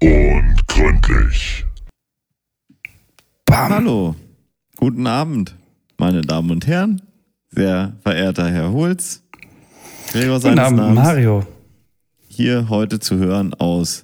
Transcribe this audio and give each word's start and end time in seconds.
und 0.00 0.56
gründlich. 0.68 1.64
Bam. 3.46 3.70
Hallo, 3.72 4.14
guten 4.76 5.06
Abend, 5.06 5.54
meine 5.98 6.22
Damen 6.22 6.50
und 6.50 6.66
Herren, 6.66 7.02
sehr 7.50 7.94
verehrter 8.02 8.50
Herr 8.50 8.72
Hulz, 8.72 9.22
Gregor 10.12 10.34
Guten 10.36 10.42
seines 10.42 10.60
Abend, 10.64 10.78
Namens, 10.78 10.94
Mario. 10.98 11.46
hier 12.28 12.68
heute 12.68 12.98
zu 13.00 13.16
hören 13.16 13.54
aus 13.54 14.02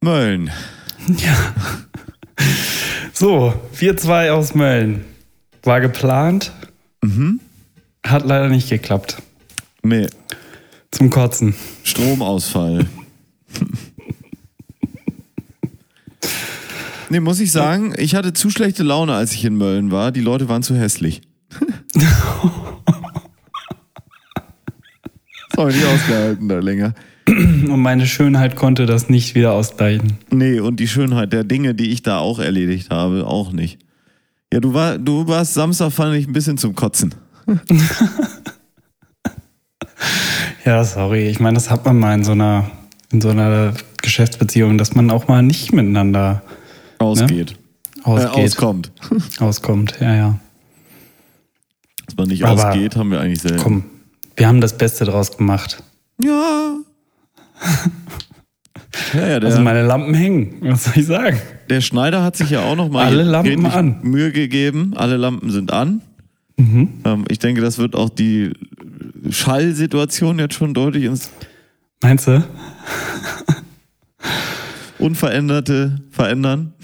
Mölln. 0.00 0.50
Ja. 1.18 1.54
So, 3.12 3.52
wir 3.74 3.96
zwei 3.96 4.32
aus 4.32 4.54
Mölln. 4.54 5.04
War 5.62 5.80
geplant, 5.80 6.52
Mhm. 7.02 7.40
hat 8.06 8.24
leider 8.24 8.48
nicht 8.48 8.68
geklappt. 8.70 9.20
Nee, 9.82 10.06
Zum 10.90 11.08
Kotzen. 11.10 11.54
Stromausfall. 11.84 12.86
Nee, 17.10 17.20
muss 17.20 17.40
ich 17.40 17.52
sagen, 17.52 17.94
ich 17.98 18.14
hatte 18.14 18.32
zu 18.32 18.50
schlechte 18.50 18.82
Laune, 18.82 19.14
als 19.14 19.32
ich 19.32 19.44
in 19.44 19.56
Mölln 19.56 19.90
war. 19.90 20.12
Die 20.12 20.20
Leute 20.20 20.48
waren 20.48 20.62
zu 20.62 20.74
hässlich. 20.74 21.20
das 21.50 22.04
habe 25.58 25.70
ich 25.70 25.76
nicht 25.76 25.86
ausgehalten 25.86 26.48
da 26.48 26.58
länger. 26.58 26.94
Und 27.26 27.80
meine 27.80 28.06
Schönheit 28.06 28.56
konnte 28.56 28.86
das 28.86 29.08
nicht 29.08 29.34
wieder 29.34 29.52
ausgleichen. 29.52 30.14
Nee, 30.30 30.60
und 30.60 30.80
die 30.80 30.88
Schönheit 30.88 31.32
der 31.32 31.44
Dinge, 31.44 31.74
die 31.74 31.90
ich 31.90 32.02
da 32.02 32.18
auch 32.18 32.38
erledigt 32.38 32.90
habe, 32.90 33.26
auch 33.26 33.52
nicht. 33.52 33.78
Ja, 34.52 34.60
du, 34.60 34.74
war, 34.74 34.98
du 34.98 35.28
warst 35.28 35.54
Samstag, 35.54 35.92
fand 35.92 36.16
ich 36.16 36.26
ein 36.26 36.32
bisschen 36.32 36.58
zum 36.58 36.74
Kotzen. 36.74 37.14
Ja, 40.64 40.84
sorry. 40.84 41.28
Ich 41.28 41.40
meine, 41.40 41.54
das 41.54 41.70
hat 41.70 41.86
man 41.86 41.98
mal 41.98 42.14
in 42.14 42.24
so 42.24 42.32
einer, 42.32 42.70
in 43.10 43.20
so 43.20 43.30
einer 43.30 43.72
Geschäftsbeziehung, 44.02 44.78
dass 44.78 44.94
man 44.94 45.10
auch 45.10 45.26
mal 45.26 45.42
nicht 45.42 45.72
miteinander 45.72 46.42
Ausgeht. 47.00 47.52
Äh, 47.52 48.02
ausgeht, 48.04 48.44
auskommt. 48.44 48.92
auskommt. 49.40 49.94
Ja, 50.00 50.14
ja. 50.14 50.40
Dass 52.06 52.16
man 52.16 52.28
nicht 52.28 52.44
Aber 52.44 52.68
ausgeht, 52.68 52.96
haben 52.96 53.10
wir 53.10 53.20
eigentlich 53.20 53.40
selten. 53.40 53.58
Komm, 53.58 53.84
wir 54.36 54.46
haben 54.46 54.60
das 54.60 54.76
Beste 54.76 55.04
draus 55.04 55.36
gemacht. 55.36 55.82
Ja. 56.22 56.76
ja, 59.14 59.26
ja, 59.28 59.40
der, 59.40 59.48
Also 59.48 59.60
meine 59.60 59.82
Lampen 59.86 60.14
hängen. 60.14 60.56
Was 60.60 60.84
soll 60.84 60.94
ich 60.96 61.06
sagen? 61.06 61.40
der 61.70 61.80
Schneider 61.80 62.22
hat 62.22 62.36
sich 62.36 62.50
ja 62.50 62.62
auch 62.62 62.76
noch 62.76 62.90
mal 62.90 63.06
Alle 63.06 63.22
Lampen 63.22 63.64
an. 63.66 64.00
Mühe 64.02 64.32
gegeben. 64.32 64.92
Alle 64.96 65.16
Lampen 65.16 65.50
sind 65.50 65.72
an. 65.72 66.02
Mhm. 66.56 66.88
Ähm, 67.04 67.24
ich 67.28 67.38
denke, 67.38 67.60
das 67.60 67.78
wird 67.78 67.94
auch 67.94 68.10
die 68.10 68.52
Schallsituation 69.30 70.38
jetzt 70.38 70.54
schon 70.54 70.74
deutlich 70.74 71.04
ins 71.04 71.30
Meinst 72.02 72.26
du? 72.26 72.42
Unveränderte 75.00 76.00
verändern. 76.10 76.74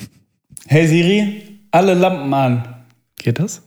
Hey 0.66 0.86
Siri, 0.86 1.42
alle 1.70 1.94
Lampen 1.94 2.32
an. 2.34 2.62
Geht 3.18 3.38
das? 3.38 3.62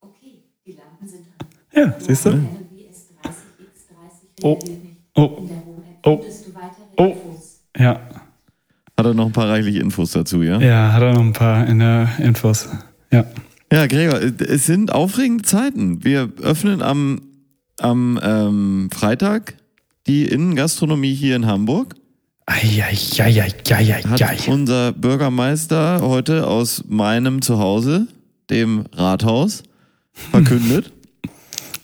Okay, 0.00 0.42
die 0.66 0.72
Lampen 0.72 1.06
sind 1.08 1.24
an. 1.38 1.46
Ja, 1.74 1.94
siehst 1.98 2.24
du? 2.26 2.30
Eine 2.30 2.40
WS30X30 2.40 4.42
Oh, 4.42 4.58
oh, 5.14 5.36
In 5.38 5.48
der 5.48 5.56
Home-App 5.64 6.06
Oh. 6.06 6.18
findest 6.18 6.46
du 6.46 6.54
weitere 6.54 6.82
Oh. 6.96 7.04
Infos. 7.12 7.60
ja. 7.78 8.00
Hat 8.96 9.06
er 9.06 9.14
noch 9.14 9.26
ein 9.26 9.32
paar 9.32 9.48
reichliche 9.48 9.78
Infos 9.80 10.12
dazu, 10.12 10.42
ja? 10.42 10.60
Ja, 10.60 10.92
hat 10.92 11.02
er 11.02 11.14
noch 11.14 11.20
ein 11.22 11.32
paar 11.32 11.66
in 11.66 11.78
der 11.78 12.08
Infos. 12.18 12.68
Ja. 13.10 13.24
Ja, 13.72 13.86
Gregor, 13.86 14.20
es 14.20 14.66
sind 14.66 14.92
aufregende 14.92 15.44
Zeiten. 15.44 16.04
Wir 16.04 16.30
öffnen 16.42 16.82
am, 16.82 17.22
am 17.80 18.20
ähm, 18.22 18.90
Freitag 18.92 19.54
die 20.06 20.26
Innengastronomie 20.26 21.14
hier 21.14 21.36
in 21.36 21.46
Hamburg. 21.46 21.94
Hat 24.04 24.48
unser 24.48 24.92
Bürgermeister 24.92 26.00
heute 26.02 26.46
aus 26.46 26.84
meinem 26.88 27.40
Zuhause, 27.40 28.08
dem 28.50 28.84
Rathaus, 28.92 29.62
verkündet. 30.12 30.92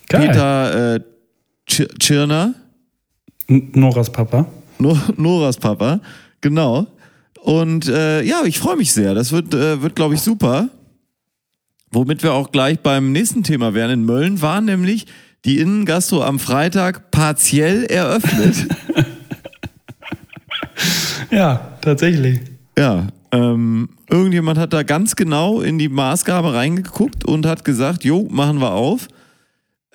Geil. 0.08 0.28
Peter 0.28 0.94
äh, 0.96 1.00
Tsch- 1.68 1.98
Tschirner, 1.98 2.54
Noras 3.48 4.10
Papa. 4.10 4.46
No 4.78 4.98
Noras 5.16 5.56
Papa, 5.58 6.00
genau. 6.40 6.86
Und 7.42 7.88
äh, 7.88 8.22
ja, 8.22 8.42
ich 8.44 8.58
freue 8.58 8.76
mich 8.76 8.92
sehr. 8.92 9.14
Das 9.14 9.32
wird, 9.32 9.54
äh, 9.54 9.80
wird 9.80 9.94
glaube 9.96 10.14
ich, 10.14 10.20
super. 10.20 10.68
Womit 11.90 12.22
wir 12.22 12.34
auch 12.34 12.50
gleich 12.52 12.80
beim 12.80 13.12
nächsten 13.12 13.42
Thema 13.42 13.72
wären. 13.74 13.90
In 13.90 14.04
Mölln 14.04 14.42
war 14.42 14.60
nämlich 14.60 15.06
die 15.44 15.58
Innengastro 15.58 16.22
am 16.22 16.38
Freitag 16.38 17.10
partiell 17.10 17.84
eröffnet. 17.84 18.66
Ja, 21.30 21.72
tatsächlich. 21.80 22.40
ja, 22.78 23.08
ähm, 23.32 23.90
irgendjemand 24.08 24.58
hat 24.58 24.72
da 24.72 24.82
ganz 24.82 25.14
genau 25.16 25.60
in 25.60 25.78
die 25.78 25.88
Maßgabe 25.90 26.54
reingeguckt 26.54 27.24
und 27.26 27.44
hat 27.44 27.64
gesagt, 27.64 28.04
jo, 28.04 28.26
machen 28.30 28.58
wir 28.60 28.72
auf. 28.72 29.08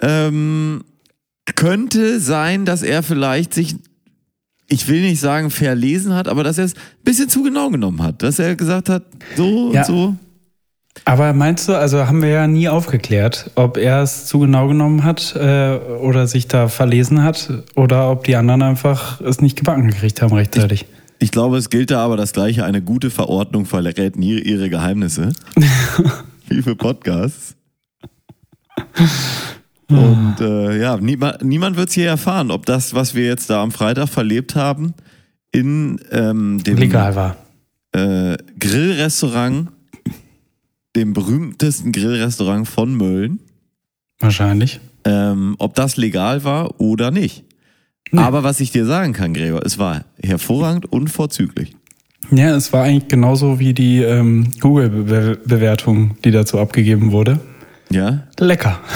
Ähm, 0.02 0.84
könnte 1.56 2.20
sein, 2.20 2.66
dass 2.66 2.84
er 2.84 3.02
vielleicht 3.04 3.54
sich, 3.54 3.76
ich 4.68 4.88
will 4.88 5.02
nicht 5.02 5.20
sagen 5.20 5.50
verlesen 5.50 6.14
hat, 6.14 6.28
aber 6.28 6.44
dass 6.44 6.58
er 6.58 6.66
es 6.66 6.76
ein 6.76 6.80
bisschen 7.04 7.30
zu 7.30 7.42
genau 7.44 7.70
genommen 7.70 8.02
hat. 8.04 8.22
Dass 8.22 8.38
er 8.40 8.56
gesagt 8.56 8.90
hat, 8.90 9.04
so 9.36 9.74
Ja. 9.74 9.80
und 9.82 9.86
so. 9.88 10.16
Aber 11.06 11.34
meinst 11.34 11.68
du, 11.68 11.74
also 11.74 12.06
haben 12.06 12.22
wir 12.22 12.30
ja 12.30 12.46
nie 12.48 12.70
aufgeklärt, 12.70 13.50
ob 13.56 13.78
er 13.78 14.04
es 14.04 14.28
zu 14.28 14.38
genau 14.40 14.68
genommen 14.68 15.04
hat 15.04 15.36
äh, 15.36 15.78
oder 16.00 16.28
sich 16.28 16.48
da 16.48 16.68
verlesen 16.68 17.24
hat 17.24 17.50
oder 17.76 18.12
ob 18.12 18.26
die 18.26 18.36
anderen 18.36 18.62
einfach 18.62 19.20
es 19.22 19.42
nicht 19.42 19.58
gebacken 19.58 19.88
gekriegt 19.88 20.22
haben 20.22 20.34
rechtzeitig. 20.36 20.86
Ich 21.24 21.32
glaube, 21.32 21.56
es 21.56 21.70
gilt 21.70 21.90
da 21.90 22.04
aber 22.04 22.18
das 22.18 22.34
Gleiche. 22.34 22.66
Eine 22.66 22.82
gute 22.82 23.10
Verordnung 23.10 23.66
verrät 23.66 24.18
nie 24.18 24.40
ihre 24.42 24.70
Geheimnisse. 24.70 25.32
Wie 26.50 26.62
für 26.62 26.76
Podcasts. 26.76 27.56
Und 29.88 30.36
äh, 30.42 30.82
ja, 30.82 30.98
niemand, 30.98 31.42
niemand 31.42 31.78
wird 31.78 31.88
es 31.88 31.96
hier 31.96 32.08
erfahren, 32.10 32.52
ob 32.52 32.66
das, 32.66 32.94
was 32.94 33.16
wir 33.16 33.26
jetzt 33.26 33.50
da 33.50 33.64
am 33.64 33.72
Freitag 33.72 34.10
verlebt 34.10 34.58
haben, 34.58 34.96
in 35.54 35.98
ähm, 36.12 36.62
dem 36.62 36.76
Legal 36.76 37.16
war. 37.16 37.38
äh, 37.94 38.36
Grillrestaurant, 38.60 39.70
dem 40.98 41.14
berühmtesten 41.14 41.94
Grillrestaurant 41.94 42.68
von 42.68 42.96
Mölln, 42.96 43.40
Wahrscheinlich. 44.20 44.82
ähm, 45.06 45.56
ob 45.58 45.74
das 45.76 45.96
legal 45.96 46.44
war 46.44 46.82
oder 46.82 47.12
nicht. 47.12 47.46
Aber 48.20 48.44
was 48.44 48.60
ich 48.60 48.72
dir 48.72 48.86
sagen 48.86 49.14
kann, 49.14 49.34
Gregor, 49.34 49.62
es 49.66 49.78
war 49.80 50.04
hervorragend 50.22 50.92
und 50.92 51.10
vorzüglich. 51.10 51.76
Ja, 52.32 52.56
es 52.56 52.72
war 52.74 52.84
eigentlich 52.84 53.08
genauso 53.10 53.60
wie 53.60 53.74
die 53.74 54.02
ähm, 54.02 54.52
Google-Bewertung, 54.60 56.18
die 56.24 56.32
dazu 56.32 56.60
abgegeben 56.60 57.12
wurde. 57.12 57.40
Ja, 57.90 58.24
Lecker. 58.40 58.80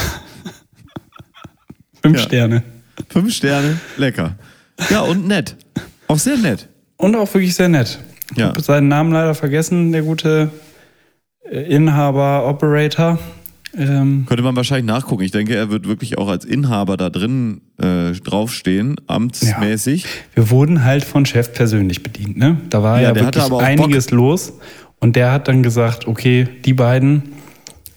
Fünf 2.01 2.17
Ja. 2.17 2.23
Sterne. 2.23 2.63
Fünf 3.09 3.33
Sterne, 3.33 3.79
lecker. 3.97 4.35
Ja, 4.89 5.01
und 5.01 5.27
nett. 5.27 5.55
Auch 6.07 6.17
sehr 6.17 6.37
nett. 6.37 6.67
Und 6.97 7.15
auch 7.15 7.31
wirklich 7.33 7.53
sehr 7.53 7.69
nett. 7.69 7.99
Ich 8.31 8.37
Ja. 8.37 8.47
habe 8.49 8.61
seinen 8.61 8.87
Namen 8.87 9.11
leider 9.11 9.35
vergessen, 9.35 9.91
der 9.91 10.01
gute 10.01 10.49
äh, 11.49 11.59
Inhaber, 11.75 12.47
Operator. 12.47 13.19
Ähm, 13.77 14.25
Könnte 14.27 14.43
man 14.43 14.55
wahrscheinlich 14.55 14.87
nachgucken. 14.87 15.23
Ich 15.23 15.31
denke, 15.31 15.55
er 15.55 15.69
wird 15.69 15.87
wirklich 15.87 16.17
auch 16.17 16.27
als 16.27 16.45
Inhaber 16.45 16.97
da 16.97 17.09
drin 17.09 17.61
äh, 17.77 18.11
draufstehen, 18.11 18.95
amtsmäßig. 19.05 20.05
wir 20.33 20.49
wurden 20.49 20.83
halt 20.83 21.03
von 21.05 21.25
Chef 21.25 21.53
persönlich 21.53 22.01
bedient. 22.01 22.37
Ne? 22.37 22.57
Da 22.69 22.81
war 22.81 22.99
Ja, 22.99 23.13
ja, 23.13 23.15
wirklich 23.15 23.51
einiges 23.51 24.09
los. 24.11 24.53
Und 24.99 25.15
der 25.15 25.31
hat 25.31 25.47
dann 25.47 25.61
gesagt, 25.61 26.07
okay, 26.07 26.47
die 26.65 26.73
beiden, 26.73 27.23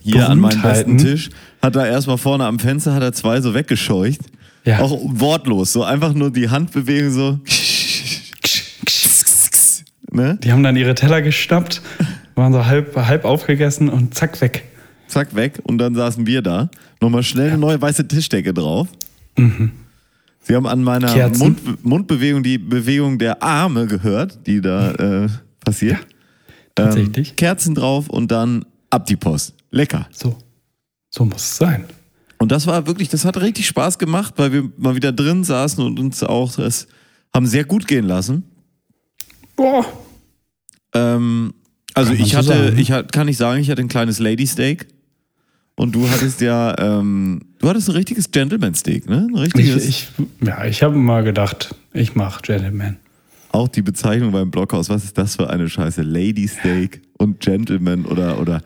Hier 0.02 0.28
an 0.28 0.38
meinem 0.38 0.60
besten 0.60 0.98
Tisch 0.98 1.30
hat 1.62 1.76
er 1.76 1.86
erstmal 1.86 2.18
vorne 2.18 2.44
am 2.44 2.58
Fenster 2.58 2.94
hat 2.94 3.02
er 3.02 3.12
zwei 3.12 3.40
so 3.40 3.54
weggescheucht. 3.54 4.20
Ja. 4.64 4.80
Auch 4.80 4.98
wortlos, 5.04 5.72
so 5.72 5.82
einfach 5.82 6.12
nur 6.12 6.30
die 6.30 6.48
Handbewegung 6.50 7.10
so. 7.10 7.40
Ne? 10.12 10.36
die 10.42 10.50
haben 10.50 10.64
dann 10.64 10.74
ihre 10.74 10.96
Teller 10.96 11.22
geschnappt, 11.22 11.82
waren 12.34 12.52
so 12.52 12.66
halb, 12.66 12.96
halb 12.96 13.24
aufgegessen 13.24 13.88
und 13.88 14.12
zack, 14.12 14.40
weg. 14.40 14.64
Zack, 15.10 15.34
weg. 15.34 15.60
Und 15.64 15.78
dann 15.78 15.94
saßen 15.94 16.26
wir 16.26 16.42
da. 16.42 16.70
Nochmal 17.00 17.22
schnell 17.22 17.48
eine 17.48 17.58
neue 17.58 17.80
weiße 17.80 18.06
Tischdecke 18.06 18.54
drauf. 18.54 18.88
Sie 20.42 20.54
haben 20.54 20.66
an 20.66 20.82
meiner. 20.82 21.28
Mund, 21.30 21.84
Mundbewegung 21.84 22.42
die 22.42 22.58
Bewegung 22.58 23.18
der 23.18 23.42
Arme 23.42 23.86
gehört, 23.86 24.46
die 24.46 24.60
da 24.60 24.92
äh, 24.92 25.28
passiert. 25.64 25.98
Tatsächlich. 26.74 27.30
Ähm, 27.30 27.36
Kerzen 27.36 27.74
drauf 27.74 28.08
und 28.08 28.30
dann 28.30 28.64
ab 28.88 29.06
die 29.06 29.16
Post. 29.16 29.54
Lecker. 29.70 30.08
So. 30.12 30.36
So 31.10 31.24
muss 31.24 31.42
es 31.42 31.56
sein. 31.56 31.84
Und 32.38 32.52
das 32.52 32.66
war 32.66 32.86
wirklich, 32.86 33.08
das 33.08 33.24
hat 33.24 33.36
richtig 33.40 33.66
Spaß 33.66 33.98
gemacht, 33.98 34.34
weil 34.36 34.52
wir 34.52 34.70
mal 34.78 34.94
wieder 34.94 35.12
drin 35.12 35.44
saßen 35.44 35.84
und 35.84 35.98
uns 35.98 36.22
auch 36.22 36.54
das 36.54 36.86
haben 37.34 37.46
sehr 37.46 37.64
gut 37.64 37.86
gehen 37.86 38.06
lassen. 38.06 38.44
Boah. 39.56 39.84
Ähm, 40.94 41.52
also 41.94 42.12
man 42.12 42.22
ich 42.22 42.34
hatte, 42.34 42.46
sagen, 42.46 42.74
ne? 42.74 42.80
ich 42.80 42.92
kann 43.12 43.26
nicht 43.26 43.36
sagen, 43.36 43.60
ich 43.60 43.70
hatte 43.70 43.82
ein 43.82 43.88
kleines 43.88 44.18
Lady 44.18 44.46
Steak. 44.46 44.86
Und 45.80 45.94
du 45.94 46.06
hattest 46.10 46.42
ja, 46.42 46.76
ähm, 46.78 47.40
du 47.58 47.66
hattest 47.66 47.88
ein 47.88 47.94
richtiges 47.96 48.30
Gentleman 48.30 48.74
Steak, 48.74 49.08
ne? 49.08 49.26
Ein 49.30 49.34
Ich, 49.34 49.40
richtiges. 49.56 49.88
ich, 49.88 50.08
ja, 50.42 50.66
ich 50.66 50.82
habe 50.82 50.94
mal 50.94 51.24
gedacht, 51.24 51.74
ich 51.94 52.14
mache 52.14 52.42
Gentleman. 52.42 52.98
auch 53.50 53.66
die 53.66 53.80
Bezeichnung 53.80 54.30
beim 54.30 54.50
Blockhaus, 54.50 54.90
was 54.90 55.04
ist 55.04 55.16
das 55.16 55.36
für 55.36 55.48
eine 55.48 55.70
Scheiße? 55.70 56.02
Lady 56.02 56.46
Steak 56.48 57.00
und 57.16 57.40
Gentleman 57.40 58.04
oder, 58.04 58.38
oder 58.38 58.60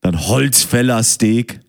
dann 0.00 0.18
Holzfäller 0.18 1.02
Steak. 1.02 1.60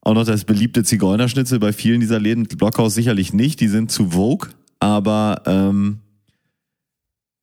Auch 0.00 0.14
noch 0.14 0.24
das 0.24 0.44
beliebte 0.44 0.82
Zigeunerschnitzel 0.82 1.58
bei 1.58 1.74
vielen 1.74 2.00
dieser 2.00 2.18
Läden. 2.18 2.44
Blockhaus 2.44 2.94
sicherlich 2.94 3.34
nicht, 3.34 3.60
die 3.60 3.68
sind 3.68 3.92
zu 3.92 4.12
Vogue, 4.12 4.48
aber, 4.78 5.42
ähm, 5.44 5.98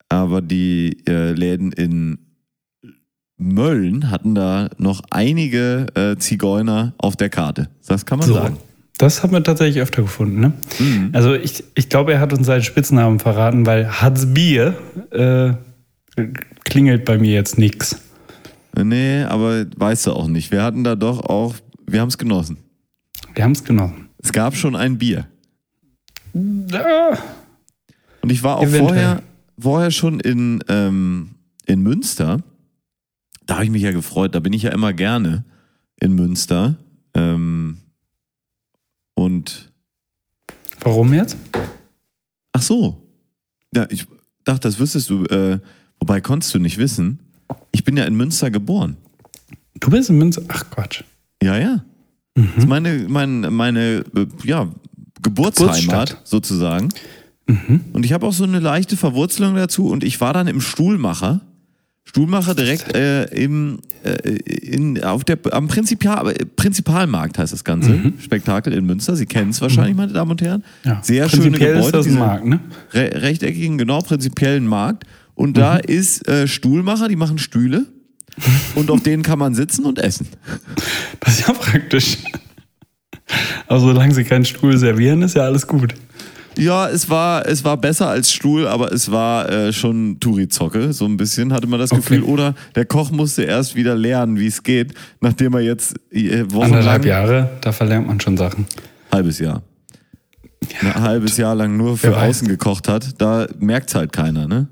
aber 0.09 0.41
die 0.41 0.97
äh, 1.07 1.33
Läden 1.33 1.71
in 1.73 2.17
Mölln 3.37 4.09
hatten 4.09 4.33
da 4.35 4.69
noch 4.77 5.01
einige 5.11 5.87
äh, 5.95 6.17
Zigeuner 6.17 6.93
auf 6.97 7.15
der 7.15 7.29
Karte. 7.29 7.69
Das 7.87 8.05
kann 8.05 8.19
man 8.19 8.27
So. 8.27 8.33
sagen. 8.33 8.57
Das 8.97 9.21
haben 9.21 9.31
wir 9.31 9.43
tatsächlich 9.43 9.79
öfter 9.81 10.01
gefunden, 10.01 10.39
ne? 10.39 10.53
Also 11.13 11.35
ich, 11.35 11.63
ich 11.75 11.87
glaube, 11.87 12.13
er 12.13 12.19
hat 12.19 12.33
uns 12.33 12.47
seinen 12.47 12.63
Spitznamen 12.63 13.19
verraten, 13.19 13.67
weil 13.67 13.87
Hans 14.01 14.33
Bier 14.33 14.73
äh, 15.11 15.53
klingelt 16.65 17.05
bei 17.05 17.19
mir 17.19 17.31
jetzt 17.31 17.59
nix. 17.59 18.01
Nee, 18.75 19.21
aber 19.23 19.65
weißt 19.75 20.07
du 20.07 20.13
auch 20.13 20.27
nicht. 20.27 20.49
Wir 20.51 20.63
hatten 20.63 20.83
da 20.83 20.95
doch 20.95 21.19
auch, 21.21 21.53
wir 21.85 22.01
haben 22.01 22.07
es 22.07 22.17
genossen. 22.17 22.57
Wir 23.35 23.43
haben 23.43 23.51
es 23.51 23.63
genommen. 23.63 24.09
Es 24.23 24.31
gab 24.33 24.55
schon 24.55 24.75
ein 24.75 24.97
Bier. 24.97 25.27
Ah, 26.73 27.17
Und 28.23 28.31
ich 28.31 28.41
war 28.41 28.57
auch 28.57 28.63
Eventuell. 28.63 28.87
vorher, 28.87 29.21
vorher 29.59 29.91
schon 29.91 30.19
in, 30.19 30.63
ähm, 30.69 31.35
in 31.67 31.81
Münster. 31.83 32.41
Da 33.47 33.55
habe 33.55 33.65
ich 33.65 33.71
mich 33.71 33.81
ja 33.81 33.91
gefreut. 33.91 34.35
Da 34.35 34.39
bin 34.39 34.53
ich 34.53 34.61
ja 34.61 34.71
immer 34.71 34.93
gerne 34.93 35.43
in 35.99 36.13
Münster. 36.13 36.75
Ähm, 37.15 37.77
und 39.15 39.71
warum 40.81 41.13
jetzt? 41.13 41.37
ach 42.53 42.61
so. 42.61 43.01
Ja, 43.73 43.87
ich 43.89 44.05
dachte, 44.43 44.61
das 44.67 44.79
wüsstest 44.79 45.09
du. 45.09 45.25
Äh, 45.25 45.59
wobei 45.99 46.21
konntest 46.21 46.53
du 46.53 46.59
nicht 46.59 46.77
wissen. 46.77 47.19
Ich 47.71 47.83
bin 47.83 47.97
ja 47.97 48.05
in 48.05 48.15
Münster 48.15 48.51
geboren. 48.51 48.97
Du 49.79 49.89
bist 49.89 50.09
in 50.09 50.17
Münster. 50.17 50.43
Ach 50.47 50.69
Quatsch. 50.69 51.03
Ja, 51.41 51.57
ja. 51.57 51.83
Das 52.35 52.45
ist 52.57 52.67
meine, 52.67 53.07
meine, 53.07 53.49
meine 53.49 54.03
äh, 54.15 54.27
ja, 54.43 54.69
Geburtsheimat 55.21 56.21
sozusagen. 56.23 56.89
Und 57.93 58.05
ich 58.05 58.13
habe 58.13 58.25
auch 58.25 58.33
so 58.33 58.43
eine 58.43 58.59
leichte 58.59 58.97
Verwurzelung 58.97 59.55
dazu. 59.55 59.87
Und 59.87 60.03
ich 60.03 60.19
war 60.19 60.33
dann 60.33 60.47
im 60.47 60.61
Stuhlmacher. 60.61 61.41
Stuhlmacher 62.07 62.55
direkt 62.55 62.95
äh, 62.95 63.25
im, 63.25 63.79
äh, 64.01 64.11
in, 64.37 65.03
auf 65.03 65.25
der, 65.25 65.37
am 65.51 65.67
Prinzipal, 65.67 66.33
Prinzipalmarkt 66.55 67.37
heißt 67.37 67.51
das 67.51 67.65
Ganze. 67.65 68.13
Spektakel 68.19 68.71
in 68.71 68.85
Münster. 68.85 69.17
Sie 69.17 69.25
kennen 69.25 69.49
es 69.49 69.61
wahrscheinlich, 69.61 69.97
meine 69.97 70.13
Damen 70.13 70.31
und 70.31 70.41
Herren. 70.41 70.63
Ja. 70.85 71.01
Sehr 71.03 71.27
schöne 71.27 71.51
Gebäude. 71.51 71.97
ist 71.97 72.09
Markt, 72.11 72.45
ne? 72.45 72.61
re 72.93 73.11
rechteckigen, 73.13 73.77
genau, 73.77 73.99
prinzipiellen 73.99 74.65
Markt. 74.65 75.03
Und 75.35 75.57
da 75.57 75.75
ist 75.75 76.25
äh, 76.29 76.47
Stuhlmacher, 76.47 77.09
die 77.09 77.17
machen 77.17 77.39
Stühle. 77.39 77.85
und 78.75 78.89
auf 78.89 79.03
denen 79.03 79.21
kann 79.21 79.37
man 79.37 79.53
sitzen 79.53 79.83
und 79.83 79.99
essen. 79.99 80.27
Das 81.19 81.39
ist 81.39 81.47
ja 81.47 81.53
praktisch. 81.53 82.19
Aber 83.67 83.81
solange 83.81 84.13
sie 84.13 84.23
keinen 84.23 84.45
Stuhl 84.45 84.77
servieren, 84.77 85.23
ist 85.23 85.35
ja 85.35 85.41
alles 85.41 85.67
gut. 85.67 85.93
Ja, 86.57 86.89
es 86.89 87.09
war, 87.09 87.45
es 87.45 87.63
war 87.63 87.77
besser 87.77 88.07
als 88.09 88.31
Stuhl, 88.31 88.67
aber 88.67 88.91
es 88.91 89.11
war 89.11 89.47
äh, 89.49 89.71
schon 89.73 90.19
Touri-Zocke, 90.19 90.91
so 90.91 91.05
ein 91.05 91.15
bisschen, 91.17 91.53
hatte 91.53 91.67
man 91.67 91.79
das 91.79 91.91
Okay. 91.91 92.01
Gefühl. 92.01 92.23
Oder 92.23 92.55
der 92.75 92.85
Koch 92.85 93.11
musste 93.11 93.43
erst 93.43 93.75
wieder 93.75 93.95
lernen, 93.95 94.39
wie 94.39 94.47
es 94.47 94.63
geht, 94.63 94.93
nachdem 95.21 95.53
er 95.53 95.61
jetzt 95.61 95.95
äh, 96.11 96.43
wochenlang, 96.51 96.63
Anderthalb 96.79 97.05
Jahre, 97.05 97.49
da 97.61 97.71
verlernt 97.71 98.07
man 98.07 98.19
schon 98.19 98.37
Sachen. 98.37 98.65
halbes 99.11 99.37
Jahr, 99.39 99.61
ein 100.81 100.95
halbes 100.95 101.37
Jahr 101.37 101.53
lang 101.55 101.77
nur 101.77 101.97
für 101.97 102.17
außen 102.17 102.47
gekocht 102.47 102.87
hat, 102.87 103.21
da 103.21 103.47
merkt's 103.59 103.93
halt 103.93 104.11
keiner, 104.11 104.47
ne? 104.47 104.67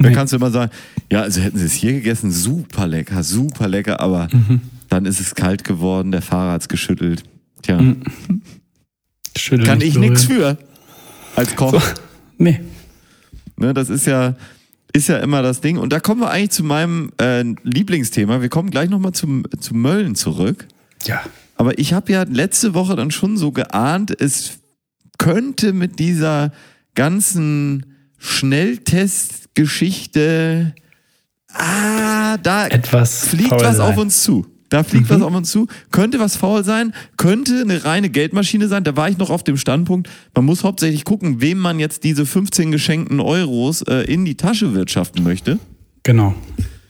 Da 0.00 0.08
Nee. 0.08 0.14
kannst 0.14 0.32
du 0.32 0.36
immer 0.38 0.50
sagen, 0.50 0.70
ja, 1.10 1.22
also 1.22 1.40
hätten 1.40 1.58
sie 1.58 1.66
es 1.66 1.72
hier 1.72 1.92
gegessen, 1.92 2.30
super 2.32 2.86
lecker, 2.86 3.22
super 3.22 3.68
lecker, 3.68 4.00
aber 4.00 4.28
Mhm. 4.32 4.60
dann 4.88 5.06
ist 5.06 5.20
es 5.20 5.34
kalt 5.34 5.62
geworden, 5.64 6.10
der 6.12 6.22
Fahrer 6.22 6.52
hat's 6.52 6.68
geschüttelt. 6.68 7.22
Tja, 7.62 7.80
Mhm. 7.80 8.02
Kann 9.64 9.80
ich 9.80 9.96
nichts 9.96 10.24
für 10.24 10.58
als 11.36 11.54
Koch. 11.56 11.82
Nee. 12.38 12.60
Ne, 13.56 13.74
das 13.74 13.90
ist 13.90 14.06
ja, 14.06 14.36
ist 14.92 15.08
ja 15.08 15.18
immer 15.18 15.42
das 15.42 15.60
Ding. 15.60 15.78
Und 15.78 15.92
da 15.92 16.00
kommen 16.00 16.20
wir 16.20 16.30
eigentlich 16.30 16.50
zu 16.50 16.64
meinem 16.64 17.12
äh, 17.20 17.42
Lieblingsthema. 17.62 18.40
Wir 18.40 18.48
kommen 18.48 18.70
gleich 18.70 18.88
nochmal 18.88 19.12
zum, 19.12 19.44
zum 19.58 19.82
Mölln 19.82 20.14
zurück. 20.14 20.66
Ja. 21.04 21.20
Aber 21.56 21.78
ich 21.78 21.92
habe 21.92 22.12
ja 22.12 22.22
letzte 22.22 22.74
Woche 22.74 22.94
dann 22.94 23.10
schon 23.10 23.36
so 23.36 23.50
geahnt, 23.50 24.18
es 24.20 24.60
könnte 25.18 25.72
mit 25.72 25.98
dieser 25.98 26.52
ganzen 26.94 27.96
Schnelltestgeschichte, 28.18 30.74
ah, 31.52 32.36
da 32.38 32.68
Etwas 32.68 33.26
fliegt 33.28 33.50
was 33.50 33.78
sein. 33.78 33.92
auf 33.92 33.98
uns 33.98 34.22
zu. 34.22 34.46
Da 34.68 34.82
fliegt 34.82 35.08
was 35.08 35.22
auf 35.22 35.34
uns 35.34 35.50
zu. 35.50 35.66
Könnte 35.90 36.20
was 36.20 36.36
faul 36.36 36.62
sein, 36.62 36.92
könnte 37.16 37.62
eine 37.62 37.84
reine 37.84 38.10
Geldmaschine 38.10 38.68
sein. 38.68 38.84
Da 38.84 38.96
war 38.96 39.08
ich 39.08 39.18
noch 39.18 39.30
auf 39.30 39.42
dem 39.42 39.56
Standpunkt, 39.56 40.10
man 40.34 40.44
muss 40.44 40.62
hauptsächlich 40.64 41.04
gucken, 41.04 41.40
wem 41.40 41.58
man 41.58 41.78
jetzt 41.78 42.04
diese 42.04 42.26
15 42.26 42.70
geschenkten 42.70 43.20
Euros 43.20 43.82
äh, 43.82 44.02
in 44.02 44.24
die 44.24 44.36
Tasche 44.36 44.74
wirtschaften 44.74 45.24
möchte. 45.24 45.58
Genau. 46.02 46.34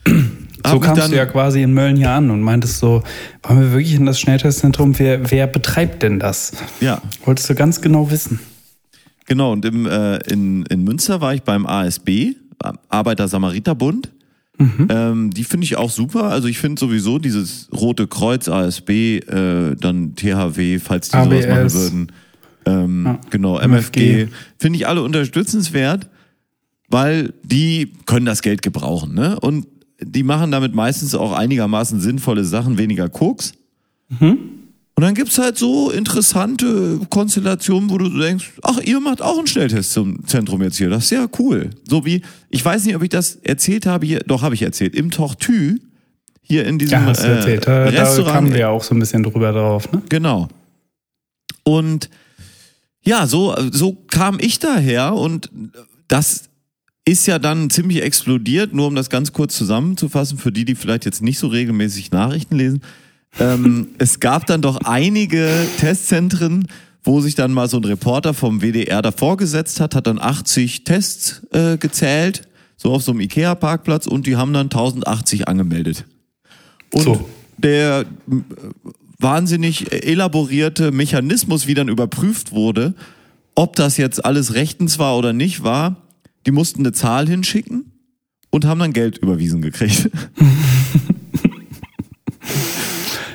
Hab 0.63 0.71
So 0.71 0.79
mich 0.79 0.87
kamst 0.87 1.11
du 1.11 1.15
ja 1.15 1.25
quasi 1.25 1.61
in 1.61 1.73
Mölln 1.73 1.95
hier 1.95 2.11
an 2.11 2.31
und 2.31 2.41
meintest 2.41 2.79
so, 2.79 3.01
wollen 3.43 3.61
wir 3.61 3.71
wirklich 3.71 3.93
in 3.93 4.05
das 4.05 4.19
Schnelltestzentrum? 4.19 4.99
Wer, 4.99 5.31
wer 5.31 5.47
betreibt 5.47 6.03
denn 6.03 6.19
das? 6.19 6.51
Ja, 6.81 7.01
Wolltest 7.23 7.49
du 7.49 7.55
ganz 7.55 7.79
genau 7.79 8.11
wissen. 8.11 8.39
Genau, 9.25 9.53
und 9.53 9.63
im, 9.63 9.85
äh, 9.85 10.17
in, 10.31 10.65
in 10.65 10.83
Münster 10.83 11.21
war 11.21 11.33
ich 11.33 11.43
beim 11.43 11.65
ASB, 11.65 12.33
Arbeiter-Samariter-Bund. 12.89 14.09
Ähm, 14.89 15.31
die 15.31 15.43
finde 15.45 15.63
ich 15.65 15.77
auch 15.77 15.89
super. 15.89 16.25
Also 16.25 16.47
ich 16.47 16.59
finde 16.59 16.79
sowieso 16.79 17.17
dieses 17.17 17.69
Rote 17.73 18.07
Kreuz, 18.07 18.49
ASB, 18.49 18.89
äh, 19.19 19.75
dann 19.79 20.15
THW, 20.15 20.79
falls 20.79 21.09
die 21.09 21.17
sowas 21.17 21.47
machen 21.47 21.59
ABS. 21.63 21.73
würden. 21.75 22.11
Ähm, 22.65 23.03
Ja. 23.05 23.19
Genau, 23.29 23.57
MFG. 23.57 24.23
MFG. 24.23 24.27
Finde 24.57 24.77
ich 24.77 24.87
alle 24.87 25.01
unterstützenswert, 25.01 26.09
weil 26.89 27.33
die 27.43 27.93
können 28.05 28.25
das 28.25 28.41
Geld 28.41 28.61
gebrauchen. 28.61 29.13
Ne? 29.13 29.39
Und 29.39 29.65
die 30.01 30.23
machen 30.23 30.51
damit 30.51 30.75
meistens 30.75 31.15
auch 31.15 31.31
einigermaßen 31.31 31.99
sinnvolle 32.01 32.43
Sachen, 32.43 32.77
weniger 32.77 33.07
Koks. 33.09 33.53
Und 34.99 35.05
dann 35.05 35.13
gibt's 35.13 35.37
halt 35.37 35.57
so 35.57 35.91
interessante 35.91 36.99
Konstellationen, 37.09 37.89
wo 37.89 37.97
du 37.97 38.09
denkst, 38.09 38.51
ach, 38.63 38.79
ihr 38.79 38.99
macht 38.99 39.21
auch 39.21 39.39
ein 39.39 39.47
Schnelltestzentrum 39.47 40.61
jetzt 40.61 40.75
hier. 40.75 40.89
Das 40.89 41.05
ist 41.05 41.11
ja 41.11 41.25
cool. 41.39 41.69
So 41.87 42.05
wie, 42.05 42.21
ich 42.49 42.65
weiß 42.65 42.83
nicht, 42.83 42.97
ob 42.97 43.03
ich 43.03 43.07
das 43.07 43.35
erzählt 43.37 43.85
habe 43.85 44.05
hier, 44.05 44.19
doch 44.27 44.41
habe 44.41 44.55
ich 44.55 44.61
erzählt, 44.61 44.93
im 44.95 45.09
Tortue, 45.09 45.77
hier 46.41 46.65
in 46.65 46.79
diesem 46.79 46.99
Ja, 46.99 47.05
hast 47.05 47.23
du 47.23 47.27
äh, 47.27 47.37
erzählt. 47.37 47.65
Da, 47.65 47.89
da 47.89 48.01
Restaurant. 48.01 48.33
kamen 48.33 48.51
wir 48.51 48.59
ja 48.59 48.67
auch 48.67 48.83
so 48.83 48.93
ein 48.93 48.99
bisschen 48.99 49.23
drüber 49.23 49.53
drauf, 49.53 49.89
ne? 49.89 50.01
Genau. 50.09 50.49
Und 51.63 52.09
ja, 53.01 53.25
so, 53.25 53.55
so 53.71 53.93
kam 53.93 54.37
ich 54.41 54.59
daher 54.59 55.13
und 55.13 55.49
das 56.09 56.49
ist 57.05 57.25
ja 57.25 57.39
dann 57.39 57.69
ziemlich 57.69 58.01
explodiert, 58.01 58.73
nur 58.73 58.87
um 58.87 58.95
das 58.95 59.09
ganz 59.09 59.31
kurz 59.31 59.55
zusammenzufassen, 59.55 60.37
für 60.37 60.51
die, 60.51 60.65
die 60.65 60.75
vielleicht 60.75 61.05
jetzt 61.05 61.21
nicht 61.21 61.39
so 61.39 61.47
regelmäßig 61.47 62.11
Nachrichten 62.11 62.57
lesen. 62.57 62.81
Ähm, 63.37 63.89
es 63.97 64.19
gab 64.19 64.45
dann 64.47 64.61
doch 64.61 64.77
einige 64.85 65.49
Testzentren, 65.77 66.67
wo 67.03 67.21
sich 67.21 67.35
dann 67.35 67.51
mal 67.53 67.69
so 67.69 67.77
ein 67.77 67.85
Reporter 67.85 68.33
vom 68.33 68.61
WDR 68.61 69.01
davor 69.01 69.37
gesetzt 69.37 69.79
hat, 69.79 69.95
hat 69.95 70.07
dann 70.07 70.19
80 70.19 70.83
Tests 70.83 71.41
äh, 71.51 71.77
gezählt, 71.77 72.47
so 72.75 72.91
auf 72.91 73.03
so 73.03 73.11
einem 73.11 73.21
Ikea-Parkplatz 73.21 74.07
und 74.07 74.27
die 74.27 74.35
haben 74.35 74.53
dann 74.53 74.67
1080 74.67 75.47
angemeldet. 75.47 76.05
Und 76.93 77.03
So. 77.03 77.29
der 77.57 78.01
äh, 78.01 78.35
wahnsinnig 79.19 79.91
elaborierte 79.91 80.91
Mechanismus, 80.91 81.67
wie 81.67 81.73
dann 81.73 81.89
überprüft 81.89 82.51
wurde, 82.51 82.95
ob 83.55 83.75
das 83.75 83.97
jetzt 83.97 84.23
alles 84.23 84.53
rechtens 84.53 84.99
war 84.99 85.17
oder 85.17 85.33
nicht 85.33 85.63
war, 85.63 85.97
die 86.45 86.51
mussten 86.51 86.81
eine 86.81 86.93
Zahl 86.93 87.27
hinschicken 87.27 87.91
und 88.49 88.65
haben 88.65 88.79
dann 88.79 88.93
Geld 88.93 89.17
überwiesen 89.17 89.61
gekriegt. 89.61 90.09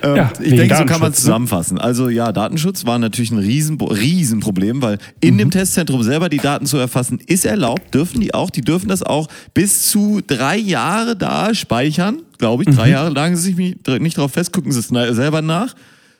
Ähm, 0.04 0.16
Ja, 0.16 0.32
ich 0.40 0.54
denke, 0.54 0.76
so 0.76 0.84
kann 0.84 1.00
man 1.00 1.10
es 1.12 1.18
ne? 1.18 1.22
zusammenfassen. 1.22 1.78
Also 1.78 2.08
ja, 2.08 2.32
Datenschutz 2.32 2.84
war 2.84 2.98
natürlich 2.98 3.30
ein 3.30 3.38
riesen, 3.38 3.80
Riesenproblem, 3.80 4.82
weil 4.82 4.98
in 5.20 5.34
Mhm. 5.34 5.38
dem 5.38 5.50
Testzentrum 5.50 6.02
selber 6.02 6.28
die 6.28 6.38
Daten 6.38 6.66
zu 6.66 6.76
erfassen, 6.76 7.18
ist 7.26 7.44
erlaubt, 7.44 7.94
dürfen 7.94 8.20
die 8.20 8.34
auch, 8.34 8.50
die 8.50 8.60
dürfen 8.60 8.88
das 8.88 9.02
auch 9.02 9.28
bis 9.54 9.88
zu 9.90 10.20
drei 10.26 10.56
Jahre 10.58 11.16
da 11.16 11.54
speichern, 11.54 12.22
glaube 12.38 12.62
ich. 12.64 12.68
Mhm. 12.68 12.76
Drei 12.76 12.90
Jahre 12.90 13.10
lagen 13.10 13.36
sie 13.36 13.52
sich 13.54 13.76
nicht 14.00 14.18
drauf 14.18 14.32
fest, 14.32 14.52
gucken 14.52 14.72
sie 14.72 14.80
es 14.80 14.88
selber 14.88 15.42
nach. 15.42 15.74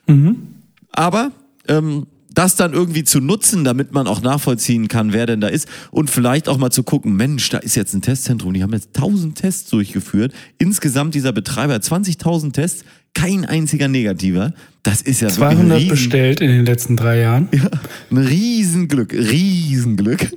Mhm. 0.07 0.37
Aber 0.91 1.31
ähm, 1.67 2.05
das 2.35 2.55
dann 2.55 2.73
irgendwie 2.73 3.03
zu 3.03 3.19
nutzen, 3.19 3.63
damit 3.63 3.93
man 3.93 4.07
auch 4.07 4.21
nachvollziehen 4.21 4.87
kann, 4.87 5.13
wer 5.13 5.25
denn 5.25 5.41
da 5.41 5.47
ist 5.47 5.67
und 5.91 6.09
vielleicht 6.09 6.47
auch 6.47 6.57
mal 6.57 6.69
zu 6.69 6.83
gucken, 6.83 7.15
Mensch, 7.15 7.49
da 7.49 7.57
ist 7.57 7.75
jetzt 7.75 7.93
ein 7.93 8.01
Testzentrum, 8.01 8.53
die 8.53 8.61
haben 8.61 8.73
jetzt 8.73 8.95
1000 8.95 9.35
Tests 9.37 9.69
durchgeführt. 9.69 10.33
Insgesamt 10.57 11.15
dieser 11.15 11.31
Betreiber 11.31 11.75
20.000 11.75 12.51
Tests, 12.53 12.85
kein 13.13 13.45
einziger 13.45 13.87
negativer. 13.87 14.53
Das 14.83 15.01
ist 15.01 15.21
ja 15.21 15.29
wirklich 15.29 15.49
ein 15.49 15.57
200 15.57 15.77
Riesen, 15.79 15.89
bestellt 15.89 16.41
in 16.41 16.49
den 16.49 16.65
letzten 16.65 16.97
drei 16.97 17.21
Jahren. 17.21 17.49
ein 18.11 18.17
Riesenglück, 18.17 19.13
Riesenglück. 19.13 20.29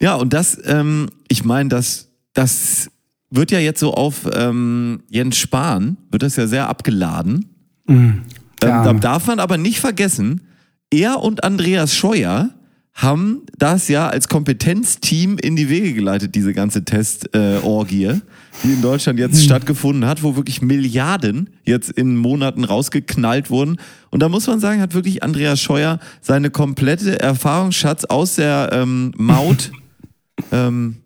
Ja, 0.00 0.16
und 0.16 0.32
das, 0.32 0.58
ähm, 0.66 1.08
ich 1.28 1.44
meine, 1.44 1.68
das, 1.68 2.08
das 2.34 2.90
wird 3.30 3.50
ja 3.52 3.58
jetzt 3.58 3.80
so 3.80 3.94
auf 3.94 4.28
ähm, 4.34 5.02
Jens 5.08 5.38
Spahn, 5.38 5.96
wird 6.10 6.22
das 6.22 6.36
ja 6.36 6.46
sehr 6.46 6.68
abgeladen. 6.68 7.46
Ähm, 8.68 8.72
Arme. 8.72 9.00
darf 9.00 9.26
man 9.26 9.38
aber 9.40 9.58
nicht 9.58 9.80
vergessen, 9.80 10.42
er 10.90 11.20
und 11.20 11.44
Andreas 11.44 11.94
Scheuer 11.94 12.50
haben 12.94 13.42
das 13.58 13.88
ja 13.88 14.08
als 14.08 14.28
Kompetenzteam 14.28 15.36
in 15.38 15.56
die 15.56 15.68
Wege 15.68 15.94
geleitet, 15.94 16.36
diese 16.36 16.52
ganze 16.52 16.84
Testorgie, 16.84 18.04
äh, 18.04 18.20
die 18.62 18.72
in 18.72 18.82
Deutschland 18.82 19.18
jetzt 19.18 19.42
stattgefunden 19.42 20.06
hat, 20.06 20.22
wo 20.22 20.36
wirklich 20.36 20.62
Milliarden 20.62 21.50
jetzt 21.64 21.90
in 21.90 22.16
Monaten 22.16 22.62
rausgeknallt 22.62 23.50
wurden. 23.50 23.78
Und 24.10 24.20
da 24.20 24.28
muss 24.28 24.46
man 24.46 24.60
sagen, 24.60 24.80
hat 24.80 24.94
wirklich 24.94 25.24
Andreas 25.24 25.60
Scheuer 25.60 25.98
seine 26.20 26.50
komplette 26.50 27.18
Erfahrungsschatz 27.18 28.04
aus 28.04 28.36
der 28.36 28.70
ähm, 28.72 29.12
Maut, 29.16 29.72
ähm, 30.52 30.98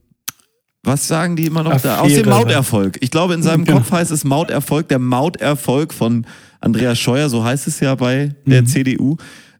was 0.88 1.06
sagen 1.06 1.36
die 1.36 1.46
immer 1.46 1.62
noch 1.62 1.80
da? 1.80 2.00
Aus 2.00 2.08
dem 2.08 2.22
Affäre. 2.22 2.30
Mauterfolg. 2.30 2.98
Ich 3.00 3.12
glaube, 3.12 3.34
in 3.34 3.42
seinem 3.44 3.64
Genau. 3.64 3.78
Kopf 3.78 3.92
heißt 3.92 4.10
es 4.10 4.24
Mauterfolg, 4.24 4.88
der 4.88 4.98
Mauterfolg 4.98 5.94
von 5.94 6.26
Andreas 6.60 6.98
Scheuer, 6.98 7.28
so 7.28 7.44
heißt 7.44 7.68
es 7.68 7.78
ja 7.78 7.94
bei 7.94 8.34
der 8.46 8.64
CDU, 8.64 9.16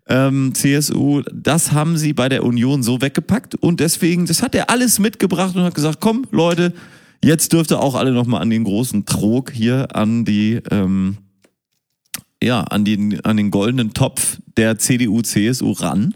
ähm, 0.09 0.53
CSU. 0.55 1.23
Das 1.33 1.71
haben 1.73 1.97
sie 1.97 2.13
bei 2.13 2.29
der 2.29 2.43
Union 2.45 2.83
so 2.83 3.01
weggepackt 3.01 3.55
und 3.55 3.79
deswegen, 3.79 4.27
das 4.27 4.43
hat 4.43 4.55
er 4.57 4.71
alles 4.71 4.99
mitgebracht 4.99 5.55
und 5.55 5.63
hat 5.63 5.75
gesagt, 5.75 5.99
komm 6.01 6.25
Leute, 6.33 6.73
jetzt 7.23 7.53
dürft 7.53 7.71
ihr 7.71 7.79
auch 7.81 7.95
alle 7.95 8.13
nochmal 8.13 8.43
an 8.43 8.51
den 8.51 8.65
großen 8.65 9.07
Trog 9.07 9.53
hier, 9.53 9.95
an 9.95 10.25
die, 10.25 10.61
ähm, 10.71 11.19
ja, 12.43 12.63
an 12.63 12.85
den, 12.85 13.21
an 13.25 13.37
den 13.37 13.51
goldenen 13.51 13.93
Topf 13.95 14.39
der 14.57 14.79
CDU, 14.79 15.23
CSU 15.23 15.73
ran. 15.73 16.15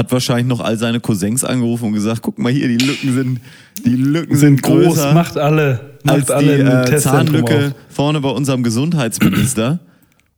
Hat 0.00 0.10
wahrscheinlich 0.12 0.46
noch 0.46 0.60
all 0.60 0.78
seine 0.78 0.98
Cousins 0.98 1.44
angerufen 1.44 1.84
und 1.88 1.92
gesagt, 1.92 2.22
guck 2.22 2.38
mal 2.38 2.50
hier, 2.50 2.68
die 2.68 2.78
Lücken 2.78 3.12
sind, 3.12 3.40
die 3.84 3.96
Lücken 3.96 4.34
sind, 4.34 4.62
sind 4.62 4.62
groß, 4.62 5.12
macht 5.12 5.36
alle, 5.36 5.98
macht 6.04 6.16
als 6.16 6.30
alle 6.30 6.84
die 6.86 6.94
äh, 6.94 6.96
Zahnlücke 6.96 7.74
vorne 7.90 8.22
bei 8.22 8.30
unserem 8.30 8.62
Gesundheitsminister. 8.62 9.78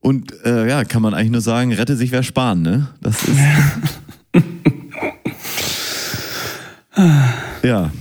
Und 0.01 0.35
äh, 0.45 0.69
ja, 0.69 0.83
kann 0.83 1.01
man 1.01 1.15
eigentlich 1.15 1.31
nur 1.31 1.43
sagen, 1.43 1.73
rette 1.73 1.95
sich 1.95 2.11
wer 2.11 2.25
sparen, 2.25 2.63
ne? 2.63 2.89
Das 3.03 3.23
ist. 3.23 3.39
ja, 7.63 7.93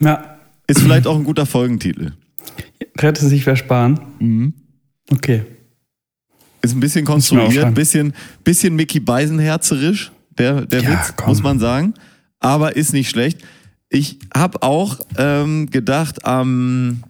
Ja, 0.00 0.36
ist 0.66 0.82
vielleicht 0.82 1.06
auch 1.06 1.16
ein 1.16 1.24
guter 1.24 1.46
Folgentitel. 1.46 2.12
rette 2.98 3.26
sich 3.26 3.46
wer 3.46 3.56
sparen. 3.56 4.00
Mhm. 4.18 4.52
Okay. 5.10 5.44
Ist 6.60 6.74
ein 6.76 6.80
bisschen 6.80 7.06
konstruiert, 7.06 7.74
bisschen, 7.74 8.12
bisschen 8.44 8.76
Mickey 8.76 9.00
Beisenherzerisch, 9.00 10.12
der, 10.38 10.62
der 10.66 10.82
Ja, 10.82 10.90
Witz, 10.92 11.14
komm. 11.16 11.28
muss 11.28 11.42
man 11.42 11.58
sagen. 11.58 11.94
Aber 12.40 12.76
ist 12.76 12.92
nicht 12.92 13.08
schlecht. 13.10 13.38
Ich 13.88 14.18
habe 14.34 14.62
auch 14.62 14.98
ähm, 15.16 15.70
gedacht, 15.70 16.18
ähm, 16.24 17.02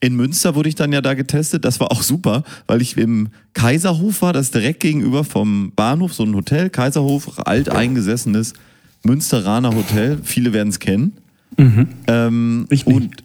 in 0.00 0.16
Münster 0.16 0.54
wurde 0.54 0.68
ich 0.68 0.74
dann 0.74 0.92
ja 0.92 1.00
da 1.00 1.14
getestet. 1.14 1.64
Das 1.64 1.78
war 1.80 1.90
auch 1.92 2.02
super, 2.02 2.42
weil 2.66 2.82
ich 2.82 2.96
im 2.96 3.28
Kaiserhof 3.54 4.22
war, 4.22 4.32
das 4.32 4.46
ist 4.46 4.54
direkt 4.54 4.80
gegenüber 4.80 5.24
vom 5.24 5.72
Bahnhof, 5.74 6.12
so 6.12 6.24
ein 6.24 6.34
Hotel. 6.34 6.70
Kaiserhof, 6.70 7.38
alteingesessenes 7.46 8.52
Münsteraner 9.04 9.74
Hotel. 9.74 10.18
Viele 10.22 10.52
werden 10.52 10.68
es 10.68 10.80
kennen. 10.80 11.12
Ähm, 12.06 12.66
Ich 12.70 12.86
nicht. 12.86 12.96
und 12.96 13.24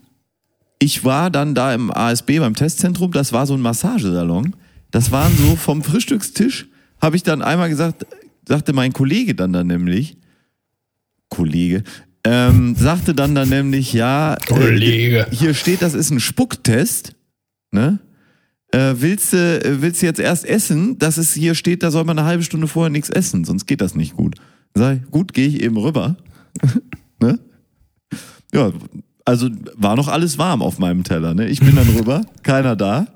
ich 0.78 1.04
war 1.04 1.30
dann 1.30 1.54
da 1.54 1.74
im 1.74 1.90
ASB 1.90 2.38
beim 2.38 2.54
Testzentrum, 2.54 3.10
das 3.10 3.32
war 3.32 3.46
so 3.46 3.54
ein 3.54 3.60
Massagesalon. 3.60 4.54
Das 4.92 5.10
waren 5.10 5.32
so 5.36 5.56
vom 5.56 5.82
Frühstückstisch, 5.82 6.66
habe 7.02 7.16
ich 7.16 7.22
dann 7.24 7.42
einmal 7.42 7.68
gesagt, 7.68 8.06
sagte 8.48 8.72
mein 8.72 8.92
Kollege 8.92 9.34
dann 9.34 9.52
da 9.52 9.62
nämlich, 9.62 10.16
Kollege, 11.28 11.84
ähm, 12.24 12.74
sagte 12.74 13.14
dann 13.14 13.34
da 13.34 13.44
nämlich, 13.44 13.92
ja, 13.92 14.36
Kollege. 14.48 15.26
Äh, 15.30 15.34
hier 15.34 15.54
steht, 15.54 15.82
das 15.82 15.94
ist 15.94 16.10
ein 16.10 16.18
Spucktest, 16.18 17.14
ne? 17.70 18.00
Äh, 18.72 18.94
willst, 18.98 19.32
du, 19.32 19.36
äh, 19.36 19.80
willst 19.82 20.02
du 20.02 20.06
jetzt 20.06 20.20
erst 20.20 20.44
essen? 20.44 20.98
Das 20.98 21.16
ist 21.18 21.34
hier 21.34 21.54
steht, 21.54 21.82
da 21.82 21.90
soll 21.90 22.04
man 22.04 22.18
eine 22.18 22.26
halbe 22.26 22.42
Stunde 22.42 22.66
vorher 22.66 22.90
nichts 22.90 23.10
essen, 23.10 23.44
sonst 23.44 23.66
geht 23.66 23.80
das 23.80 23.94
nicht 23.94 24.16
gut. 24.16 24.36
Ich, 24.74 25.10
gut, 25.10 25.32
gehe 25.32 25.46
ich 25.46 25.62
eben 25.62 25.76
rüber. 25.76 26.16
ne? 27.20 27.38
Ja, 28.52 28.72
also 29.24 29.50
war 29.74 29.96
noch 29.96 30.08
alles 30.08 30.38
warm 30.38 30.62
auf 30.62 30.78
meinem 30.78 31.04
Teller. 31.04 31.34
Ne? 31.34 31.48
Ich 31.48 31.60
bin 31.60 31.76
dann 31.76 31.88
rüber, 31.88 32.22
keiner 32.42 32.76
da, 32.76 33.06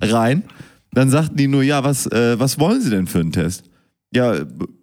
rein. 0.00 0.44
Dann 0.92 1.10
sagten 1.10 1.36
die 1.36 1.48
nur, 1.48 1.62
ja, 1.62 1.84
was, 1.84 2.06
äh, 2.06 2.38
was 2.38 2.58
wollen 2.58 2.80
Sie 2.80 2.90
denn 2.90 3.06
für 3.06 3.20
einen 3.20 3.32
Test? 3.32 3.69
Ja, 4.14 4.34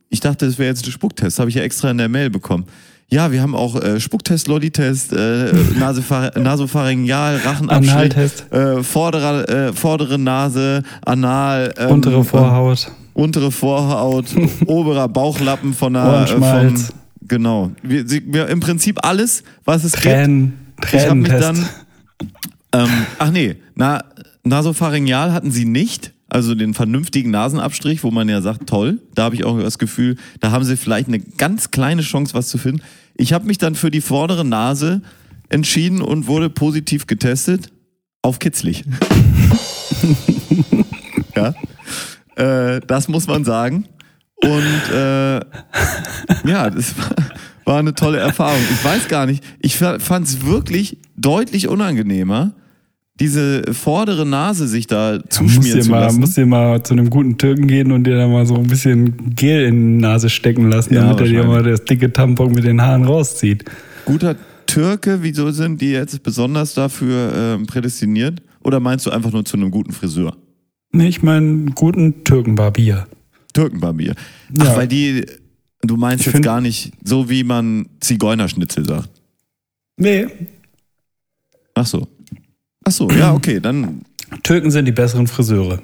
ich 0.09 0.19
dachte, 0.21 0.45
das 0.45 0.57
wäre 0.57 0.69
jetzt 0.69 0.85
ein 0.85 0.91
Spucktest, 0.91 1.39
habe 1.39 1.49
ich 1.49 1.55
ja 1.55 1.63
extra 1.63 1.91
in 1.91 1.97
der 1.97 2.09
Mail 2.09 2.29
bekommen. 2.29 2.65
Ja, 3.09 3.31
wir 3.31 3.41
haben 3.41 3.55
auch 3.55 3.81
äh, 3.81 3.99
Spucktest, 4.01 4.47
Lolli-Test, 4.49 5.13
äh, 5.13 5.51
Nasopha- 5.79 6.37
Nasopharyngeal, 6.37 7.37
Rachenabstrich, 7.37 7.91
Analtest. 7.93 8.51
äh, 8.51 8.83
vordere, 8.83 9.47
äh, 9.47 9.73
vordere 9.73 10.17
Nase, 10.19 10.83
Anal, 11.05 11.73
ähm, 11.77 11.91
Untere 11.91 12.23
Vorhaut. 12.23 12.91
untere 13.13 13.51
Vorhaut, 13.51 14.25
oberer 14.65 15.07
Bauchlappen 15.07 15.73
von 15.73 15.93
der 15.93 16.03
äh, 16.03 16.05
Ohrenschmalz. 16.07 16.87
vom, 16.87 16.95
genau. 17.29 17.71
Wir, 17.81 18.05
sie, 18.07 18.23
wir, 18.27 18.47
Im 18.47 18.59
Prinzip 18.59 19.05
alles, 19.05 19.43
was 19.63 19.83
es 19.85 19.93
Tränen. 19.93 20.53
gibt. 20.81 20.93
Ich 20.93 21.05
habe 21.07 21.15
mich 21.15 21.29
Tränentest. 21.29 21.69
dann. 22.73 22.83
Ähm, 22.83 22.89
ach 23.19 23.31
nee, 23.31 23.55
na, 23.75 24.03
Nasopharyngeal 24.43 25.31
hatten 25.33 25.51
sie 25.51 25.65
nicht. 25.65 26.11
Also 26.29 26.55
den 26.55 26.73
vernünftigen 26.73 27.31
Nasenabstrich, 27.31 28.03
wo 28.03 28.11
man 28.11 28.27
ja 28.27 28.41
sagt, 28.41 28.67
toll. 28.67 28.99
Da 29.15 29.23
habe 29.23 29.35
ich 29.35 29.45
auch 29.45 29.59
das 29.59 29.77
Gefühl, 29.77 30.17
da 30.39 30.51
haben 30.51 30.65
sie 30.65 30.75
vielleicht 30.75 31.07
eine 31.07 31.19
ganz 31.19 31.71
kleine 31.71 32.01
Chance, 32.01 32.33
was 32.33 32.49
zu 32.49 32.57
finden. 32.57 32.81
Ich 33.15 33.33
habe 33.33 33.45
mich 33.45 33.57
dann 33.57 33.75
für 33.75 33.91
die 33.91 34.01
vordere 34.01 34.43
Nase 34.43 35.01
entschieden 35.49 36.01
und 36.01 36.27
wurde 36.27 36.49
positiv 36.49 37.07
getestet 37.07 37.71
auf 38.21 38.39
kitzlig. 38.39 38.83
ja. 41.35 41.53
Äh, 42.35 42.81
das 42.85 43.07
muss 43.07 43.27
man 43.27 43.45
sagen. 43.45 43.85
Und 44.35 44.93
äh, 44.93 45.39
ja, 46.45 46.69
das 46.69 46.97
war, 46.97 47.15
war 47.65 47.79
eine 47.79 47.95
tolle 47.95 48.19
Erfahrung. 48.19 48.61
Ich 48.71 48.83
weiß 48.83 49.07
gar 49.07 49.25
nicht, 49.25 49.43
ich 49.59 49.77
fand 49.77 50.27
es 50.27 50.45
wirklich 50.45 50.97
deutlich 51.15 51.67
unangenehmer, 51.67 52.53
diese 53.19 53.73
vordere 53.73 54.25
Nase 54.25 54.67
sich 54.67 54.85
da 54.87 55.13
Musst 55.13 55.33
zuschmieren 55.33 55.81
zu 55.81 55.89
mal, 55.89 55.99
lassen. 56.01 56.19
musst 56.19 56.37
dir 56.37 56.45
mal 56.45 56.83
zu 56.83 56.93
einem 56.93 57.09
guten 57.09 57.37
Türken 57.37 57.67
gehen 57.67 57.91
und 57.91 58.03
dir 58.03 58.15
da 58.15 58.27
mal 58.27 58.45
so 58.45 58.55
ein 58.55 58.67
bisschen 58.67 59.35
Gel 59.35 59.65
in 59.65 59.95
die 59.97 60.01
Nase 60.01 60.29
stecken 60.29 60.69
lassen, 60.69 60.93
Ja, 60.93 61.01
damit 61.01 61.19
er 61.21 61.27
dir 61.27 61.43
mal 61.43 61.63
das 61.63 61.83
dicke 61.83 62.13
Tampon 62.13 62.51
mit 62.53 62.63
den 62.63 62.81
Haaren 62.81 63.03
rauszieht. 63.05 63.65
Guter 64.05 64.35
Türke, 64.67 65.19
wieso 65.23 65.49
sind 65.51 65.81
die 65.81 65.91
jetzt 65.91 66.21
besonders 66.23 66.73
dafür 66.73 67.31
ähm, 67.35 67.65
prädestiniert? 67.65 68.41
Oder 68.63 68.79
meinst 68.79 69.05
du 69.05 69.09
einfach 69.11 69.31
nur 69.31 69.45
zu 69.45 69.57
einem 69.57 69.71
guten 69.71 69.93
Friseur? 69.93 70.35
Nee, 70.91 71.07
ich 71.07 71.23
meine 71.23 71.65
guten 71.73 72.23
Türkenbarbier. 72.23 73.07
Türkenbarbier. 73.53 74.13
Ach, 74.59 74.65
Ja. 74.65 74.75
weil 74.77 74.87
die, 74.87 75.25
du 75.81 75.97
meinst 75.97 76.27
Ich 76.27 76.33
jetzt 76.33 76.43
gar 76.43 76.61
nicht 76.61 76.91
so, 77.03 77.29
wie 77.29 77.43
man 77.43 77.87
Zigeunerschnitzel 77.99 78.85
sagt. 78.85 79.09
Nee, 79.97 80.27
Ach 81.73 81.85
so. 81.85 82.07
Ach 82.87 82.91
so, 82.91 83.09
ja, 83.09 83.33
okay, 83.33 83.59
dann, 83.59 84.01
Türken 84.43 84.71
sind 84.71 84.85
die 84.85 84.93
besseren 84.93 85.27
Friseure. 85.27 85.81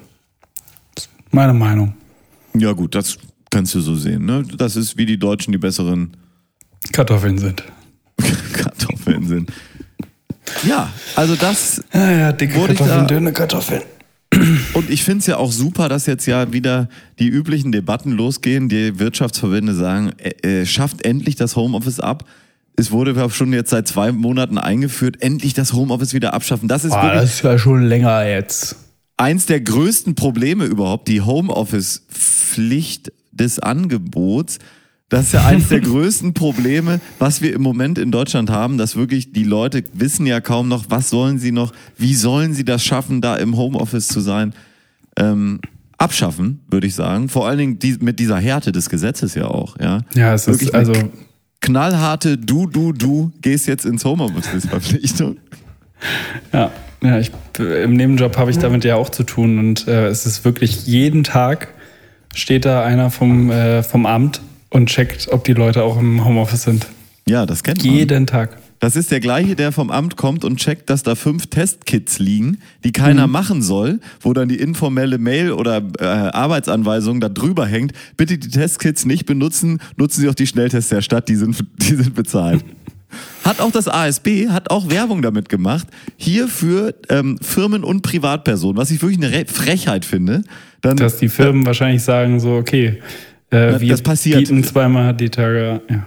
Meine 1.30 1.52
Meinung. 1.52 1.92
ja 2.56 2.72
gut, 2.72 2.94
das 2.94 3.18
kannst 3.50 3.74
du 3.74 3.80
so 3.80 3.94
sehen. 3.94 4.24
Ne? 4.24 4.42
Das 4.56 4.74
ist 4.74 4.96
wie 4.96 5.04
die 5.04 5.18
Deutschen 5.18 5.52
die 5.52 5.58
besseren 5.58 6.16
Kartoffeln 6.92 7.36
sind. 7.36 7.62
Kartoffeln 8.54 9.26
sind. 9.26 9.52
Ja, 10.66 10.90
also 11.14 11.36
das 11.36 11.84
Ja, 11.92 12.10
ja, 12.10 12.32
dicke 12.32 12.54
Kartoffeln, 12.54 12.88
da- 12.88 13.04
dünne 13.04 13.32
Kartoffeln. 13.34 13.82
Und 14.72 14.88
ich 14.88 15.04
finde 15.04 15.18
es 15.18 15.26
ja 15.26 15.36
auch 15.36 15.52
super, 15.52 15.90
dass 15.90 16.06
jetzt 16.06 16.24
ja 16.24 16.54
wieder 16.54 16.88
die 17.18 17.28
üblichen 17.28 17.70
Debatten 17.70 18.12
losgehen. 18.12 18.70
Die 18.70 18.98
Wirtschaftsverbände 18.98 19.74
sagen, 19.74 20.12
äh, 20.16 20.62
äh, 20.62 20.66
schafft 20.66 21.04
endlich 21.04 21.36
das 21.36 21.54
Homeoffice 21.54 22.00
ab. 22.00 22.24
Es 22.76 22.90
wurde 22.90 23.28
schon 23.30 23.52
jetzt 23.52 23.70
seit 23.70 23.86
zwei 23.86 24.10
Monaten 24.12 24.58
eingeführt, 24.58 25.22
endlich 25.22 25.54
das 25.54 25.72
Homeoffice 25.72 26.12
wieder 26.12 26.34
abschaffen. 26.34 26.68
Das 26.68 26.84
ist 26.84 26.90
Boah, 26.90 27.02
wirklich 27.02 27.20
das 27.22 27.34
ist 27.34 27.42
ja 27.44 27.58
schon 27.58 27.82
länger 27.84 28.24
jetzt. 28.26 28.76
eins 29.16 29.46
der 29.46 29.60
größten 29.60 30.14
Probleme 30.16 30.64
überhaupt, 30.64 31.06
die 31.08 31.20
Homeoffice-Pflicht 31.20 33.12
des 33.32 33.58
Angebots. 33.58 34.58
Das 35.08 35.26
ist 35.26 35.32
ja 35.34 35.44
eines 35.46 35.68
der 35.68 35.80
größten 35.82 36.34
Probleme, 36.34 37.00
was 37.18 37.42
wir 37.42 37.52
im 37.54 37.62
Moment 37.62 37.98
in 37.98 38.10
Deutschland 38.10 38.50
haben, 38.50 38.78
dass 38.78 38.96
wirklich 38.96 39.32
die 39.32 39.44
Leute 39.44 39.84
wissen 39.92 40.26
ja 40.26 40.40
kaum 40.40 40.68
noch, 40.68 40.86
was 40.88 41.10
sollen 41.10 41.38
sie 41.38 41.52
noch, 41.52 41.72
wie 41.96 42.14
sollen 42.14 42.54
sie 42.54 42.64
das 42.64 42.84
schaffen, 42.84 43.20
da 43.20 43.36
im 43.36 43.56
Homeoffice 43.56 44.08
zu 44.08 44.20
sein. 44.20 44.54
Ähm, 45.16 45.60
abschaffen, 45.96 46.60
würde 46.68 46.88
ich 46.88 46.94
sagen. 46.96 47.28
Vor 47.28 47.46
allen 47.46 47.58
Dingen 47.58 47.78
die, 47.78 47.96
mit 48.00 48.18
dieser 48.18 48.38
Härte 48.38 48.72
des 48.72 48.90
Gesetzes 48.90 49.34
ja 49.36 49.46
auch. 49.46 49.78
Ja, 49.80 50.00
Ja, 50.14 50.34
es 50.34 50.48
Wirklich 50.48 50.70
ist 50.70 50.74
also 50.74 50.92
knallharte 51.64 52.36
Du, 52.36 52.66
Du, 52.66 52.92
Du 52.92 53.32
gehst 53.40 53.66
jetzt 53.66 53.84
ins 53.84 54.04
Homeoffice-Verpflichtung. 54.04 55.38
Ja, 56.52 56.70
ja 57.02 57.18
ich, 57.18 57.30
im 57.58 57.94
Nebenjob 57.94 58.36
habe 58.36 58.50
ich 58.50 58.58
damit 58.58 58.84
ja 58.84 58.96
auch 58.96 59.08
zu 59.08 59.22
tun 59.22 59.58
und 59.58 59.88
äh, 59.88 60.08
es 60.08 60.26
ist 60.26 60.44
wirklich 60.44 60.86
jeden 60.86 61.24
Tag 61.24 61.68
steht 62.34 62.64
da 62.64 62.84
einer 62.84 63.10
vom, 63.10 63.50
äh, 63.50 63.82
vom 63.82 64.06
Amt 64.06 64.40
und 64.70 64.88
checkt, 64.88 65.28
ob 65.30 65.44
die 65.44 65.54
Leute 65.54 65.82
auch 65.84 65.98
im 65.98 66.24
Homeoffice 66.24 66.64
sind. 66.64 66.86
Ja, 67.26 67.46
das 67.46 67.62
kennt 67.62 67.84
man. 67.84 67.94
Jeden 67.94 68.26
Tag. 68.26 68.58
Das 68.84 68.96
ist 68.96 69.10
der 69.10 69.20
gleiche, 69.20 69.56
der 69.56 69.72
vom 69.72 69.90
Amt 69.90 70.18
kommt 70.18 70.44
und 70.44 70.58
checkt, 70.58 70.90
dass 70.90 71.02
da 71.02 71.14
fünf 71.14 71.46
Testkits 71.46 72.18
liegen, 72.18 72.58
die 72.84 72.92
keiner 72.92 73.26
machen 73.26 73.62
soll, 73.62 73.98
wo 74.20 74.34
dann 74.34 74.46
die 74.46 74.56
informelle 74.56 75.16
Mail 75.16 75.52
oder 75.52 75.82
äh, 75.98 76.04
Arbeitsanweisung 76.04 77.18
da 77.18 77.30
drüber 77.30 77.64
hängt. 77.64 77.92
Bitte 78.18 78.36
die 78.36 78.50
Testkits 78.50 79.06
nicht 79.06 79.24
benutzen, 79.24 79.80
nutzen 79.96 80.20
Sie 80.20 80.28
auch 80.28 80.34
die 80.34 80.46
Schnelltests 80.46 80.90
der 80.90 81.00
Stadt, 81.00 81.30
die 81.30 81.36
sind, 81.36 81.64
die 81.78 81.94
sind 81.94 82.14
bezahlt. 82.14 82.62
Hat 83.42 83.58
auch 83.58 83.70
das 83.70 83.88
ASB, 83.88 84.50
hat 84.50 84.70
auch 84.70 84.90
Werbung 84.90 85.22
damit 85.22 85.48
gemacht, 85.48 85.86
hier 86.18 86.46
für 86.46 86.94
ähm, 87.08 87.38
Firmen 87.40 87.84
und 87.84 88.02
Privatpersonen, 88.02 88.76
was 88.76 88.90
ich 88.90 89.00
wirklich 89.00 89.16
eine 89.16 89.34
Re 89.34 89.46
Frechheit 89.46 90.04
finde. 90.04 90.42
Dann, 90.82 90.98
Dass 90.98 91.16
die 91.16 91.30
Firmen 91.30 91.64
wahrscheinlich 91.64 92.02
sagen 92.02 92.38
so, 92.38 92.56
okay, 92.56 93.00
äh, 93.48 93.80
wir 93.80 93.88
das 93.88 94.02
passiert. 94.02 94.40
bieten 94.40 94.62
zweimal 94.62 95.14
die 95.14 95.30
Tage. 95.30 95.80
Ja. 95.88 96.06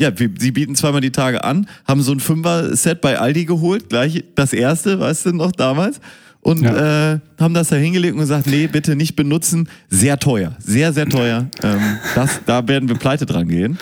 Ja, 0.00 0.10
sie 0.16 0.50
bieten 0.50 0.74
zweimal 0.74 1.00
die 1.00 1.12
Tage 1.12 1.44
an, 1.44 1.68
haben 1.86 2.02
so 2.02 2.12
ein 2.12 2.20
Fünfer-Set 2.20 3.00
bei 3.00 3.18
Aldi 3.18 3.44
geholt, 3.44 3.88
gleich 3.88 4.24
das 4.34 4.52
erste, 4.52 4.98
weißt 4.98 5.26
du 5.26 5.32
noch 5.32 5.52
damals, 5.52 6.00
und 6.40 6.62
Ja. 6.62 7.12
äh, 7.14 7.20
haben 7.38 7.54
das 7.54 7.68
da 7.68 7.76
hingelegt 7.76 8.14
und 8.14 8.20
gesagt, 8.20 8.46
nee, 8.48 8.66
bitte 8.66 8.96
nicht 8.96 9.14
benutzen, 9.14 9.68
sehr 9.88 10.18
teuer, 10.18 10.56
sehr, 10.58 10.92
sehr 10.92 11.08
teuer. 11.08 11.46
ähm, 11.62 11.80
das, 12.14 12.40
da 12.44 12.66
werden 12.66 12.88
wir 12.88 12.96
pleite 12.96 13.24
dran 13.24 13.46
gehen. 13.48 13.78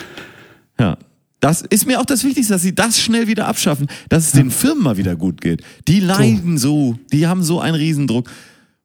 Ja. 0.79 0.97
Das 1.39 1.61
ist 1.61 1.85
mir 1.87 1.99
auch 1.99 2.05
das 2.05 2.23
Wichtigste, 2.23 2.53
dass 2.53 2.61
sie 2.61 2.73
das 2.73 3.01
schnell 3.01 3.27
wieder 3.27 3.47
abschaffen, 3.47 3.87
dass 4.07 4.27
es 4.27 4.31
den 4.31 4.49
Firmen 4.49 4.81
mal 4.83 4.95
wieder 4.95 5.17
gut 5.17 5.41
geht. 5.41 5.61
Die 5.89 5.99
leiden 5.99 6.57
so, 6.57 6.97
die 7.11 7.27
haben 7.27 7.43
so 7.43 7.59
einen 7.59 7.75
Riesendruck. 7.75 8.29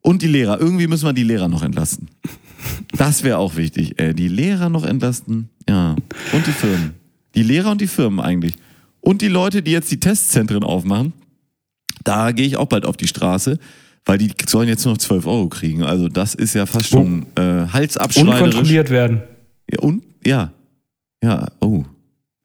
Und 0.00 0.22
die 0.22 0.26
Lehrer, 0.26 0.58
irgendwie 0.60 0.88
müssen 0.88 1.04
wir 1.06 1.12
die 1.12 1.22
Lehrer 1.22 1.46
noch 1.48 1.62
entlasten. 1.62 2.08
Das 2.96 3.22
wäre 3.22 3.38
auch 3.38 3.54
wichtig. 3.56 4.00
Äh, 4.00 4.12
die 4.14 4.26
Lehrer 4.28 4.70
noch 4.70 4.84
entlasten, 4.84 5.50
ja. 5.68 5.94
Und 6.32 6.46
die 6.48 6.52
Firmen. 6.52 6.94
Die 7.38 7.44
Lehrer 7.44 7.70
und 7.70 7.80
die 7.80 7.86
Firmen 7.86 8.18
eigentlich. 8.18 8.54
Und 9.00 9.22
die 9.22 9.28
Leute, 9.28 9.62
die 9.62 9.70
jetzt 9.70 9.92
die 9.92 10.00
Testzentren 10.00 10.64
aufmachen, 10.64 11.12
da 12.02 12.32
gehe 12.32 12.44
ich 12.46 12.56
auch 12.56 12.66
bald 12.66 12.84
auf 12.84 12.96
die 12.96 13.06
Straße, 13.06 13.60
weil 14.04 14.18
die 14.18 14.32
sollen 14.48 14.68
jetzt 14.68 14.84
nur 14.84 14.94
noch 14.94 14.98
12 14.98 15.24
Euro 15.26 15.48
kriegen. 15.48 15.84
Also 15.84 16.08
das 16.08 16.34
ist 16.34 16.54
ja 16.54 16.66
fast 16.66 16.88
schon 16.88 17.26
äh, 17.36 17.66
halsabschneiderisch. 17.72 18.40
Unkontrolliert 18.42 18.90
werden. 18.90 19.22
Ja, 19.70 19.78
und, 19.80 20.02
ja. 20.26 20.52
Ja, 21.22 21.46
oh. 21.60 21.84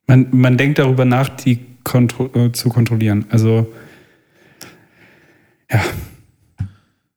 Man, 0.06 0.28
man 0.30 0.56
denkt 0.56 0.78
darüber 0.78 1.04
nach, 1.04 1.28
die 1.28 1.58
kontro 1.82 2.26
äh, 2.34 2.52
zu 2.52 2.68
kontrollieren. 2.68 3.24
Also, 3.30 3.66
ja, 5.70 5.80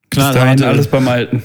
Klar, 0.09 0.31
bis 0.31 0.35
dahin 0.41 0.49
hatte- 0.49 0.67
alles 0.67 0.87
beim 0.87 1.07
Alten. 1.07 1.43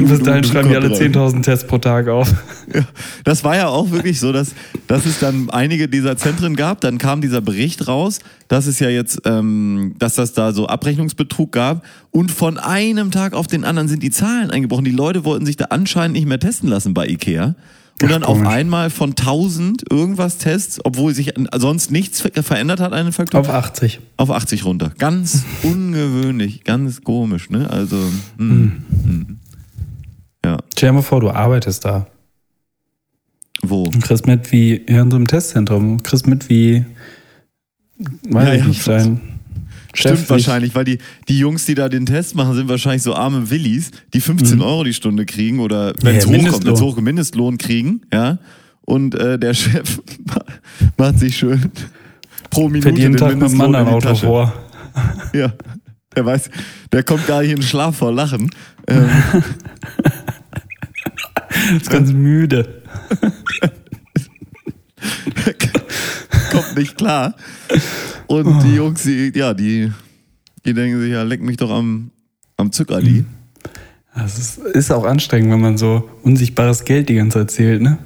Du- 0.00 0.08
bis 0.08 0.22
dahin 0.22 0.44
schreiben 0.44 0.68
die 0.68 0.76
alle 0.76 0.88
Kontrollen. 0.88 1.12
10.000 1.14 1.42
Tests 1.42 1.66
pro 1.66 1.78
Tag 1.78 2.08
auf. 2.08 2.32
Ja, 2.72 2.82
das 3.24 3.42
war 3.42 3.56
ja 3.56 3.66
auch 3.66 3.90
wirklich 3.90 4.20
so, 4.20 4.30
dass, 4.32 4.54
dass 4.86 5.04
es 5.04 5.18
dann 5.18 5.50
einige 5.50 5.88
dieser 5.88 6.16
Zentren 6.16 6.54
gab. 6.54 6.80
Dann 6.80 6.98
kam 6.98 7.20
dieser 7.20 7.40
Bericht 7.40 7.88
raus, 7.88 8.20
dass 8.46 8.66
es 8.68 8.78
ja 8.78 8.88
jetzt, 8.88 9.22
ähm, 9.24 9.96
dass 9.98 10.14
das 10.14 10.34
da 10.34 10.52
so 10.52 10.68
Abrechnungsbetrug 10.68 11.50
gab. 11.50 11.84
Und 12.12 12.30
von 12.30 12.58
einem 12.58 13.10
Tag 13.10 13.32
auf 13.34 13.48
den 13.48 13.64
anderen 13.64 13.88
sind 13.88 14.04
die 14.04 14.10
Zahlen 14.10 14.52
eingebrochen. 14.52 14.84
Die 14.84 14.92
Leute 14.92 15.24
wollten 15.24 15.46
sich 15.46 15.56
da 15.56 15.64
anscheinend 15.70 16.14
nicht 16.16 16.26
mehr 16.28 16.38
testen 16.38 16.68
lassen 16.68 16.94
bei 16.94 17.08
Ikea. 17.08 17.56
Und 18.02 18.10
dann 18.10 18.22
auf 18.22 18.40
einmal 18.46 18.88
von 18.88 19.10
1000 19.10 19.90
irgendwas 19.90 20.38
Tests, 20.38 20.78
obwohl 20.84 21.12
sich 21.12 21.34
sonst 21.56 21.90
nichts 21.90 22.20
ver- 22.20 22.42
verändert 22.42 22.78
hat 22.80 22.92
an 22.92 23.06
den 23.06 23.12
Faktoren, 23.12 23.44
Auf 23.44 23.50
80. 23.52 23.98
auf 24.16 24.30
80 24.30 24.64
runter. 24.64 24.92
Ganz 24.98 25.42
ungewöhnlich, 25.64 26.62
ganz 26.64 27.02
komisch, 27.02 27.50
ne? 27.50 27.68
Also, 27.68 27.96
mh, 28.38 28.54
mh. 28.54 28.70
Ja, 30.50 30.58
Stell 30.76 30.88
dir 30.90 30.92
mal 30.94 31.02
vor, 31.02 31.20
du 31.20 31.30
arbeitest 31.30 31.84
da. 31.84 32.06
wo? 33.62 33.88
Du 33.90 33.98
kriegst 34.00 34.26
mit 34.26 34.50
wie 34.52 34.82
ja, 34.88 35.02
in 35.02 35.10
so 35.10 35.16
einem 35.16 35.26
Testzentrum. 35.26 36.02
Kriegst 36.02 36.26
mit 36.26 36.48
wie, 36.48 36.84
weiß 38.28 38.46
Ja, 38.48 38.54
ich 38.54 38.60
ja, 38.60 38.66
nicht, 38.66 38.82
sein 38.82 39.20
Stimmt 39.92 40.18
Chef 40.18 40.30
wahrscheinlich, 40.30 40.74
weil 40.76 40.84
die, 40.84 40.98
die 41.28 41.38
Jungs, 41.38 41.66
die 41.66 41.74
da 41.74 41.88
den 41.88 42.06
Test 42.06 42.36
machen, 42.36 42.54
sind 42.54 42.68
wahrscheinlich 42.68 43.02
so 43.02 43.14
arme 43.14 43.50
Willis, 43.50 43.90
die 44.14 44.20
15 44.20 44.60
Euro 44.62 44.84
die 44.84 44.94
Stunde 44.94 45.26
kriegen 45.26 45.58
oder 45.58 45.92
wenn 46.02 46.14
es 46.16 46.26
Mhm. 46.26 46.34
Ja, 46.34 46.40
hochkommt, 46.46 46.64
wenn 46.66 46.74
es 46.74 46.80
hoch 46.80 46.96
Mindestlohn 47.00 47.58
kriegen, 47.58 48.02
ja. 48.12 48.38
Und 48.82 49.14
äh, 49.16 49.36
der 49.38 49.52
Chef 49.54 50.00
macht 50.96 51.18
sich 51.18 51.36
schön 51.36 51.72
pro 52.50 52.68
Minute 52.68 52.88
Fährt 52.88 52.98
jeden 52.98 53.12
den 53.14 53.18
Tag 53.18 53.30
mit 53.30 53.38
Mindestlohn 53.40 53.74
anderen 53.74 53.86
in 53.86 53.90
die 53.90 53.96
Auto 53.96 54.08
Tasche. 54.08 54.26
vor. 54.26 54.52
Ja. 55.34 55.52
Der 56.16 56.24
weiß, 56.26 56.50
der 56.92 57.02
kommt 57.04 57.26
gar 57.26 57.42
nicht 57.42 57.50
in 57.50 57.56
den 57.56 57.62
Schlaf 57.62 57.96
vor 57.96 58.12
Lachen. 58.12 58.50
Ähm, 58.88 59.08
Ist 61.76 61.90
ganz 61.90 62.12
müde. 62.12 62.82
kommt 66.52 66.76
nicht 66.76 66.96
klar. 66.96 67.34
Und 68.26 68.46
Oh. 68.46 68.60
die 68.64 68.74
Jungs, 68.74 69.02
die, 69.02 69.32
ja, 69.34 69.54
die, 69.54 69.92
die 70.64 70.74
denken 70.74 71.00
sich, 71.00 71.12
ja, 71.12 71.22
leck 71.22 71.42
mich 71.42 71.56
doch 71.56 71.70
am, 71.70 72.10
am 72.56 72.70
Zuckerli. 72.72 73.24
Das 74.14 74.38
ist, 74.38 74.58
ist 74.58 74.90
auch 74.90 75.04
anstrengend, 75.04 75.52
wenn 75.52 75.60
man 75.60 75.78
so 75.78 76.08
unsichtbares 76.22 76.84
Geld 76.84 77.08
die 77.08 77.14
ganze 77.14 77.38
Zeit 77.40 77.50
zählt, 77.52 77.82
ne? 77.82 77.98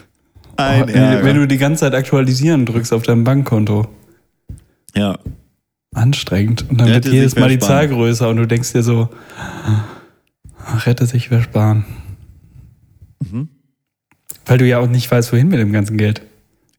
Ein 0.56 0.88
wenn, 0.88 0.94
Ärger. 0.94 1.24
wenn 1.24 1.36
du 1.36 1.46
die 1.46 1.58
ganze 1.58 1.80
Zeit 1.80 1.94
aktualisieren 1.94 2.66
drückst 2.66 2.92
auf 2.92 3.02
deinem 3.04 3.24
Bankkonto. 3.24 3.88
ja. 4.94 5.18
Anstrengend. 5.94 6.68
Und 6.68 6.80
dann 6.82 6.88
Rette 6.88 7.06
wird 7.06 7.14
jedes 7.14 7.34
Mal 7.34 7.48
die. 7.48 7.58
Zahl 7.58 7.88
größer 7.88 8.28
und 8.28 8.36
du 8.36 8.46
denkst 8.46 8.72
dir 8.74 8.82
so, 8.82 9.08
ach, 10.66 10.86
rette 10.86 11.06
sich, 11.06 11.30
wer 11.30 11.42
sparen. 11.42 11.86
Mhm. 13.20 13.48
Weil 14.46 14.58
du 14.58 14.66
ja 14.66 14.78
auch 14.78 14.88
nicht 14.88 15.10
weißt, 15.10 15.32
wohin 15.32 15.48
mit 15.48 15.58
dem 15.58 15.72
ganzen 15.72 15.96
Geld. 15.98 16.22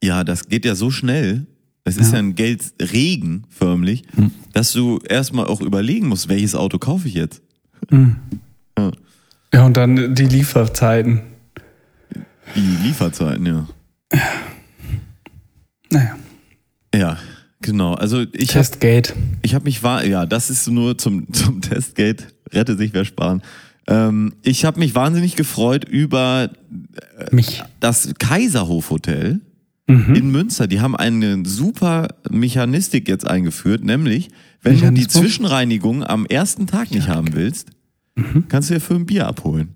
Ja, 0.03 0.23
das 0.23 0.47
geht 0.47 0.65
ja 0.65 0.75
so 0.75 0.91
schnell. 0.91 1.45
Es 1.83 1.97
ist 1.97 2.07
ja, 2.11 2.13
Ja. 2.19 2.23
ein 2.23 2.35
Geldregen 2.35 3.45
förmlich, 3.49 4.03
Hm. 4.15 4.31
dass 4.53 4.71
du 4.73 4.99
erstmal 4.99 5.45
auch 5.47 5.61
überlegen 5.61 6.07
musst, 6.07 6.29
welches 6.29 6.53
Auto 6.55 6.77
kaufe 6.77 7.07
ich 7.07 7.13
jetzt. 7.15 7.41
Ja. 7.91 8.91
Ja, 9.53 9.65
und 9.65 9.75
dann 9.77 10.13
die 10.15 10.25
Lieferzeiten. 10.25 11.21
Die 12.55 12.87
Lieferzeiten, 12.87 13.45
ja. 13.45 13.67
Naja, 15.91 16.15
Ja, 16.93 17.17
genau. 17.61 17.93
Also 17.95 18.21
ich 18.33 18.49
habe 18.55 18.65
Testgate. 18.65 19.13
ich 19.41 19.55
hab 19.55 19.63
mich 19.63 19.81
wahr, 19.83 20.05
ja, 20.05 20.25
das 20.25 20.49
ist 20.49 20.67
nur 20.67 20.97
zum, 20.97 21.31
zum 21.33 21.61
Testgate, 21.61 22.25
rette 22.51 22.77
sich, 22.77 22.93
wer 22.93 23.05
sparen. 23.05 23.41
Ähm, 23.89 24.33
ich 24.43 24.63
habe 24.65 24.79
mich 24.79 24.93
wahnsinnig 24.95 25.35
gefreut 25.35 25.83
über 25.83 26.51
Mich. 27.31 27.63
das 27.79 28.13
Kaiserhof 28.19 28.89
Hotel 28.91 29.41
Mhm. 29.87 30.13
in 30.15 30.29
Münster. 30.31 30.67
Die 30.67 30.79
haben 30.81 30.95
eine 30.95 31.43
super 31.45 32.09
Mechanistik 32.29 33.07
jetzt 33.07 33.25
eingeführt, 33.27 33.83
nämlich, 33.83 34.29
wenn 34.61 34.79
du 34.79 34.91
die? 34.91 35.07
Zwischenreinigung 35.07 36.03
am 36.03 36.27
ersten 36.27 36.67
Tag 36.67 36.91
nicht 36.91 37.07
haben 37.07 37.33
willst, 37.33 37.71
Mhm. 38.15 38.43
kannst 38.49 38.69
du 38.69 38.75
dir 38.75 38.79
für 38.81 38.93
ein 38.93 39.07
Bier 39.07 39.25
abholen. 39.27 39.69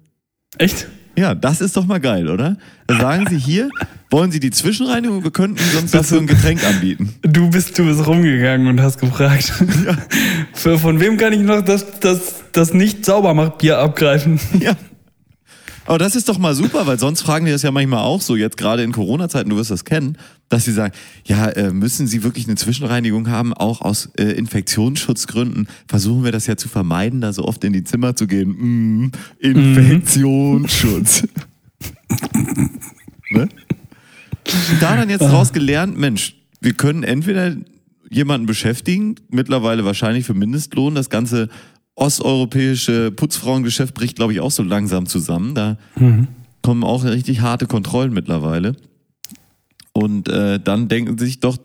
Echt? 0.59 0.87
Ja, 1.15 1.35
das 1.35 1.61
ist 1.61 1.77
doch 1.77 1.85
mal 1.85 1.99
geil, 1.99 2.27
oder? 2.27 2.57
Dann 2.87 2.99
sagen 2.99 3.25
sie 3.29 3.37
hier, 3.37 3.69
wollen 4.09 4.31
sie 4.31 4.39
die 4.39 4.49
Zwischenreinigung, 4.49 5.23
wir 5.23 5.31
könnten 5.31 5.63
sonst 5.71 5.93
dafür 5.93 6.19
ein 6.19 6.27
Getränk 6.27 6.65
anbieten. 6.65 7.13
Du 7.21 7.49
bist, 7.49 7.77
du 7.77 7.85
bist 7.85 8.05
rumgegangen 8.05 8.67
und 8.67 8.81
hast 8.81 8.99
gefragt. 8.99 9.53
Für, 10.53 10.77
von 10.79 10.99
wem 10.99 11.17
kann 11.17 11.33
ich 11.33 11.41
noch 11.41 11.61
das, 11.61 11.99
das, 11.99 12.43
das 12.51 12.73
nicht 12.73 13.05
sauber 13.05 13.33
macht 13.33 13.59
Bier 13.59 13.77
abgreifen? 13.77 14.39
Ja. 14.59 14.73
Aber 15.85 15.97
das 15.97 16.15
ist 16.15 16.29
doch 16.29 16.37
mal 16.37 16.55
super, 16.55 16.87
weil 16.87 16.97
sonst 16.97 17.21
fragen 17.21 17.45
die 17.45 17.51
das 17.51 17.61
ja 17.61 17.71
manchmal 17.71 17.99
auch 17.99 18.21
so, 18.21 18.35
jetzt 18.35 18.57
gerade 18.57 18.83
in 18.83 18.91
Corona-Zeiten, 18.91 19.49
du 19.49 19.57
wirst 19.57 19.71
das 19.71 19.83
kennen, 19.83 20.17
dass 20.49 20.65
sie 20.65 20.71
sagen, 20.71 20.93
ja, 21.25 21.49
äh, 21.49 21.71
müssen 21.71 22.07
sie 22.07 22.23
wirklich 22.23 22.47
eine 22.47 22.55
Zwischenreinigung 22.55 23.29
haben, 23.29 23.53
auch 23.53 23.81
aus 23.81 24.09
äh, 24.17 24.23
Infektionsschutzgründen. 24.31 25.67
Versuchen 25.87 26.23
wir 26.23 26.31
das 26.31 26.47
ja 26.47 26.55
zu 26.55 26.69
vermeiden, 26.69 27.21
da 27.21 27.33
so 27.33 27.45
oft 27.45 27.63
in 27.63 27.73
die 27.73 27.83
Zimmer 27.83 28.15
zu 28.15 28.27
gehen. 28.27 28.49
Mm, 28.49 29.11
Infektionsschutz. 29.39 31.23
ne? 33.31 33.49
Und 34.45 34.81
da 34.81 34.95
dann 34.95 35.09
jetzt 35.09 35.21
draus 35.23 35.53
gelernt, 35.53 35.97
Mensch, 35.97 36.35
wir 36.61 36.73
können 36.73 37.03
entweder 37.03 37.55
jemanden 38.09 38.45
beschäftigen, 38.45 39.15
mittlerweile 39.29 39.85
wahrscheinlich 39.85 40.25
für 40.25 40.33
Mindestlohn, 40.33 40.95
das 40.95 41.09
ganze 41.09 41.49
osteuropäische 41.95 43.11
Putzfrauengeschäft 43.11 43.93
bricht, 43.93 44.15
glaube 44.15 44.33
ich, 44.33 44.39
auch 44.39 44.51
so 44.51 44.63
langsam 44.63 45.05
zusammen. 45.05 45.55
Da 45.55 45.77
kommen 46.61 46.83
auch 46.83 47.03
richtig 47.03 47.41
harte 47.41 47.67
Kontrollen 47.67 48.13
mittlerweile. 48.13 48.75
Und 49.93 50.27
äh, 50.27 50.59
dann 50.59 50.87
denken 50.87 51.17
sich 51.19 51.39
doch 51.39 51.57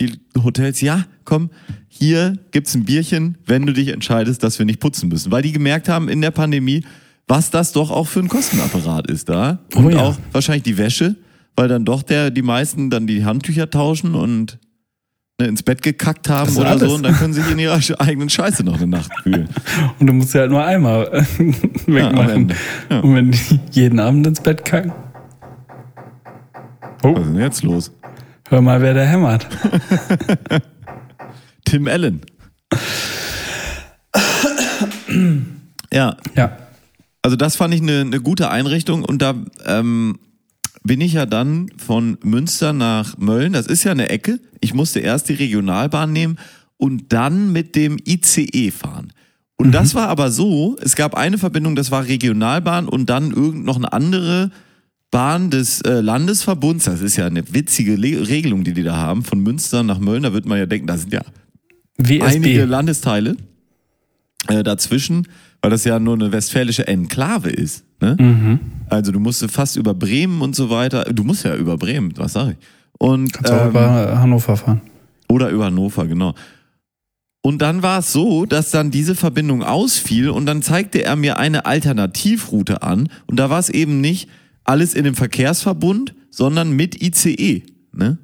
die 0.00 0.12
Hotels, 0.42 0.80
ja, 0.80 1.04
komm, 1.24 1.50
hier 1.88 2.34
gibt's 2.50 2.74
ein 2.74 2.84
Bierchen, 2.84 3.38
wenn 3.46 3.66
du 3.66 3.72
dich 3.72 3.88
entscheidest, 3.88 4.42
dass 4.42 4.58
wir 4.58 4.66
nicht 4.66 4.80
putzen 4.80 5.08
müssen. 5.08 5.30
Weil 5.30 5.42
die 5.42 5.52
gemerkt 5.52 5.88
haben 5.88 6.08
in 6.08 6.20
der 6.20 6.32
Pandemie, 6.32 6.84
was 7.28 7.50
das 7.50 7.72
doch 7.72 7.90
auch 7.90 8.06
für 8.06 8.20
ein 8.20 8.28
Kostenapparat 8.28 9.08
ist 9.08 9.28
da. 9.28 9.60
Oh 9.74 9.80
Und 9.80 9.92
ja. 9.92 10.02
auch 10.02 10.16
wahrscheinlich 10.32 10.64
die 10.64 10.78
Wäsche, 10.78 11.16
weil 11.54 11.68
dann 11.68 11.84
doch 11.84 12.02
der, 12.02 12.30
die 12.30 12.42
meisten 12.42 12.90
dann 12.90 13.06
die 13.06 13.24
Handtücher 13.24 13.70
tauschen 13.70 14.14
und 14.14 14.58
ins 15.46 15.62
Bett 15.62 15.82
gekackt 15.82 16.28
haben 16.28 16.56
oder 16.56 16.70
alles. 16.70 16.82
so 16.88 16.94
und 16.96 17.04
dann 17.04 17.14
können 17.14 17.32
sie 17.32 17.42
sich 17.42 17.52
in 17.52 17.60
ihrer 17.60 17.78
eigenen 18.00 18.28
Scheiße 18.28 18.64
noch 18.64 18.76
eine 18.76 18.88
Nacht 18.88 19.10
fühlen. 19.22 19.48
Und 20.00 20.06
du 20.08 20.12
musst 20.12 20.34
ja 20.34 20.40
halt 20.40 20.50
nur 20.50 20.64
einmal 20.64 21.06
wegmachen. 21.86 22.30
Ende. 22.30 22.54
Ja. 22.90 23.00
Und 23.00 23.14
wenn 23.14 23.30
die 23.30 23.60
jeden 23.70 24.00
Abend 24.00 24.26
ins 24.26 24.40
Bett 24.40 24.64
kacken. 24.64 24.92
Oh, 27.04 27.14
Was 27.14 27.20
ist 27.20 27.26
denn 27.28 27.40
jetzt 27.40 27.62
los? 27.62 27.92
Hör 28.48 28.60
mal, 28.62 28.80
wer 28.82 28.94
da 28.94 29.02
hämmert. 29.02 29.46
Tim 31.64 31.86
Allen. 31.86 32.22
ja, 35.92 36.16
Ja. 36.34 36.56
also 37.22 37.36
das 37.36 37.56
fand 37.56 37.74
ich 37.74 37.80
eine, 37.82 38.00
eine 38.00 38.20
gute 38.20 38.50
Einrichtung 38.50 39.04
und 39.04 39.22
da 39.22 39.34
ähm, 39.66 40.18
bin 40.82 41.00
ich 41.00 41.14
ja 41.14 41.26
dann 41.26 41.70
von 41.76 42.18
Münster 42.22 42.72
nach 42.72 43.18
Mölln, 43.18 43.52
das 43.52 43.66
ist 43.66 43.84
ja 43.84 43.92
eine 43.92 44.08
Ecke. 44.08 44.40
Ich 44.60 44.74
musste 44.74 45.00
erst 45.00 45.28
die 45.28 45.34
Regionalbahn 45.34 46.12
nehmen 46.12 46.38
und 46.76 47.12
dann 47.12 47.52
mit 47.52 47.74
dem 47.76 47.98
ICE 48.06 48.70
fahren. 48.70 49.12
Und 49.56 49.72
das 49.72 49.94
war 49.94 50.08
aber 50.08 50.30
so, 50.30 50.76
es 50.80 50.94
gab 50.94 51.16
eine 51.16 51.36
Verbindung, 51.36 51.74
das 51.74 51.90
war 51.90 52.06
Regionalbahn 52.06 52.88
und 52.88 53.10
dann 53.10 53.32
irgend 53.32 53.64
noch 53.64 53.76
eine 53.76 53.92
andere 53.92 54.52
Bahn 55.10 55.50
des 55.50 55.80
äh, 55.80 56.00
Landesverbunds. 56.00 56.84
Das 56.84 57.00
ist 57.00 57.16
ja 57.16 57.26
eine 57.26 57.52
witzige 57.52 57.96
Le 57.96 58.28
Regelung, 58.28 58.62
die 58.62 58.72
die 58.72 58.84
da 58.84 58.96
haben, 58.96 59.24
von 59.24 59.40
Münster 59.40 59.82
nach 59.82 59.98
Mölln. 59.98 60.22
Da 60.22 60.32
wird 60.32 60.46
man 60.46 60.58
ja 60.58 60.66
denken, 60.66 60.86
da 60.86 60.96
sind 60.96 61.12
ja 61.12 61.22
WSB. 61.96 62.22
einige 62.22 62.64
Landesteile 62.66 63.36
äh, 64.46 64.62
dazwischen, 64.62 65.26
weil 65.60 65.72
das 65.72 65.84
ja 65.84 65.98
nur 65.98 66.14
eine 66.14 66.30
westfälische 66.30 66.86
Enklave 66.86 67.50
ist. 67.50 67.84
Ne? 68.00 68.16
Mhm. 68.18 68.60
Also 68.88 69.12
du 69.12 69.20
musst 69.20 69.44
fast 69.50 69.76
über 69.76 69.94
Bremen 69.94 70.40
und 70.40 70.54
so 70.54 70.70
weiter. 70.70 71.04
Du 71.04 71.24
musst 71.24 71.44
ja 71.44 71.54
über 71.54 71.76
Bremen, 71.76 72.12
was 72.16 72.34
sag 72.34 72.50
ich? 72.50 72.56
Und 72.98 73.32
Kannst 73.32 73.52
auch 73.52 73.62
ähm, 73.62 73.70
über 73.70 74.20
Hannover 74.20 74.56
fahren. 74.56 74.80
oder 75.28 75.50
über 75.50 75.66
Hannover, 75.66 76.06
genau. 76.06 76.34
Und 77.42 77.62
dann 77.62 77.82
war 77.82 78.00
es 78.00 78.12
so, 78.12 78.46
dass 78.46 78.70
dann 78.70 78.90
diese 78.90 79.14
Verbindung 79.14 79.62
ausfiel 79.62 80.30
und 80.30 80.46
dann 80.46 80.60
zeigte 80.62 81.02
er 81.04 81.16
mir 81.16 81.38
eine 81.38 81.66
Alternativroute 81.66 82.82
an 82.82 83.08
und 83.26 83.38
da 83.38 83.48
war 83.48 83.58
es 83.60 83.68
eben 83.68 84.00
nicht 84.00 84.28
alles 84.64 84.94
in 84.94 85.04
dem 85.04 85.14
Verkehrsverbund, 85.14 86.14
sondern 86.30 86.72
mit 86.72 87.00
ICE. 87.00 87.62
Ne? 87.92 88.18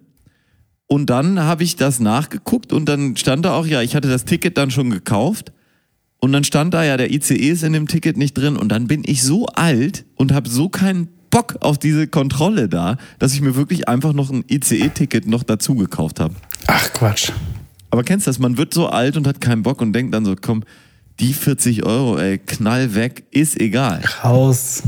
Und 0.86 1.10
dann 1.10 1.40
habe 1.40 1.62
ich 1.62 1.76
das 1.76 2.00
nachgeguckt 2.00 2.72
und 2.72 2.86
dann 2.88 3.16
stand 3.16 3.44
da 3.44 3.54
auch, 3.54 3.66
ja, 3.66 3.82
ich 3.82 3.96
hatte 3.96 4.08
das 4.08 4.24
Ticket 4.24 4.58
dann 4.58 4.70
schon 4.70 4.90
gekauft 4.90 5.52
und 6.24 6.32
dann 6.32 6.42
stand 6.42 6.72
da 6.72 6.82
ja, 6.82 6.96
der 6.96 7.12
ICE 7.12 7.34
ist 7.34 7.62
in 7.64 7.74
dem 7.74 7.86
Ticket 7.86 8.16
nicht 8.16 8.32
drin 8.32 8.56
und 8.56 8.70
dann 8.70 8.86
bin 8.86 9.02
ich 9.04 9.22
so 9.22 9.44
alt 9.44 10.06
und 10.14 10.32
habe 10.32 10.48
so 10.48 10.70
keinen 10.70 11.08
Bock 11.28 11.56
auf 11.60 11.76
diese 11.76 12.08
Kontrolle 12.08 12.66
da, 12.66 12.96
dass 13.18 13.34
ich 13.34 13.42
mir 13.42 13.56
wirklich 13.56 13.88
einfach 13.90 14.14
noch 14.14 14.30
ein 14.30 14.42
ICE-Ticket 14.48 15.26
noch 15.26 15.42
dazu 15.42 15.74
gekauft 15.74 16.20
habe. 16.20 16.34
Ach 16.66 16.90
Quatsch. 16.94 17.30
Aber 17.90 18.04
kennst 18.04 18.26
du 18.26 18.30
das? 18.30 18.38
Man 18.38 18.56
wird 18.56 18.72
so 18.72 18.88
alt 18.88 19.18
und 19.18 19.26
hat 19.26 19.42
keinen 19.42 19.62
Bock 19.62 19.82
und 19.82 19.92
denkt 19.92 20.14
dann 20.14 20.24
so, 20.24 20.34
komm, 20.34 20.64
die 21.20 21.34
40 21.34 21.84
Euro, 21.84 22.16
ey, 22.16 22.38
knall 22.38 22.94
weg, 22.94 23.24
ist 23.30 23.60
egal. 23.60 24.00
Raus. 24.24 24.82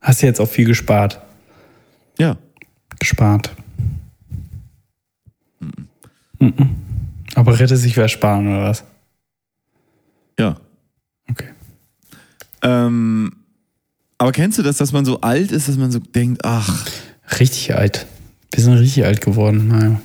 Hast 0.00 0.22
du 0.22 0.26
jetzt 0.26 0.40
auch 0.40 0.48
viel 0.48 0.66
gespart. 0.66 1.20
Ja. 2.16 2.36
Gespart. 3.00 3.50
Mhm. 6.38 6.76
Aber 7.34 7.58
rette 7.58 7.76
sich 7.76 7.96
wer 7.96 8.06
sparen 8.06 8.46
oder 8.46 8.62
was? 8.62 8.84
Ja. 10.38 10.60
Ähm, 12.62 13.32
aber 14.18 14.32
kennst 14.32 14.58
du 14.58 14.62
das, 14.62 14.78
dass 14.78 14.92
man 14.92 15.04
so 15.04 15.20
alt 15.20 15.52
ist, 15.52 15.68
dass 15.68 15.76
man 15.76 15.90
so 15.90 15.98
denkt, 15.98 16.44
ach, 16.44 16.86
Richtig 17.40 17.74
alt. 17.74 18.06
Wir 18.52 18.62
sind 18.62 18.74
richtig 18.74 19.04
alt 19.04 19.20
geworden. 19.20 19.68
Naja. 19.68 20.00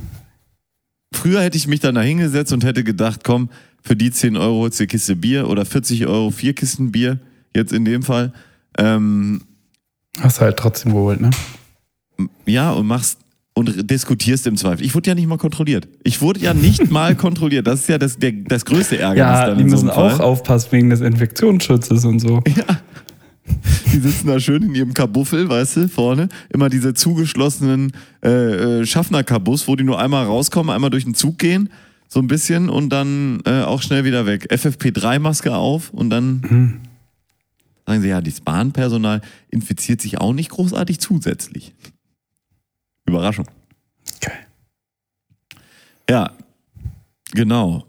früher 1.13 1.41
hätte 1.41 1.57
ich 1.57 1.67
mich 1.67 1.79
dann 1.79 1.95
da 1.95 2.01
hingesetzt 2.01 2.51
und 2.51 2.63
hätte 2.63 2.83
gedacht, 2.83 3.23
komm, 3.23 3.49
für 3.83 3.95
die 3.95 4.11
10 4.11 4.37
Euro 4.37 4.61
holst 4.61 4.79
du 4.79 4.83
eine 4.83 4.87
Kiste 4.87 5.15
Bier 5.15 5.47
oder 5.47 5.65
40 5.65 6.07
Euro 6.07 6.31
vier 6.31 6.53
Kisten 6.53 6.91
Bier, 6.91 7.19
jetzt 7.55 7.73
in 7.73 7.85
dem 7.85 8.03
Fall. 8.03 8.33
Ähm, 8.77 9.43
Hast 10.19 10.37
du 10.37 10.41
halt 10.41 10.57
trotzdem 10.57 10.93
geholt, 10.93 11.21
ne? 11.21 11.29
ja, 12.45 12.71
und 12.71 12.85
machst 12.85 13.19
und 13.53 13.89
diskutierst 13.89 14.47
im 14.47 14.55
Zweifel. 14.55 14.85
Ich 14.85 14.95
wurde 14.95 15.09
ja 15.09 15.15
nicht 15.15 15.27
mal 15.27 15.37
kontrolliert. 15.37 15.87
Ich 16.03 16.21
wurde 16.21 16.39
ja 16.39 16.53
nicht 16.53 16.89
mal 16.91 17.15
kontrolliert. 17.15 17.67
Das 17.67 17.81
ist 17.81 17.89
ja 17.89 17.97
das, 17.97 18.17
der, 18.17 18.31
das 18.31 18.65
größte 18.65 18.97
Ärgernis 18.97 19.39
Ja, 19.39 19.45
dann 19.47 19.57
die 19.57 19.63
so 19.65 19.69
müssen 19.69 19.89
Fall. 19.89 20.13
auch 20.13 20.19
aufpassen 20.19 20.71
wegen 20.71 20.89
des 20.89 21.01
Infektionsschutzes 21.01 22.05
und 22.05 22.19
so. 22.19 22.41
Die 23.91 23.99
sitzen 23.99 24.27
da 24.27 24.39
schön 24.39 24.63
in 24.63 24.75
ihrem 24.75 24.93
Kabuffel, 24.93 25.49
weißt 25.49 25.77
du, 25.77 25.89
vorne. 25.89 26.29
Immer 26.49 26.69
diese 26.69 26.93
zugeschlossenen 26.93 27.91
äh, 28.23 28.29
äh, 28.81 28.85
Schaffner-Kabus, 28.85 29.67
wo 29.67 29.75
die 29.75 29.83
nur 29.83 29.99
einmal 29.99 30.25
rauskommen, 30.25 30.73
einmal 30.73 30.89
durch 30.89 31.03
den 31.03 31.15
Zug 31.15 31.37
gehen, 31.37 31.69
so 32.07 32.19
ein 32.21 32.27
bisschen 32.27 32.69
und 32.69 32.89
dann 32.89 33.41
äh, 33.45 33.63
auch 33.63 33.81
schnell 33.81 34.05
wieder 34.05 34.25
weg. 34.25 34.47
FFP3-Maske 34.51 35.53
auf 35.53 35.89
und 35.91 36.09
dann 36.09 36.79
sagen 37.85 38.01
sie, 38.01 38.07
ja, 38.09 38.21
das 38.21 38.39
Bahnpersonal 38.39 39.21
infiziert 39.49 40.01
sich 40.01 40.19
auch 40.19 40.31
nicht 40.33 40.51
großartig 40.51 40.99
zusätzlich. 40.99 41.73
Überraschung. 43.05 43.45
Okay. 44.17 44.33
Ja, 46.09 46.31
genau. 47.33 47.85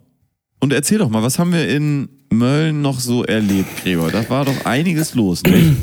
Und 0.61 0.73
erzähl 0.73 0.99
doch 0.99 1.11
mal, 1.11 1.23
was 1.23 1.39
haben 1.39 1.53
wir 1.53 1.69
in 1.69 2.09
Mölln 2.31 2.83
noch 2.83 3.01
so 3.01 3.25
erlebt, 3.25 3.83
Gregor? 3.83 4.11
Da 4.11 4.29
war 4.31 4.45
doch 4.45 4.65
einiges 4.65 5.15
los, 5.15 5.43
ne? 5.43 5.77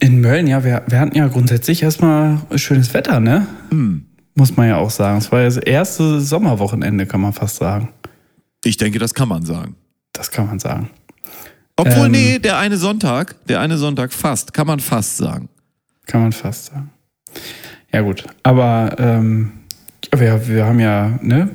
In 0.00 0.20
Mölln, 0.20 0.46
ja, 0.46 0.64
wir, 0.64 0.82
wir 0.86 0.98
hatten 1.00 1.16
ja 1.16 1.28
grundsätzlich 1.28 1.82
erstmal 1.82 2.40
schönes 2.56 2.92
Wetter, 2.94 3.20
ne? 3.20 3.46
Hm. 3.70 4.06
Muss 4.34 4.56
man 4.56 4.68
ja 4.68 4.76
auch 4.78 4.90
sagen. 4.90 5.18
Es 5.18 5.30
war 5.30 5.40
ja 5.40 5.44
das 5.44 5.56
erste 5.56 6.20
Sommerwochenende, 6.20 7.06
kann 7.06 7.20
man 7.20 7.32
fast 7.32 7.56
sagen. 7.56 7.90
Ich 8.64 8.76
denke, 8.76 8.98
das 8.98 9.14
kann 9.14 9.28
man 9.28 9.44
sagen. 9.44 9.76
Das 10.12 10.30
kann 10.30 10.46
man 10.46 10.58
sagen. 10.58 10.90
Obwohl, 11.76 12.06
Ähm. 12.06 12.12
nee, 12.12 12.38
der 12.38 12.58
eine 12.58 12.76
Sonntag, 12.76 13.36
der 13.46 13.60
eine 13.60 13.78
Sonntag 13.78 14.12
fast, 14.12 14.52
kann 14.52 14.66
man 14.66 14.80
fast 14.80 15.16
sagen. 15.16 15.48
Kann 16.06 16.22
man 16.22 16.32
fast 16.32 16.66
sagen. 16.66 16.90
Ja, 17.94 18.00
gut. 18.00 18.24
Aber 18.42 18.96
ähm, 18.98 19.52
wir, 20.14 20.48
wir 20.48 20.64
haben 20.66 20.80
ja 20.80 21.16
ne, 21.22 21.48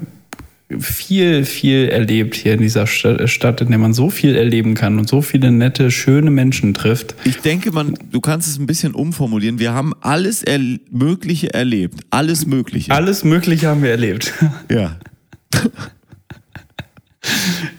viel, 0.79 1.43
viel 1.45 1.89
erlebt 1.89 2.35
hier 2.35 2.53
in 2.53 2.61
dieser 2.61 2.87
Sta- 2.87 3.27
Stadt, 3.27 3.59
in 3.61 3.69
der 3.69 3.77
man 3.79 3.93
so 3.93 4.09
viel 4.09 4.35
erleben 4.35 4.73
kann 4.75 4.99
und 4.99 5.09
so 5.09 5.21
viele 5.21 5.51
nette, 5.51 5.91
schöne 5.91 6.29
Menschen 6.31 6.73
trifft. 6.73 7.15
Ich 7.25 7.37
denke, 7.39 7.71
man, 7.71 7.95
du 8.11 8.21
kannst 8.21 8.47
es 8.47 8.57
ein 8.57 8.67
bisschen 8.67 8.93
umformulieren. 8.95 9.59
Wir 9.59 9.73
haben 9.73 9.93
alles 10.01 10.43
er 10.43 10.59
Mögliche 10.91 11.53
erlebt. 11.53 11.99
Alles 12.11 12.45
Mögliche. 12.45 12.91
Alles 12.91 13.23
Mögliche 13.23 13.67
haben 13.67 13.81
wir 13.83 13.91
erlebt. 13.91 14.33
ja. 14.71 14.95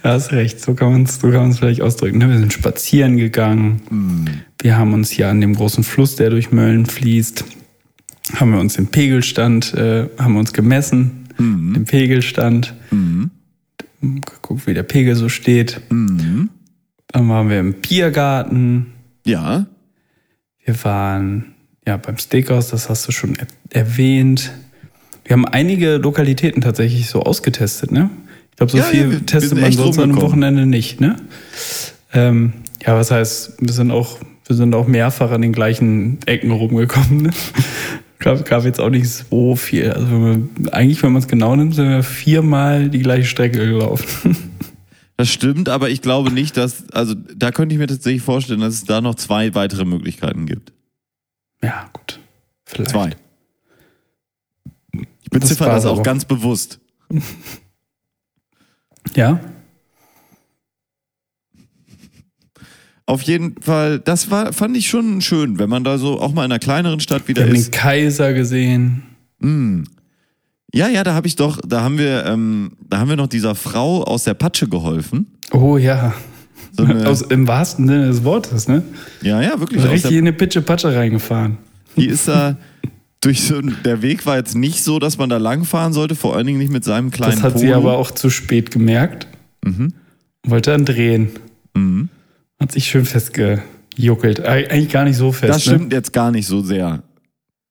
Ja, 0.05 0.11
hast 0.13 0.33
recht, 0.33 0.61
so 0.61 0.75
kann 0.75 0.93
man 0.93 1.03
es 1.05 1.17
so 1.19 1.31
kann 1.31 1.43
man's 1.43 1.59
vielleicht 1.59 1.81
ausdrücken. 1.81 2.19
ne? 2.19 2.29
Wir 2.29 2.39
sind 2.39 2.53
spazieren 2.53 3.17
gegangen. 3.17 4.43
Wir 4.61 4.77
haben 4.77 4.93
uns 4.93 5.11
hier 5.11 5.29
an 5.29 5.41
dem 5.41 5.55
großen 5.55 5.83
Fluss, 5.83 6.17
der 6.17 6.31
durch 6.31 6.53
Mölln 6.53 6.87
fließt, 6.87 7.45
haben 8.37 8.53
wir 8.53 8.61
uns 8.61 8.75
den 8.75 8.89
Pegelstand, 8.89 9.75
äh, 9.75 10.09
haben 10.19 10.35
wir 10.35 10.41
uns 10.41 10.53
gemessen, 10.53 11.29
den 11.39 11.85
Pegelstand, 11.87 12.75
geguckt, 14.03 14.67
wie 14.67 14.75
der 14.75 14.83
Pegel 14.83 15.15
so 15.17 15.29
steht. 15.29 15.81
Dann 15.89 16.51
waren 17.29 17.49
wir 17.49 17.61
im 17.61 17.75
Biergarten. 17.75 18.93
Ja. 19.25 19.67
Wir 20.65 20.85
waren 20.85 21.55
ja 21.87 21.97
beim 21.97 22.19
Steakhouse, 22.19 22.69
das 22.69 22.89
hast 22.89 23.09
du 23.09 23.13
schon 23.13 23.37
er 23.37 23.47
erwähnt. 23.71 24.53
Wir 25.25 25.33
haben 25.35 25.47
einige 25.47 25.97
Lokalitäten 25.97 26.61
tatsächlich 26.61 27.09
so 27.09 27.23
ausgetestet, 27.23 27.91
ne? 27.93 28.11
Ich 28.51 28.57
glaube, 28.57 28.73
so 28.73 28.79
Ja, 28.79 28.85
ja, 28.85 28.91
viel 28.91 29.11
wir 29.13 29.27
testet 29.27 29.59
man 29.59 29.73
sonst 29.73 29.99
an 29.99 30.11
einem. 30.11 30.21
Wochenende 30.21 30.67
nicht, 30.67 31.01
ne? 31.01 31.17
Ähm, 32.13 32.53
ja, 32.85 32.97
was 32.97 33.11
heißt, 33.11 33.55
wir 33.61 33.73
sind 33.73 33.91
auch, 33.91 34.19
wir 34.47 34.57
sind 34.57 34.75
auch 34.75 34.87
mehrfach 34.87 35.31
an 35.31 35.43
den 35.43 35.53
gleichen 35.53 36.19
Ecken 36.27 36.51
rumgekommen, 36.51 37.23
ne? 37.23 37.31
Gab, 38.21 38.45
gab 38.45 38.65
jetzt 38.65 38.79
auch 38.81 38.91
nicht 38.91 39.09
so 39.09 39.57
viel. 39.57 39.91
Also 39.91 40.07
wenn 40.11 40.51
wir, 40.57 40.75
eigentlich, 40.75 41.03
wenn 41.03 41.13
man 41.13 41.23
es 41.23 41.27
genau 41.27 41.57
nimmt, 41.57 41.75
sind 41.75 41.89
wir 41.89 42.03
viermal 42.03 42.91
die 42.91 43.01
gleiche 43.01 43.27
Strecke 43.27 43.59
gelaufen. 43.67 44.37
Das 45.17 45.29
stimmt, 45.29 45.69
aber 45.69 45.91
ich 45.91 46.01
glaube 46.01 46.31
nicht, 46.31 46.57
dass, 46.57 46.89
also 46.93 47.13
da 47.15 47.51
könnte 47.53 47.75
ich 47.75 47.79
mir 47.79 47.87
tatsächlich 47.87 48.23
vorstellen, 48.23 48.61
dass 48.61 48.73
es 48.73 48.85
da 48.85 49.03
noch 49.03 49.17
zwei 49.17 49.55
weitere 49.55 49.85
Möglichkeiten 49.85 50.47
gibt. 50.47 50.73
ja, 51.63 51.91
gut. 51.93 52.19
Vielleicht. 52.65 52.91
Zwei. 52.93 53.11
Ich 54.95 55.29
beziffer 55.29 55.67
war's 55.67 55.83
das 55.83 55.93
auch 55.93 56.03
ganz 56.03 56.25
bewusst. 56.25 56.81
Ja? 59.15 59.41
Auf 63.11 63.23
jeden 63.23 63.61
Fall, 63.61 63.99
das 63.99 64.31
war, 64.31 64.53
fand 64.53 64.77
ich 64.77 64.87
schon 64.89 65.21
schön, 65.21 65.59
wenn 65.59 65.69
man 65.69 65.83
da 65.83 65.99
so 65.99 66.21
auch 66.21 66.33
mal 66.33 66.45
in 66.45 66.53
einer 66.53 66.61
kleineren 66.61 67.01
Stadt 67.01 67.23
Wir 67.25 67.29
wieder 67.35 67.43
haben 67.43 67.51
den 67.51 67.61
ist. 67.61 67.73
Kaiser 67.73 68.33
gesehen. 68.35 69.03
Mm. 69.41 69.83
Ja, 70.73 70.87
ja, 70.87 71.03
da 71.03 71.13
habe 71.15 71.27
ich 71.27 71.35
doch, 71.35 71.61
da 71.67 71.81
haben 71.81 71.99
wir, 71.99 72.25
ähm, 72.27 72.77
da 72.89 72.99
haben 72.99 73.09
wir 73.09 73.17
noch 73.17 73.27
dieser 73.27 73.57
Frau 73.57 74.05
aus 74.05 74.23
der 74.23 74.35
Patsche 74.35 74.69
geholfen. 74.69 75.27
Oh 75.51 75.77
ja. 75.77 76.15
So 76.71 76.85
eine, 76.85 77.05
Aus, 77.09 77.23
Im 77.23 77.49
wahrsten 77.49 77.89
Sinne 77.89 78.07
des 78.07 78.23
Wortes, 78.23 78.69
ne? 78.69 78.85
ja, 79.23 79.43
ja, 79.43 79.59
wirklich. 79.59 79.83
Richtig 79.83 80.03
der, 80.11 80.13
in 80.13 80.29
eine 80.29 80.33
Pitsche-Patsche 80.33 80.95
reingefahren. 80.95 81.59
die 81.97 82.07
ist 82.07 82.29
da 82.29 82.59
durch 83.21 83.43
so, 83.43 83.61
der 83.61 84.03
Weg 84.03 84.25
war 84.25 84.37
jetzt 84.37 84.55
nicht 84.55 84.85
so, 84.85 85.01
dass 85.01 85.19
man 85.19 85.29
da 85.29 85.39
langfahren 85.39 85.93
sollte, 85.93 86.15
vor 86.15 86.37
allen 86.37 86.47
Dingen 86.47 86.61
nicht 86.61 86.71
mit 86.73 86.85
seinem 86.85 87.11
kleinen 87.11 87.33
Das 87.33 87.43
hat 87.43 87.59
sie 87.59 87.67
Polo. 87.67 87.79
aber 87.79 87.99
auch 87.99 88.13
zu 88.13 88.31
spät 88.31 88.71
gemerkt. 88.71 89.27
Mhm. 89.65 89.95
Wollte 90.47 90.71
dann 90.71 90.85
drehen. 90.85 91.31
Hat 92.61 92.73
sich 92.73 92.85
schön 92.87 93.05
festgejuckelt. 93.07 94.47
Eig- 94.47 94.69
Eigentlich 94.71 94.91
gar 94.91 95.05
nicht 95.05 95.17
so 95.17 95.33
fest. 95.33 95.51
Das 95.55 95.67
ne? 95.67 95.75
stimmt 95.75 95.93
jetzt 95.93 96.13
gar 96.13 96.31
nicht 96.31 96.47
so 96.47 96.63
sehr. 96.63 97.03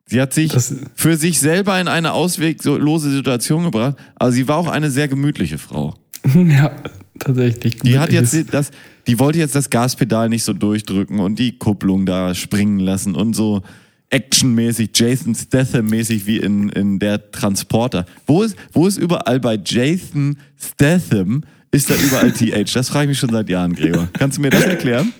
Sie 0.07 0.19
hat 0.19 0.33
sich 0.33 0.51
Das- 0.51 0.73
für 0.95 1.15
sich 1.17 1.39
selber 1.39 1.79
in 1.79 1.87
eine 1.87 2.13
ausweglose 2.13 3.11
Situation 3.11 3.63
gebracht, 3.65 3.95
aber 4.15 4.31
sie 4.31 4.47
war 4.47 4.57
auch 4.57 4.67
eine 4.67 4.89
sehr 4.89 5.07
gemütliche 5.07 5.57
Frau. 5.59 5.93
ja, 6.35 6.71
tatsächlich. 7.19 7.77
Die 7.77 7.99
hat 7.99 8.11
jetzt 8.11 8.35
das, 8.51 8.71
die 9.07 9.19
wollte 9.19 9.37
jetzt 9.39 9.53
das 9.55 9.69
Gaspedal 9.69 10.27
nicht 10.29 10.43
so 10.43 10.53
durchdrücken 10.53 11.19
und 11.19 11.37
die 11.37 11.57
Kupplung 11.57 12.05
da 12.07 12.33
springen 12.33 12.79
lassen 12.79 13.13
und 13.15 13.35
so 13.35 13.61
actionmäßig, 14.09 14.89
Jason 14.95 15.35
Statham-mäßig 15.35 16.25
wie 16.25 16.37
in, 16.37 16.69
in 16.69 16.97
der 16.97 17.29
Transporter. 17.29 18.07
Wo 18.25 18.41
ist, 18.41 18.55
wo 18.73 18.87
ist 18.87 18.97
überall 18.97 19.39
bei 19.39 19.59
Jason 19.63 20.39
Statham, 20.57 21.43
ist 21.71 21.89
da 21.89 21.95
überall 21.95 22.31
TH? 22.31 22.73
Das 22.73 22.89
frage 22.89 23.03
ich 23.05 23.09
mich 23.09 23.19
schon 23.19 23.29
seit 23.31 23.49
Jahren, 23.49 23.73
Gregor. 23.73 24.09
Kannst 24.13 24.37
du 24.37 24.41
mir 24.41 24.49
das 24.49 24.63
erklären? 24.63 25.13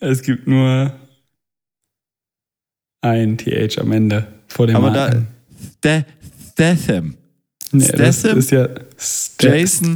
Es 0.00 0.22
gibt 0.22 0.46
nur 0.46 0.92
ein 3.00 3.36
TH 3.38 3.78
am 3.78 3.92
Ende 3.92 4.26
vor 4.48 4.66
dem 4.66 4.76
Aber 4.76 4.88
A. 4.92 5.10
da, 5.10 5.22
Sta- 5.78 6.04
Statham. 6.52 7.16
nee, 7.72 7.86
das 7.88 8.20
Statham? 8.20 8.38
ist 8.38 8.50
ja 8.50 8.68
Sta- 8.98 9.48
Jason, 9.54 9.94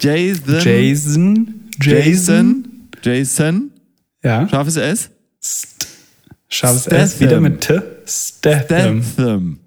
Jason, 0.00 0.60
Jason, 0.62 1.54
Jason, 1.80 2.88
Jason, 3.02 3.70
ja, 4.22 4.48
scharfes 4.48 4.76
S? 4.76 5.10
St 5.42 5.86
scharfes 6.48 6.86
S 6.86 7.10
Statham. 7.16 7.20
wieder 7.28 7.40
mit 7.40 7.60
T, 7.60 7.80
Statham. 8.06 9.02
Statham. 9.02 9.58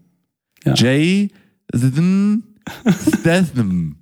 Ja. 0.66 0.74
Jason 0.74 2.44
Statham. 3.20 3.96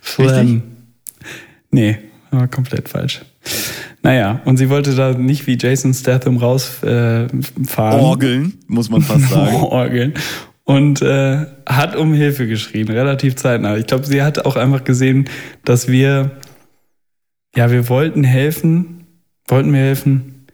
Flam. 0.00 0.62
Nee, 1.70 1.98
war 2.30 2.48
komplett 2.48 2.88
falsch. 2.88 3.20
Naja, 4.02 4.40
und 4.44 4.56
sie 4.56 4.68
wollte 4.70 4.94
da 4.94 5.12
nicht 5.12 5.46
wie 5.46 5.58
Jason 5.60 5.92
Statham 5.94 6.36
rausfahren. 6.38 7.42
Äh. 7.76 8.02
Orgeln, 8.02 8.54
muss 8.66 8.88
man 8.90 9.02
fast 9.02 9.28
sagen. 9.30 9.56
Orgeln. 9.56 10.14
Und 10.64 11.02
äh, 11.02 11.46
hat 11.66 11.96
um 11.96 12.14
Hilfe 12.14 12.46
geschrien, 12.46 12.88
relativ 12.88 13.36
zeitnah. 13.36 13.76
Ich 13.76 13.86
glaube, 13.86 14.06
sie 14.06 14.22
hat 14.22 14.44
auch 14.46 14.56
einfach 14.56 14.84
gesehen, 14.84 15.28
dass 15.64 15.88
wir, 15.88 16.30
ja, 17.56 17.70
wir 17.70 17.88
wollten 17.88 18.22
helfen, 18.24 19.04
wollten 19.48 19.72
wir 19.72 19.80
helfen. 19.80 20.46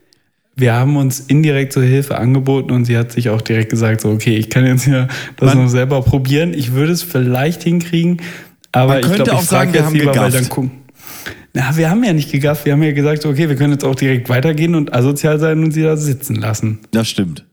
Wir 0.55 0.73
haben 0.73 0.97
uns 0.97 1.19
indirekt 1.19 1.71
zur 1.73 1.83
Hilfe 1.83 2.17
angeboten 2.17 2.71
und 2.71 2.85
sie 2.85 2.97
hat 2.97 3.11
sich 3.11 3.29
auch 3.29 3.41
direkt 3.43 3.69
gesagt, 3.69 4.01
so, 4.01 4.09
okay, 4.09 4.35
ich 4.37 4.49
kann 4.49 4.65
jetzt 4.65 4.85
hier 4.85 5.07
das 5.35 5.53
Man- 5.53 5.63
noch 5.65 5.69
selber 5.69 6.01
probieren. 6.01 6.53
Ich 6.55 6.73
würde 6.73 6.93
es 6.93 7.03
vielleicht 7.03 7.61
hinkriegen, 7.61 8.17
aber 8.83 8.93
Man 8.93 8.99
ich 9.01 9.07
könnte 9.07 9.23
ich 9.23 9.31
auch 9.31 9.41
sagen, 9.41 9.71
frage 9.71 9.73
wir 9.73 9.85
haben 9.85 9.93
lieber, 9.93 10.05
weil 10.07 10.13
gegafft. 10.13 10.35
dann 10.35 10.49
gucken. 10.49 10.71
Na, 11.53 11.75
wir 11.75 11.89
haben 11.89 12.03
ja 12.03 12.13
nicht 12.13 12.31
gegafft. 12.31 12.65
Wir 12.65 12.73
haben 12.73 12.83
ja 12.83 12.91
gesagt, 12.91 13.25
okay, 13.25 13.49
wir 13.49 13.55
können 13.55 13.73
jetzt 13.73 13.83
auch 13.83 13.95
direkt 13.95 14.29
weitergehen 14.29 14.75
und 14.75 14.93
asozial 14.93 15.39
sein 15.39 15.63
und 15.63 15.71
sie 15.71 15.83
da 15.83 15.97
sitzen 15.97 16.35
lassen. 16.35 16.79
Das 16.91 17.07
stimmt. 17.07 17.45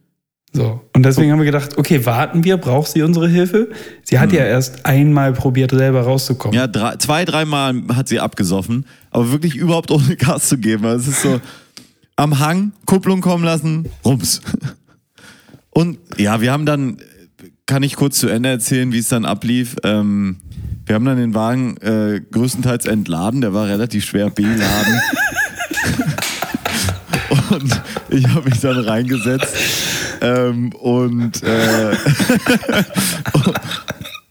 So. 0.53 0.83
Und 0.95 1.03
deswegen 1.05 1.33
haben 1.33 1.39
wir 1.41 1.47
gedacht, 1.47 1.79
okay, 1.79 2.07
warten 2.07 2.45
wir, 2.45 2.57
braucht 2.59 2.93
sie 2.93 3.03
unsere 3.03 3.29
Hilfe? 3.29 3.71
Sie 4.05 4.21
hat 4.21 4.33
ja 4.33 4.45
erst 4.45 4.87
einmal 4.87 5.33
probiert, 5.33 5.73
selber 5.73 6.03
rauszukommen. 6.03 6.55
Ja, 6.57 6.69
drei, 6.69 6.95
zwei, 6.97 7.25
dreimal 7.25 7.75
hat 7.95 8.09
sie 8.09 8.21
abgesoffen, 8.21 8.87
aber 9.11 9.33
wirklich 9.33 9.57
überhaupt 9.57 9.91
ohne 9.91 10.15
Gas 10.19 10.49
zu 10.49 10.59
geben. 10.59 10.85
Also 10.87 11.11
Es 11.11 11.17
ist 11.17 11.23
so 11.23 11.41
am 12.15 12.39
Hang, 12.39 12.73
Kupplung 12.87 13.21
kommen 13.21 13.43
lassen, 13.43 13.89
rums. 14.05 14.43
Und 15.71 15.99
ja, 16.19 16.41
wir 16.41 16.53
haben 16.53 16.67
dann, 16.67 16.99
kann 17.67 17.83
ich 17.83 17.97
kurz 17.97 18.19
zu 18.21 18.29
Ende 18.29 18.49
erzählen, 18.51 18.93
wie 18.93 18.99
es 18.99 19.09
dann 19.09 19.25
ablief. 19.25 19.75
Ähm, 19.83 20.37
wir 20.87 20.95
haben 20.95 21.05
dann 21.05 21.17
den 21.17 21.35
Wagen 21.35 21.77
äh, 21.79 22.21
größtenteils 22.31 22.87
entladen, 22.87 23.41
der 23.41 23.55
war 23.55 23.67
relativ 23.67 24.05
schwer 24.05 24.31
beladen. 24.31 25.01
und 27.51 27.83
ich 28.11 28.29
habe 28.29 28.49
mich 28.49 28.61
dann 28.61 28.79
reingesetzt 28.79 29.57
ähm, 30.21 30.73
und, 30.73 31.43
äh, 31.43 31.97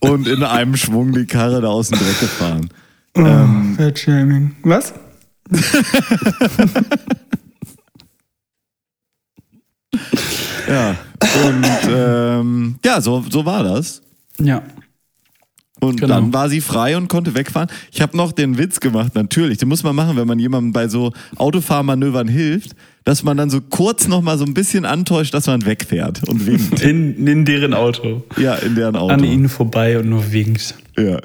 und 0.00 0.28
in 0.28 0.42
einem 0.42 0.76
Schwung 0.76 1.12
die 1.12 1.26
Karre 1.26 1.60
da 1.60 1.68
aus 1.68 1.88
dem 1.88 1.98
Dreck 1.98 2.20
gefahren. 2.20 2.68
Oh, 3.16 3.46
Fatshaming. 3.76 4.56
Was? 4.62 4.94
Ja, 10.68 10.96
und 11.46 11.66
ähm, 11.88 12.76
ja, 12.84 13.00
so, 13.00 13.24
so 13.28 13.44
war 13.44 13.62
das. 13.62 14.02
Ja. 14.38 14.62
Und 15.88 16.00
Genau. 16.00 16.14
dann 16.14 16.32
war 16.32 16.48
sie 16.48 16.60
frei 16.60 16.96
und 16.96 17.08
konnte 17.08 17.34
wegfahren. 17.34 17.68
Ich 17.92 18.00
habe 18.00 18.16
noch 18.16 18.32
den 18.32 18.58
Witz 18.58 18.80
gemacht, 18.80 19.14
natürlich. 19.14 19.58
Den 19.58 19.68
muss 19.68 19.82
man 19.82 19.94
machen, 19.94 20.16
wenn 20.16 20.26
man 20.26 20.38
jemandem 20.38 20.72
bei 20.72 20.88
so 20.88 21.12
Autofahrmanövern 21.36 22.28
hilft, 22.28 22.72
dass 23.04 23.22
man 23.22 23.36
dann 23.36 23.50
so 23.50 23.60
kurz 23.60 24.08
noch 24.08 24.22
mal 24.22 24.38
so 24.38 24.44
ein 24.44 24.54
bisschen 24.54 24.84
antäuscht, 24.84 25.34
dass 25.34 25.46
man 25.46 25.64
wegfährt 25.66 26.26
und 26.28 26.46
winkt. 26.46 26.80
In, 26.82 27.26
in 27.26 27.44
deren 27.44 27.74
Auto. 27.74 28.24
ja, 28.36 28.54
in 28.54 28.74
deren 28.74 28.96
Auto. 28.96 29.12
An 29.12 29.22
ihnen 29.24 29.48
vorbei 29.48 29.98
und 29.98 30.08
nur 30.08 30.32
winkt. 30.32 30.74
Ja. 30.96 31.18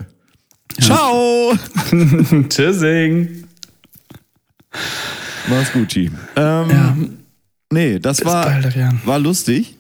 Ciao! 0.80 1.54
Tschüssing. 2.50 3.44
Mach's 5.50 5.72
gut, 5.74 5.88
Chi. 5.90 6.12
Ähm, 6.36 6.70
Ja. 6.70 6.98
Nee, 7.72 8.00
das 8.00 8.18
Bis 8.18 8.26
war, 8.26 8.46
bald, 8.46 8.76
war 9.06 9.20
lustig. 9.20 9.76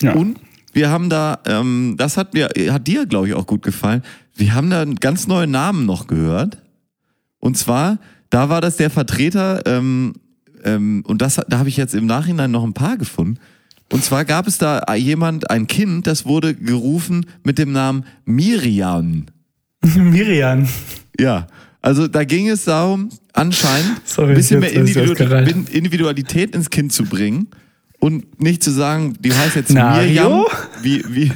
Ja. 0.00 0.12
Und 0.14 0.38
wir 0.78 0.90
haben 0.90 1.10
da, 1.10 1.40
ähm, 1.44 1.96
das 1.98 2.16
hat 2.16 2.34
mir, 2.34 2.50
hat 2.70 2.86
dir, 2.86 3.04
glaube 3.04 3.26
ich, 3.26 3.34
auch 3.34 3.46
gut 3.46 3.62
gefallen. 3.62 4.02
Wir 4.36 4.54
haben 4.54 4.70
da 4.70 4.80
einen 4.80 4.94
ganz 4.94 5.26
neuen 5.26 5.50
Namen 5.50 5.86
noch 5.86 6.06
gehört. 6.06 6.58
Und 7.40 7.58
zwar, 7.58 7.98
da 8.30 8.48
war 8.48 8.60
das 8.60 8.76
der 8.76 8.88
Vertreter, 8.88 9.66
ähm, 9.66 10.14
ähm, 10.62 11.02
und 11.04 11.20
das, 11.20 11.40
da 11.48 11.58
habe 11.58 11.68
ich 11.68 11.76
jetzt 11.76 11.96
im 11.96 12.06
Nachhinein 12.06 12.52
noch 12.52 12.62
ein 12.62 12.74
paar 12.74 12.96
gefunden. 12.96 13.40
Und 13.92 14.04
zwar 14.04 14.24
gab 14.24 14.46
es 14.46 14.58
da 14.58 14.94
jemand, 14.94 15.50
ein 15.50 15.66
Kind, 15.66 16.06
das 16.06 16.26
wurde 16.26 16.54
gerufen 16.54 17.26
mit 17.42 17.58
dem 17.58 17.72
Namen 17.72 18.04
Miriam. 18.24 19.26
Miriam. 19.96 20.68
Ja, 21.18 21.48
also 21.82 22.06
da 22.06 22.22
ging 22.22 22.48
es 22.48 22.64
darum, 22.66 23.08
anscheinend 23.32 24.00
Sorry, 24.04 24.30
ein 24.30 24.36
bisschen 24.36 24.60
mehr 24.60 24.72
Individualität 24.72 26.54
ins 26.54 26.70
Kind 26.70 26.92
zu 26.92 27.04
bringen 27.04 27.48
und 28.00 28.40
nicht 28.40 28.62
zu 28.62 28.70
sagen, 28.70 29.14
die 29.20 29.34
heißt 29.34 29.56
jetzt 29.56 29.72
Nario? 29.72 30.04
Mirjam, 30.04 30.44
wie, 30.82 31.04
wie, 31.08 31.32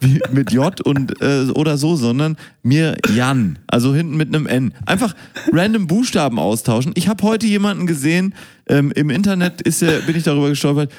wie 0.00 0.20
mit 0.32 0.52
J 0.52 0.80
und 0.80 1.20
äh, 1.20 1.50
oder 1.54 1.76
so, 1.76 1.96
sondern 1.96 2.36
Mirjan, 2.62 3.58
also 3.66 3.94
hinten 3.94 4.16
mit 4.16 4.28
einem 4.28 4.46
N. 4.46 4.72
Einfach 4.86 5.14
random 5.52 5.86
Buchstaben 5.86 6.38
austauschen. 6.38 6.92
Ich 6.94 7.08
habe 7.08 7.22
heute 7.24 7.46
jemanden 7.46 7.86
gesehen, 7.86 8.34
ähm, 8.68 8.90
im 8.92 9.10
Internet 9.10 9.60
ist 9.60 9.82
er, 9.82 10.00
bin 10.00 10.16
ich 10.16 10.24
darüber 10.24 10.48
gestolpert, 10.48 10.92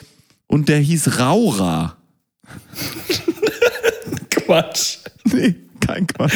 und 0.47 0.69
der 0.69 0.79
hieß 0.79 1.19
Raura. 1.19 1.95
Quatsch. 4.29 4.97
Nee, 5.25 5.55
kein 5.79 6.07
Quatsch. 6.07 6.33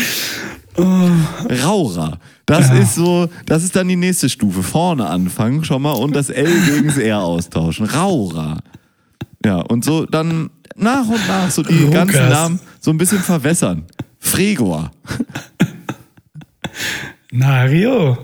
Raura. 0.77 2.19
Das 2.45 2.67
Ja. 2.69 2.75
ist 2.75 2.95
so, 2.95 3.29
das 3.45 3.63
ist 3.63 3.75
dann 3.75 3.87
die 3.87 3.95
nächste 3.95 4.27
Stufe. 4.29 4.63
Vorne 4.63 5.07
anfangen 5.07 5.63
schon 5.63 5.81
mal 5.81 5.91
und 5.93 6.13
das 6.15 6.29
L 6.29 6.51
gegen 6.65 6.87
das 6.87 6.97
R 6.97 7.19
austauschen. 7.21 7.85
Raura. 7.85 8.59
Ja, 9.45 9.57
und 9.57 9.83
so 9.85 10.05
dann 10.05 10.49
nach 10.75 11.07
und 11.07 11.27
nach 11.27 11.49
so 11.49 11.63
die 11.63 11.83
Rukas. 11.83 11.93
ganzen 12.07 12.29
Namen 12.29 12.59
so 12.79 12.91
ein 12.91 12.97
bisschen 12.97 13.19
verwässern. 13.19 13.83
Fregor. 14.19 14.91
Nario. 17.31 18.17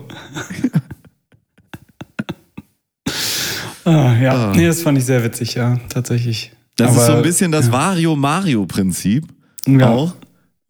ah, 3.84 4.14
ja, 4.20 4.32
Ah. 4.32 4.52
nee, 4.54 4.66
das 4.66 4.82
fand 4.82 4.98
ich 4.98 5.04
sehr 5.04 5.22
witzig, 5.24 5.54
ja, 5.54 5.78
tatsächlich. 5.88 6.52
Das 6.76 6.92
ist 6.92 6.96
Aber, 6.98 7.06
so 7.06 7.12
ein 7.14 7.22
bisschen 7.22 7.52
das 7.52 7.70
Vario-Mario-Prinzip. 7.70 9.26
Ja. 9.66 9.88
Auch. 9.90 10.14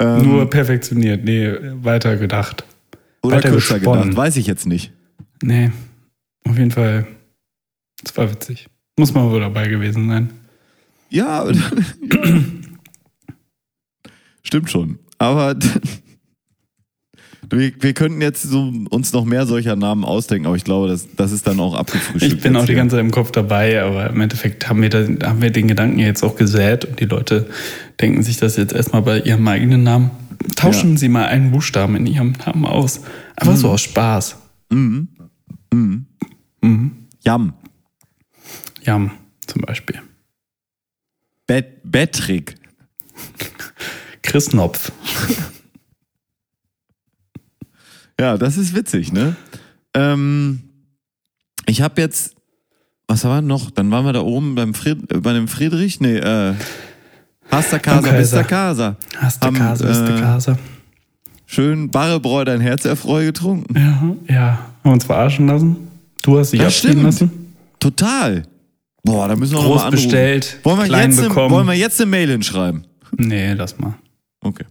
Ähm, 0.01 0.23
Nur 0.23 0.49
perfektioniert, 0.49 1.25
nee, 1.25 1.53
weiter 1.83 2.17
gedacht. 2.17 2.65
Oder 3.23 3.41
kürzer 3.41 3.79
gesponnen. 3.79 4.11
gedacht, 4.11 4.17
weiß 4.17 4.37
ich 4.37 4.47
jetzt 4.47 4.67
nicht. 4.67 4.93
Nee, 5.43 5.71
auf 6.49 6.59
jeden 6.59 6.71
Fall, 6.71 7.07
es 8.05 8.17
war 8.17 8.31
witzig. 8.31 8.69
Muss 8.99 9.15
man 9.15 9.31
wohl 9.31 9.41
dabei 9.41 9.69
gewesen 9.69 10.09
sein. 10.09 10.31
Ja, 11.11 11.51
ja. 11.51 11.71
stimmt 14.43 14.71
schon. 14.71 14.99
Aber 15.19 15.55
wir, 17.51 17.73
wir 17.79 17.93
könnten 17.95 18.21
jetzt 18.21 18.43
so 18.43 18.73
uns 18.91 19.13
noch 19.13 19.25
mehr 19.25 19.47
solcher 19.47 19.77
Namen 19.77 20.05
ausdenken, 20.05 20.47
aber 20.47 20.57
ich 20.57 20.65
glaube, 20.65 20.89
das, 20.89 21.09
das 21.17 21.33
ist 21.33 21.47
dann 21.47 21.61
auch 21.61 21.75
abgefrühstückt. 21.75 22.35
Ich 22.35 22.41
bin 22.41 22.57
auch 22.57 22.65
die 22.65 22.75
ganze 22.75 22.97
Zeit 22.97 23.05
im 23.05 23.11
Kopf 23.11 23.31
dabei, 23.33 23.83
aber 23.83 24.11
im 24.11 24.21
Endeffekt 24.21 24.69
haben 24.69 24.83
wir, 24.83 24.89
da, 24.89 25.07
haben 25.29 25.43
wir 25.43 25.51
den 25.51 25.69
Gedanken 25.69 25.99
jetzt 25.99 26.23
auch 26.23 26.37
gesät 26.37 26.85
und 26.85 27.01
die 27.01 27.07
Leute 27.07 27.49
denken 28.01 28.23
sich 28.23 28.39
das 28.39 28.57
jetzt 28.57 28.73
erstmal 28.73 29.03
bei 29.03 29.21
ihrem 29.21 29.47
eigenen 29.47 29.83
Namen. 29.83 30.11
Tauschen 30.57 30.93
Ja. 30.93 30.99
Sie 30.99 31.09
mal 31.09 31.27
einen 31.27 31.51
Buchstaben 31.51 31.97
in 31.97 32.07
Ihrem 32.07 32.33
Namen 32.33 32.65
aus. 32.65 33.01
Einfach 33.37 33.57
so 33.57 33.71
aus 33.71 33.83
Spaß. 33.83 34.37
Mhm. 34.71 35.09
Mhm. 35.73 36.07
Mhm. 36.63 37.09
Jam. 37.25 37.53
Jam 38.83 39.11
zum 39.47 39.63
Beispiel. 39.63 40.01
Bet 41.47 41.81
Bettrick. 41.85 42.55
Chris 44.23 44.51
Knopf. 44.51 44.93
Ja, 48.19 48.37
das 48.37 48.57
ist 48.57 48.75
witzig, 48.75 49.13
ne? 49.13 49.37
Ähm, 49.95 50.63
ich 51.67 51.83
habe 51.83 52.01
jetzt 52.01 52.37
was 53.11 53.25
war 53.25 53.43
noch? 53.43 53.73
Dann 53.73 53.91
waren 53.91 54.05
wir 54.05 54.13
da 54.13 54.21
oben 54.21 54.55
beim 54.55 54.73
Fried, 54.73 55.23
bei 55.23 55.33
dem 55.33 55.49
Friedrich, 55.49 56.01
nee, 56.01 56.17
äh, 56.17 56.55
Hasta 57.51 57.79
Casa. 57.79 58.19
Vista 58.19 58.43
Casa. 58.45 58.97
Hast 59.17 59.43
du 59.43 59.47
Haben, 59.47 59.57
Kase, 59.57 59.87
bist 59.87 60.01
du 60.01 60.15
äh, 60.17 60.21
Kase. 60.21 60.59
Schön 61.47 61.91
Barrebräu 61.91 62.45
dein 62.45 62.61
Herz 62.61 62.85
erfreu 62.85 63.25
getrunken. 63.27 63.75
Ja, 63.77 64.35
ja. 64.35 64.59
Haben 64.85 64.93
uns 64.93 65.05
verarschen 65.05 65.49
lassen. 65.49 65.77
Du 66.23 66.39
hast 66.39 66.53
dich 66.53 66.63
stimmt. 66.77 67.03
lassen. 67.03 67.31
Total. 67.81 68.45
Boah, 69.03 69.27
da 69.29 69.35
müssen 69.37 69.53
wir 69.55 69.57
noch 69.57 69.63
mal 69.69 69.69
Groß 69.75 69.83
anrufen. 69.83 69.97
bestellt, 70.05 70.59
Wollen 70.63 70.79
wir, 70.79 70.85
klein 70.85 71.11
jetzt 71.11 71.19
eine, 71.21 71.29
bekommen. 71.29 71.51
wollen 71.55 71.67
wir 71.67 71.75
jetzt 71.75 72.01
eine 72.01 72.11
Mail 72.11 72.31
hinschreiben? 72.31 72.85
Nee, 73.17 73.55
lass 73.55 73.79
mal. 73.79 73.95
Okay. 74.43 74.65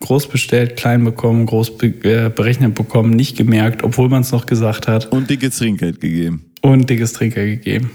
Groß 0.00 0.28
bestellt, 0.28 0.76
klein 0.76 1.02
bekommen, 1.04 1.46
groß 1.46 1.78
be 1.78 1.86
äh, 2.02 2.28
berechnet 2.28 2.74
bekommen, 2.74 3.10
nicht 3.10 3.38
gemerkt, 3.38 3.82
obwohl 3.84 4.08
man 4.10 4.20
es 4.22 4.32
noch 4.32 4.44
gesagt 4.44 4.86
hat. 4.88 5.06
Und 5.06 5.30
dickes 5.30 5.56
Trinkgeld 5.56 6.00
gegeben. 6.00 6.44
Und 6.60 6.90
dickes 6.90 7.12
Trinker 7.14 7.44
gegeben. 7.46 7.90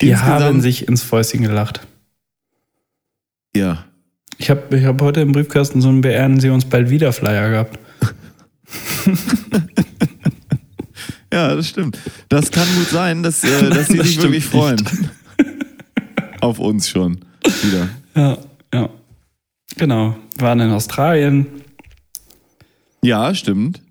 Die 0.00 0.10
Insgesamt- 0.10 0.42
haben 0.44 0.60
sich 0.62 0.88
ins 0.88 1.02
Fäustchen 1.02 1.42
gelacht. 1.42 1.86
Ja. 3.56 3.84
Ich 4.38 4.50
habe 4.50 4.76
ich 4.76 4.84
hab 4.84 5.00
heute 5.00 5.20
im 5.20 5.32
Briefkasten 5.32 5.80
so 5.80 5.88
einen 5.88 6.00
Beehren 6.00 6.40
Sie 6.40 6.50
uns 6.50 6.64
bald 6.64 6.90
wieder 6.90 7.12
Flyer 7.12 7.50
gehabt. 7.50 7.78
Ja, 11.32 11.52
das 11.52 11.68
stimmt. 11.68 11.98
Das 12.28 12.52
kann 12.52 12.66
gut 12.76 12.86
sein, 12.90 13.24
dass, 13.24 13.42
äh, 13.42 13.68
dass 13.68 13.88
sie 13.88 13.96
Das 13.98 14.06
sich 14.06 14.22
wirklich 14.22 14.44
freuen. 14.44 14.80
Auf 16.40 16.60
uns 16.60 16.88
schon. 16.88 17.18
Wieder. 17.62 17.88
Ja, 18.14 18.38
ja. 18.72 18.88
Genau. 19.76 20.16
Waren 20.38 20.60
in 20.60 20.70
Australien 20.70 21.46
Ja, 23.02 23.34
stimmt. 23.34 23.82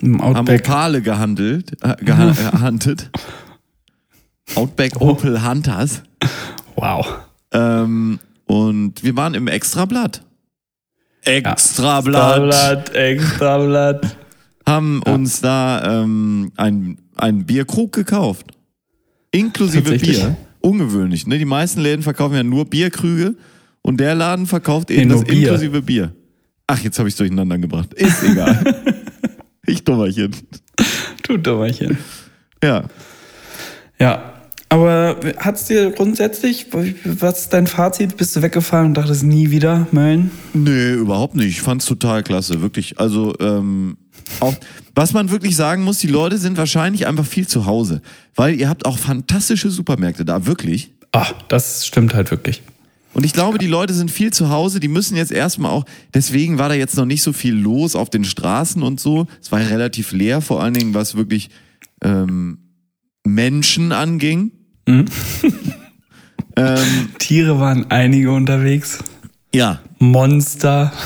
im 0.00 0.22
Haben 0.22 0.36
Outback. 0.36 0.60
Opale 0.68 1.02
gehandelt, 1.02 1.72
äh, 1.82 1.96
geha 2.04 2.30
gehandelt. 2.30 3.10
Outback 4.54 4.92
Oh. 5.00 5.08
Opel 5.10 5.44
Hunters. 5.44 6.04
Wow. 6.76 7.18
Ähm, 7.50 8.20
und 8.48 9.04
wir 9.04 9.14
waren 9.14 9.34
im 9.34 9.46
Extrablatt. 9.46 10.22
Extrablatt. 11.22 12.42
Extrablatt, 12.42 12.94
Extrablatt. 12.94 14.16
Haben 14.66 15.02
uns 15.02 15.40
da 15.40 16.02
ähm, 16.02 16.52
ein, 16.56 16.98
ein 17.16 17.46
Bierkrug 17.46 17.92
gekauft. 17.92 18.46
Inklusive? 19.30 19.98
Bier. 19.98 20.36
Ungewöhnlich. 20.60 21.26
Ne? 21.26 21.38
Die 21.38 21.44
meisten 21.44 21.80
Läden 21.80 22.02
verkaufen 22.02 22.34
ja 22.34 22.42
nur 22.42 22.64
Bierkrüge 22.64 23.36
und 23.82 23.98
der 23.98 24.14
Laden 24.14 24.46
verkauft 24.46 24.90
eben 24.90 25.10
das 25.10 25.24
Bier. 25.24 25.50
inklusive 25.52 25.82
Bier. 25.82 26.12
Ach, 26.66 26.78
jetzt 26.80 26.98
habe 26.98 27.08
ich 27.08 27.16
durcheinander 27.16 27.58
gebracht. 27.58 27.94
Ist 27.94 28.22
egal. 28.22 28.82
ich 29.66 29.84
Dummerchen. 29.84 30.34
Du 31.22 31.36
Dummerchen. 31.36 31.96
Ja. 32.62 32.84
Ja. 33.98 34.37
Aber 34.70 35.18
hat's 35.38 35.64
dir 35.64 35.90
grundsätzlich, 35.92 36.66
was 37.04 37.40
ist 37.42 37.52
dein 37.54 37.66
Fazit? 37.66 38.16
Bist 38.18 38.36
du 38.36 38.42
weggefahren 38.42 38.88
und 38.88 38.94
dachtest 38.94 39.22
nie 39.22 39.50
wieder, 39.50 39.86
Mölln? 39.92 40.30
Nee, 40.52 40.92
überhaupt 40.92 41.36
nicht. 41.36 41.48
Ich 41.48 41.62
fand's 41.62 41.86
total 41.86 42.22
klasse, 42.22 42.60
wirklich. 42.60 43.00
Also, 43.00 43.34
ähm, 43.40 43.96
auch, 44.40 44.54
was 44.94 45.14
man 45.14 45.30
wirklich 45.30 45.56
sagen 45.56 45.84
muss, 45.84 45.98
die 45.98 46.06
Leute 46.06 46.36
sind 46.36 46.58
wahrscheinlich 46.58 47.06
einfach 47.06 47.24
viel 47.24 47.46
zu 47.46 47.64
Hause. 47.64 48.02
Weil 48.34 48.60
ihr 48.60 48.68
habt 48.68 48.84
auch 48.84 48.98
fantastische 48.98 49.70
Supermärkte 49.70 50.26
da, 50.26 50.44
wirklich. 50.44 50.92
Ah, 51.12 51.28
das 51.48 51.86
stimmt 51.86 52.12
halt 52.12 52.30
wirklich. 52.30 52.62
Und 53.14 53.24
ich 53.24 53.32
glaube, 53.32 53.58
die 53.58 53.66
Leute 53.66 53.94
sind 53.94 54.10
viel 54.10 54.32
zu 54.32 54.50
Hause, 54.50 54.80
die 54.80 54.88
müssen 54.88 55.16
jetzt 55.16 55.32
erstmal 55.32 55.70
auch, 55.70 55.84
deswegen 56.12 56.58
war 56.58 56.68
da 56.68 56.74
jetzt 56.74 56.96
noch 56.96 57.06
nicht 57.06 57.22
so 57.22 57.32
viel 57.32 57.54
los 57.54 57.96
auf 57.96 58.10
den 58.10 58.24
Straßen 58.24 58.82
und 58.82 59.00
so. 59.00 59.26
Es 59.40 59.50
war 59.50 59.60
ja 59.60 59.68
relativ 59.68 60.12
leer, 60.12 60.42
vor 60.42 60.62
allen 60.62 60.74
Dingen, 60.74 60.94
was 60.94 61.16
wirklich 61.16 61.48
ähm, 62.04 62.58
Menschen 63.24 63.92
anging. 63.92 64.52
ähm, 66.56 67.08
Tiere 67.18 67.60
waren 67.60 67.90
einige 67.90 68.32
unterwegs. 68.32 68.98
ja, 69.54 69.80
Monster. 69.98 70.92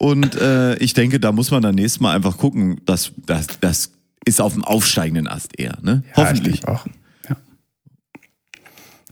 Und 0.00 0.36
äh, 0.36 0.76
ich 0.76 0.94
denke, 0.94 1.18
da 1.18 1.32
muss 1.32 1.50
man 1.50 1.60
dann 1.62 1.74
nächstes 1.74 2.00
Mal 2.00 2.14
einfach 2.14 2.36
gucken, 2.36 2.80
dass 2.86 3.10
das, 3.26 3.46
das 3.60 3.90
ist 4.24 4.40
auf 4.40 4.52
dem 4.54 4.62
aufsteigenden 4.64 5.26
Ast 5.26 5.58
eher, 5.58 5.76
ne? 5.82 6.04
Hoffentlich. 6.14 6.62
Ja, 6.62 6.74
ich 6.74 6.80
denke 6.80 6.80
auch. 6.80 6.86
Ja. 7.28 7.36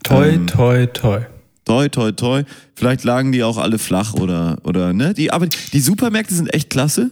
Toi, 0.05 0.29
Ähm, 0.35 0.47
toi, 0.47 0.87
toi. 0.87 1.21
Toi, 1.65 1.89
toi, 1.89 2.13
toi. 2.13 2.45
Vielleicht 2.77 3.03
lagen 3.03 3.33
die 3.33 3.43
auch 3.43 3.59
alle 3.59 3.79
flach 3.81 4.15
oder, 4.15 4.59
oder, 4.63 4.93
ne? 4.93 5.13
Die, 5.15 5.33
aber 5.33 5.49
die 5.49 5.81
Supermärkte 5.81 6.35
sind 6.35 6.55
echt 6.55 6.71
klasse. 6.71 7.11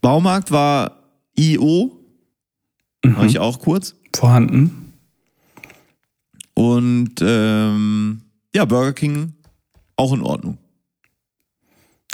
Baumarkt 0.00 0.52
war 0.52 1.02
IO. 1.36 1.97
War 3.04 3.24
ich 3.26 3.38
auch 3.38 3.60
kurz. 3.60 3.94
Vorhanden. 4.14 4.92
Und 6.54 7.14
ähm, 7.20 8.22
ja, 8.54 8.64
Burger 8.64 8.92
King 8.92 9.34
auch 9.96 10.12
in 10.12 10.22
Ordnung. 10.22 10.58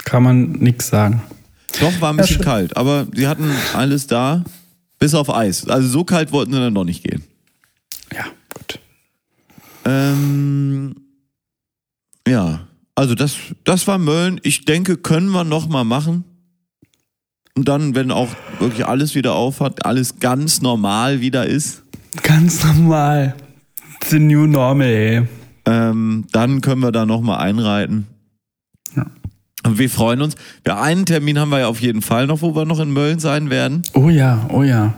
Kann 0.03 0.23
man 0.23 0.51
nix 0.51 0.87
sagen. 0.89 1.21
Doch, 1.79 1.99
war 1.99 2.11
ein 2.13 2.17
Ja, 2.17 2.21
bisschen 2.21 2.37
schön. 2.37 2.45
kalt, 2.45 2.77
aber 2.77 3.07
sie 3.13 3.27
hatten 3.27 3.49
alles 3.73 4.05
da, 4.07 4.43
bis 4.99 5.13
auf 5.15 5.29
Eis. 5.33 5.67
Also 5.67 5.87
so 5.87 6.03
kalt 6.03 6.31
wollten 6.31 6.53
sie 6.53 6.59
dann 6.59 6.73
noch 6.73 6.83
nicht 6.85 7.03
gehen. 7.03 7.23
Ja, 8.13 8.25
gut. 8.53 8.79
Ähm, 9.83 10.95
ja, 12.27 12.67
also 12.93 13.15
das, 13.15 13.35
das 13.63 13.87
war 13.87 13.97
Mölln. 13.97 14.39
Ich 14.43 14.65
denke, 14.65 14.97
können 14.97 15.29
wir 15.31 15.43
noch 15.43 15.67
mal 15.67 15.83
machen. 15.83 16.23
Und 17.57 17.67
dann, 17.69 17.95
wenn 17.95 18.11
auch 18.11 18.29
wirklich 18.59 18.85
alles 18.85 19.15
wieder 19.15 19.33
aufhat, 19.35 19.85
alles 19.85 20.19
ganz 20.19 20.61
normal 20.61 21.21
wieder 21.21 21.45
ist, 21.45 21.83
Ganz 22.23 22.63
normal. 22.63 23.35
The 24.07 24.19
new 24.19 24.45
normal, 24.45 24.87
ey. 24.87 25.23
ähm, 25.65 26.25
dann 26.31 26.61
können 26.61 26.81
wir 26.81 26.91
da 26.91 27.05
noch 27.05 27.21
mal 27.21 27.37
einreiten. 27.37 28.07
Ja. 28.95 29.05
Und 29.65 29.79
wir 29.79 29.89
freuen 29.89 30.21
uns. 30.21 30.35
Ja, 30.65 30.81
einen 30.81 31.05
Termin 31.05 31.39
haben 31.39 31.49
wir 31.49 31.59
ja 31.59 31.67
auf 31.67 31.81
jeden 31.81 32.01
Fall 32.01 32.27
noch, 32.27 32.41
wo 32.41 32.55
wir 32.55 32.65
noch 32.65 32.79
in 32.79 32.91
Mölln 32.93 33.19
sein 33.19 33.49
werden. 33.49 33.81
Oh 33.93 34.09
ja, 34.09 34.45
oh 34.49 34.63
ja. 34.63 34.93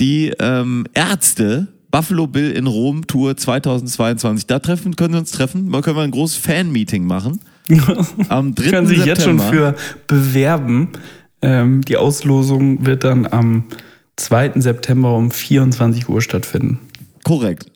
Die 0.00 0.32
ähm, 0.38 0.86
Ärzte 0.94 1.68
Buffalo 1.90 2.26
Bill 2.26 2.50
in 2.52 2.66
Rom 2.66 3.06
Tour 3.06 3.36
2022. 3.36 4.46
Da 4.46 4.58
treffen, 4.58 4.96
können 4.96 5.14
wir 5.14 5.20
uns 5.20 5.30
treffen. 5.32 5.70
Da 5.72 5.80
können 5.80 5.96
wir 5.96 6.02
ein 6.02 6.10
großes 6.10 6.36
Fan-Meeting 6.36 7.04
machen. 7.04 7.40
Am 8.28 8.54
3. 8.54 8.70
Kann 8.70 8.86
sich 8.86 8.98
September. 8.98 9.06
jetzt 9.06 9.22
schon 9.24 9.40
für 9.40 9.74
bewerben. 10.06 10.88
Ähm, 11.42 11.82
die 11.82 11.96
Auslosung 11.96 12.86
wird 12.86 13.04
dann 13.04 13.26
am 13.26 13.64
2. 14.16 14.60
September 14.60 15.16
um 15.16 15.30
24 15.30 16.08
Uhr 16.08 16.22
stattfinden. 16.22 16.78
Korrekt. 17.24 17.66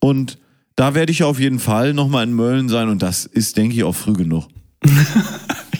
Und 0.00 0.38
da 0.76 0.94
werde 0.94 1.10
ich 1.10 1.24
auf 1.24 1.40
jeden 1.40 1.58
Fall 1.58 1.94
nochmal 1.94 2.24
in 2.24 2.34
Mölln 2.34 2.68
sein 2.68 2.88
und 2.88 3.02
das 3.02 3.24
ist, 3.24 3.56
denke 3.56 3.74
ich, 3.74 3.84
auch 3.84 3.94
früh 3.94 4.12
genug. 4.12 4.48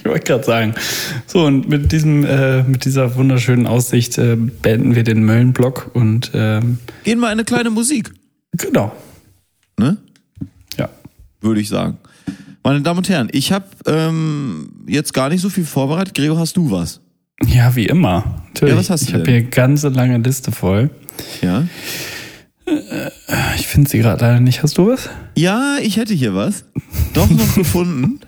Ich 0.06 0.12
wollte 0.12 0.24
gerade 0.24 0.44
sagen. 0.44 0.74
So, 1.26 1.44
und 1.44 1.68
mit, 1.68 1.90
diesem, 1.90 2.24
äh, 2.24 2.62
mit 2.62 2.84
dieser 2.84 3.16
wunderschönen 3.16 3.66
Aussicht 3.66 4.18
äh, 4.18 4.36
beenden 4.36 4.94
wir 4.94 5.02
den 5.02 5.24
Mölln-Block 5.24 5.90
und 5.94 6.30
ähm, 6.32 6.78
Gehen 7.02 7.18
wir 7.18 7.26
eine 7.26 7.42
kleine 7.44 7.70
Musik, 7.70 8.12
genau. 8.52 8.94
ne? 9.76 9.96
Ja. 10.78 10.90
Würde 11.40 11.60
ich 11.60 11.68
sagen. 11.68 11.98
Meine 12.66 12.82
Damen 12.82 12.98
und 12.98 13.08
Herren, 13.08 13.28
ich 13.30 13.52
habe 13.52 13.66
ähm, 13.86 14.70
jetzt 14.88 15.14
gar 15.14 15.28
nicht 15.28 15.40
so 15.40 15.50
viel 15.50 15.64
vorbereitet. 15.64 16.16
Gregor, 16.16 16.36
hast 16.40 16.56
du 16.56 16.68
was? 16.68 17.00
Ja, 17.46 17.76
wie 17.76 17.86
immer. 17.86 18.42
Natürlich. 18.48 18.74
Ja, 18.74 18.80
was 18.80 18.90
hast 18.90 19.04
du 19.04 19.06
ich 19.06 19.14
habe 19.14 19.24
hier 19.24 19.34
eine 19.34 19.44
ganze 19.44 19.88
lange 19.88 20.18
Liste 20.18 20.50
voll. 20.50 20.90
Ja? 21.42 21.62
Ich 23.54 23.68
finde 23.68 23.88
sie 23.88 23.98
gerade 23.98 24.20
leider 24.24 24.40
nicht. 24.40 24.64
Hast 24.64 24.78
du 24.78 24.88
was? 24.88 25.08
Ja, 25.36 25.76
ich 25.80 25.96
hätte 25.96 26.12
hier 26.12 26.34
was. 26.34 26.64
Doch 27.14 27.30
noch 27.30 27.54
gefunden. 27.54 28.18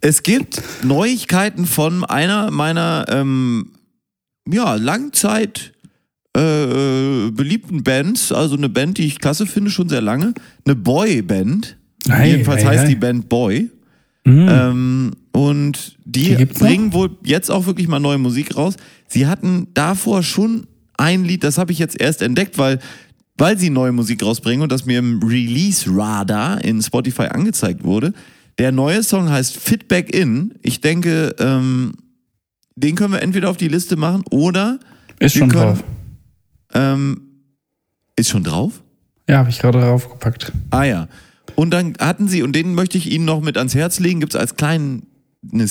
Es 0.00 0.24
gibt 0.24 0.60
Neuigkeiten 0.82 1.64
von 1.64 2.04
einer 2.04 2.50
meiner 2.50 3.04
ähm, 3.10 3.74
ja, 4.50 4.74
Langzeit 4.74 5.72
äh, 6.36 7.30
beliebten 7.30 7.84
Bands, 7.84 8.32
also 8.32 8.56
eine 8.56 8.68
Band, 8.68 8.98
die 8.98 9.06
ich 9.06 9.20
klasse 9.20 9.46
finde, 9.46 9.70
schon 9.70 9.88
sehr 9.88 10.00
lange. 10.00 10.34
Eine 10.64 10.74
Boy-Band. 10.74 11.76
Ei, 12.08 12.30
Jedenfalls 12.30 12.62
ei, 12.62 12.66
heißt 12.66 12.84
ei. 12.84 12.88
die 12.88 12.96
Band 12.96 13.28
Boy. 13.28 13.70
Mhm. 14.24 14.48
Ähm, 14.48 15.10
und 15.32 15.96
die, 16.04 16.24
Die 16.30 16.36
gibt's 16.36 16.60
noch? 16.60 16.68
bringen 16.68 16.92
wohl 16.92 17.16
jetzt 17.24 17.50
auch 17.50 17.66
wirklich 17.66 17.88
mal 17.88 17.98
neue 18.00 18.18
Musik 18.18 18.56
raus. 18.56 18.74
Sie 19.08 19.26
hatten 19.26 19.68
davor 19.74 20.22
schon 20.22 20.66
ein 20.96 21.24
Lied, 21.24 21.42
das 21.42 21.58
habe 21.58 21.72
ich 21.72 21.78
jetzt 21.78 22.00
erst 22.00 22.22
entdeckt, 22.22 22.58
weil, 22.58 22.78
weil 23.38 23.58
sie 23.58 23.70
neue 23.70 23.92
Musik 23.92 24.22
rausbringen 24.22 24.62
und 24.62 24.70
das 24.70 24.84
mir 24.86 24.98
im 24.98 25.20
Release-Radar 25.22 26.62
in 26.64 26.80
Spotify 26.82 27.22
angezeigt 27.24 27.82
wurde. 27.84 28.12
Der 28.58 28.70
neue 28.72 29.02
Song 29.02 29.28
heißt 29.30 29.56
Fit 29.56 29.88
Back 29.88 30.14
In. 30.14 30.54
Ich 30.62 30.80
denke, 30.80 31.34
ähm, 31.38 31.94
den 32.76 32.94
können 32.94 33.14
wir 33.14 33.22
entweder 33.22 33.50
auf 33.50 33.56
die 33.56 33.68
Liste 33.68 33.96
machen 33.96 34.22
oder 34.30 34.78
Ist 35.18 35.34
schon 35.36 35.48
können- 35.48 35.62
drauf. 35.76 35.84
ähm, 36.74 37.20
ist 38.16 38.28
schon 38.30 38.44
drauf? 38.44 38.82
Ja, 39.28 39.38
habe 39.38 39.50
ich 39.50 39.58
gerade 39.58 39.80
draufgepackt. 39.80 40.52
Ah 40.70 40.84
ja. 40.84 41.08
Und 41.54 41.70
dann 41.70 41.94
hatten 41.98 42.28
sie, 42.28 42.42
und 42.42 42.54
den 42.54 42.74
möchte 42.74 42.98
ich 42.98 43.10
Ihnen 43.10 43.24
noch 43.24 43.40
mit 43.40 43.56
ans 43.56 43.74
Herz 43.74 43.98
legen, 44.00 44.20
gibt 44.20 44.34
es 44.34 44.40
als 44.40 44.56
kleines 44.56 45.02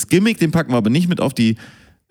Gimmick, 0.08 0.38
den 0.38 0.50
packen 0.50 0.72
wir 0.72 0.76
aber 0.76 0.90
nicht 0.90 1.08
mit 1.08 1.20
auf 1.20 1.34
die 1.34 1.56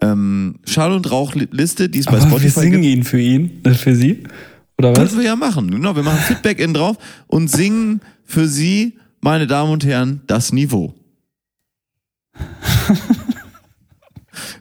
ähm, 0.02 0.56
Schall- 0.66 0.94
und 0.94 1.10
Rauchliste, 1.12 1.90
die 1.90 2.00
es 2.00 2.06
bei 2.06 2.14
Aber 2.14 2.24
wir 2.24 2.30
Spotify 2.30 2.60
singen 2.62 2.82
gibt. 2.82 2.96
ihn 2.96 3.04
für 3.04 3.20
ihn, 3.22 3.62
äh, 3.64 3.74
für 3.74 3.96
sie. 3.96 4.24
Oder 4.78 4.92
was? 4.92 4.98
Könnten 4.98 5.18
wir 5.18 5.26
ja 5.26 5.36
machen. 5.36 5.70
Genau, 5.70 5.96
wir 5.96 6.04
machen 6.04 6.20
Feedback 6.20 6.60
in 6.60 6.74
drauf 6.74 6.98
und 7.28 7.50
singen 7.50 8.02
für 8.24 8.48
Sie, 8.48 8.98
meine 9.20 9.46
Damen 9.46 9.72
und 9.72 9.86
Herren, 9.86 10.22
das 10.26 10.52
Niveau. 10.54 10.96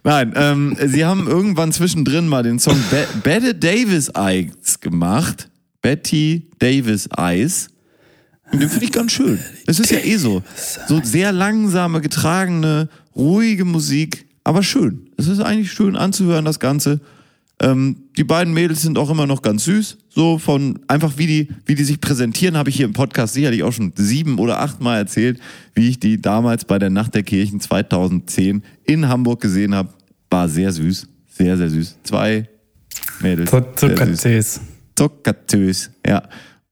Nein, 0.03 0.33
ähm, 0.35 0.75
Sie 0.85 1.05
haben 1.05 1.27
irgendwann 1.27 1.71
zwischendrin 1.71 2.27
mal 2.27 2.43
den 2.43 2.59
Song 2.59 2.77
Be 2.91 3.07
Betty 3.23 3.59
Davis 3.59 4.09
Eyes 4.09 4.79
gemacht. 4.79 5.49
Betty 5.81 6.49
Davis 6.59 7.09
Eyes. 7.17 7.69
Den 8.53 8.69
finde 8.69 8.85
ich 8.85 8.91
ganz 8.91 9.11
schön. 9.11 9.39
Es 9.65 9.79
ist 9.79 9.91
ja 9.91 9.99
eh 9.99 10.17
so. 10.17 10.43
So 10.87 11.01
sehr 11.03 11.31
langsame, 11.31 12.01
getragene, 12.01 12.89
ruhige 13.15 13.65
Musik, 13.65 14.25
aber 14.43 14.63
schön. 14.63 15.09
Es 15.17 15.27
ist 15.27 15.39
eigentlich 15.39 15.71
schön 15.71 15.95
anzuhören, 15.95 16.45
das 16.45 16.59
Ganze. 16.59 16.99
Ähm, 17.61 17.97
die 18.17 18.23
beiden 18.23 18.53
Mädels 18.53 18.81
sind 18.81 18.97
auch 18.97 19.09
immer 19.09 19.27
noch 19.27 19.41
ganz 19.41 19.65
süß. 19.65 19.97
So 20.09 20.39
von 20.39 20.79
einfach 20.87 21.17
wie 21.17 21.27
die, 21.27 21.47
wie 21.65 21.75
die 21.75 21.83
sich 21.83 22.01
präsentieren, 22.01 22.57
habe 22.57 22.69
ich 22.69 22.75
hier 22.75 22.85
im 22.85 22.93
Podcast 22.93 23.35
sicherlich 23.35 23.63
auch 23.63 23.71
schon 23.71 23.93
sieben 23.95 24.39
oder 24.39 24.59
acht 24.59 24.81
Mal 24.81 24.97
erzählt, 24.97 25.39
wie 25.75 25.89
ich 25.89 25.99
die 25.99 26.21
damals 26.21 26.65
bei 26.65 26.79
der 26.79 26.89
Nacht 26.89 27.13
der 27.13 27.23
Kirchen 27.23 27.59
2010 27.59 28.63
in 28.83 29.07
Hamburg 29.07 29.41
gesehen 29.41 29.75
habe. 29.75 29.89
War 30.29 30.49
sehr 30.49 30.71
süß. 30.71 31.07
Sehr, 31.29 31.57
sehr 31.57 31.69
süß. 31.69 31.97
Zwei 32.03 32.49
Mädels. 33.21 33.49
Zuckertüs. 33.49 34.59
Zuckertös, 34.95 35.91
ja. 36.05 36.23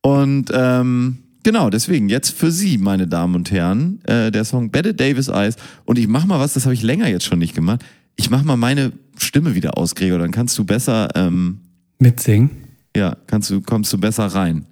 Und 0.02 0.52
ähm, 0.54 1.20
genau, 1.44 1.70
deswegen 1.70 2.10
jetzt 2.10 2.32
für 2.32 2.52
Sie, 2.52 2.78
meine 2.78 3.08
Damen 3.08 3.36
und 3.36 3.52
Herren, 3.52 4.02
äh, 4.06 4.32
der 4.32 4.46
Song 4.46 4.72
Bette 4.72 4.94
Davis 4.94 5.28
Eyes. 5.28 5.56
Und 5.86 5.98
ich 6.00 6.08
mach 6.08 6.26
mal 6.26 6.40
was, 6.40 6.54
das 6.54 6.66
habe 6.66 6.74
ich 6.74 6.82
länger 6.84 7.08
jetzt 7.08 7.26
schon 7.26 7.40
nicht 7.40 7.56
gemacht. 7.56 7.84
Ich 8.16 8.30
mach 8.30 8.44
mal 8.44 8.58
meine 8.58 8.92
Stimme 9.18 9.56
wieder 9.56 9.78
aus, 9.78 9.96
Gregor, 9.96 10.20
dann 10.20 10.32
kannst 10.32 10.58
du 10.58 10.66
besser, 10.66 11.10
ähm, 11.16 11.60
Mitsingen. 12.00 12.50
ja, 12.96 13.16
kannst 13.28 13.50
du, 13.50 13.62
kommst 13.62 13.92
du 13.94 13.98
besser 13.98 14.26
rein. 14.28 14.66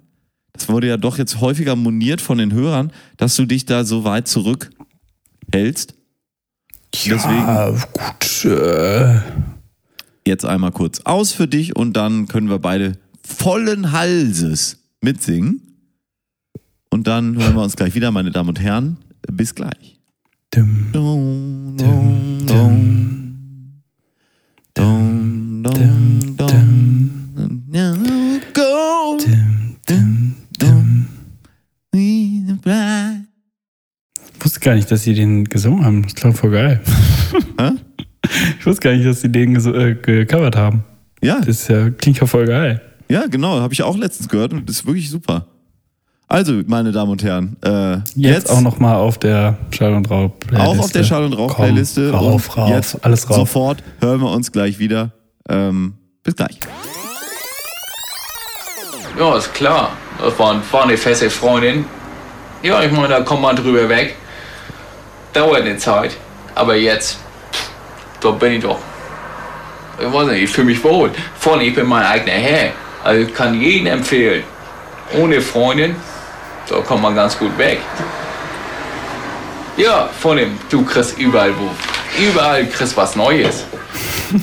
Das 0.52 0.68
wurde 0.68 0.88
ja 0.88 0.96
doch 0.96 1.18
jetzt 1.18 1.40
häufiger 1.40 1.76
moniert 1.76 2.20
von 2.20 2.38
den 2.38 2.52
Hörern, 2.52 2.90
dass 3.16 3.36
du 3.36 3.44
dich 3.46 3.64
da 3.64 3.84
so 3.84 4.04
weit 4.04 4.26
zurückhältst. 4.28 5.94
Ja, 6.94 7.70
gut. 7.70 8.44
Äh, 8.44 9.20
Jetzt 10.26 10.44
einmal 10.44 10.72
kurz 10.72 11.00
aus 11.04 11.32
für 11.32 11.46
dich 11.46 11.74
und 11.76 11.94
dann 11.94 12.28
können 12.28 12.50
wir 12.50 12.58
beide 12.58 12.98
vollen 13.24 13.92
Halses 13.92 14.78
mitsingen. 15.00 15.67
Und 16.98 17.06
dann 17.06 17.40
hören 17.40 17.54
wir 17.54 17.62
uns 17.62 17.76
gleich 17.76 17.94
wieder, 17.94 18.10
meine 18.10 18.32
Damen 18.32 18.48
und 18.48 18.58
Herren. 18.60 18.96
Bis 19.30 19.54
gleich. 19.54 20.00
Dum, 20.50 20.88
dum, 20.92 21.76
dum, 21.78 22.44
dum. 22.44 23.24
Go. 28.52 29.16
Ich 34.34 34.44
wusste 34.44 34.58
gar 34.58 34.74
nicht, 34.74 34.90
dass 34.90 35.04
sie 35.04 35.14
den 35.14 35.44
gesungen 35.44 35.84
haben. 35.84 36.02
Das 36.02 36.16
klang 36.16 36.34
voll 36.34 36.50
geil. 36.50 36.80
Hä? 37.60 37.70
Ich 38.58 38.66
wusste 38.66 38.80
gar 38.88 38.94
nicht, 38.96 39.06
dass 39.06 39.20
sie 39.20 39.30
den 39.30 39.54
äh, 39.54 39.94
gecovert 39.94 40.56
haben. 40.56 40.82
Ja, 41.22 41.38
Das 41.38 41.48
ist 41.60 41.68
ja, 41.68 41.90
klingt 41.90 42.18
ja 42.18 42.26
voll 42.26 42.46
geil. 42.46 42.82
ja, 43.08 43.26
genau, 43.28 43.60
habe 43.60 43.72
ich 43.72 43.84
auch 43.84 43.96
letztens 43.96 44.28
gehört 44.28 44.52
und 44.52 44.68
das 44.68 44.78
ist 44.78 44.86
wirklich 44.86 45.08
super. 45.10 45.46
Also, 46.30 46.60
meine 46.66 46.92
Damen 46.92 47.10
und 47.10 47.22
Herren, 47.24 47.56
äh, 47.64 47.98
Jetzt, 48.14 48.50
auch 48.50 48.60
nochmal 48.60 48.96
auf 48.96 49.16
der 49.16 49.56
Schall 49.70 49.94
und 49.94 50.10
Rauch 50.10 50.30
Playliste. 50.38 50.68
Auch 50.68 50.78
auf 50.78 50.92
der 50.92 51.04
Schall- 51.04 51.24
und 51.24 51.32
Rauch-Playliste. 51.32 52.10
Komm, 52.10 52.20
Rauf, 52.20 52.48
und 52.50 52.62
rauf, 52.62 52.68
jetzt 52.68 53.02
alles 53.02 53.30
rauf. 53.30 53.36
Sofort 53.36 53.82
hören 54.00 54.20
wir 54.20 54.30
uns 54.30 54.52
gleich 54.52 54.78
wieder. 54.78 55.12
Ähm, 55.48 55.94
bis 56.22 56.36
gleich. 56.36 56.58
Ja, 59.18 59.36
ist 59.38 59.54
klar. 59.54 59.92
Das 60.22 60.38
war, 60.38 60.60
war 60.70 60.82
eine 60.82 60.98
feste 60.98 61.30
Freundin. 61.30 61.86
Ja, 62.62 62.82
ich 62.82 62.92
meine, 62.92 63.08
da 63.08 63.20
kommt 63.22 63.40
man 63.40 63.56
drüber 63.56 63.88
weg. 63.88 64.14
Dauert 65.32 65.62
eine 65.62 65.78
Zeit. 65.78 66.14
Aber 66.54 66.76
jetzt, 66.76 67.18
pff, 67.52 67.70
da 68.20 68.32
bin 68.32 68.52
ich 68.52 68.62
doch. 68.62 68.78
Ich 69.98 70.12
weiß 70.12 70.28
nicht, 70.28 70.42
ich 70.42 70.50
fühle 70.50 70.66
mich 70.66 70.84
wohl. 70.84 71.10
Vor 71.38 71.54
allem, 71.54 71.62
ich 71.62 71.74
bin 71.74 71.86
mein 71.86 72.04
eigener 72.04 72.32
Herr. 72.32 72.72
Also 73.02 73.22
ich 73.22 73.32
kann 73.32 73.58
jeden 73.58 73.86
empfehlen. 73.86 74.44
Ohne 75.18 75.40
Freundin, 75.40 75.96
da 76.68 76.80
kommt 76.80 77.02
man 77.02 77.14
ganz 77.14 77.38
gut 77.38 77.56
weg. 77.58 77.80
Ja, 79.76 80.08
vor 80.18 80.32
allem, 80.32 80.58
du 80.70 80.84
kriegst 80.84 81.18
überall 81.18 81.52
wo. 81.56 81.70
Überall 82.22 82.66
kriegst 82.66 82.96
was 82.96 83.16
Neues. 83.16 83.64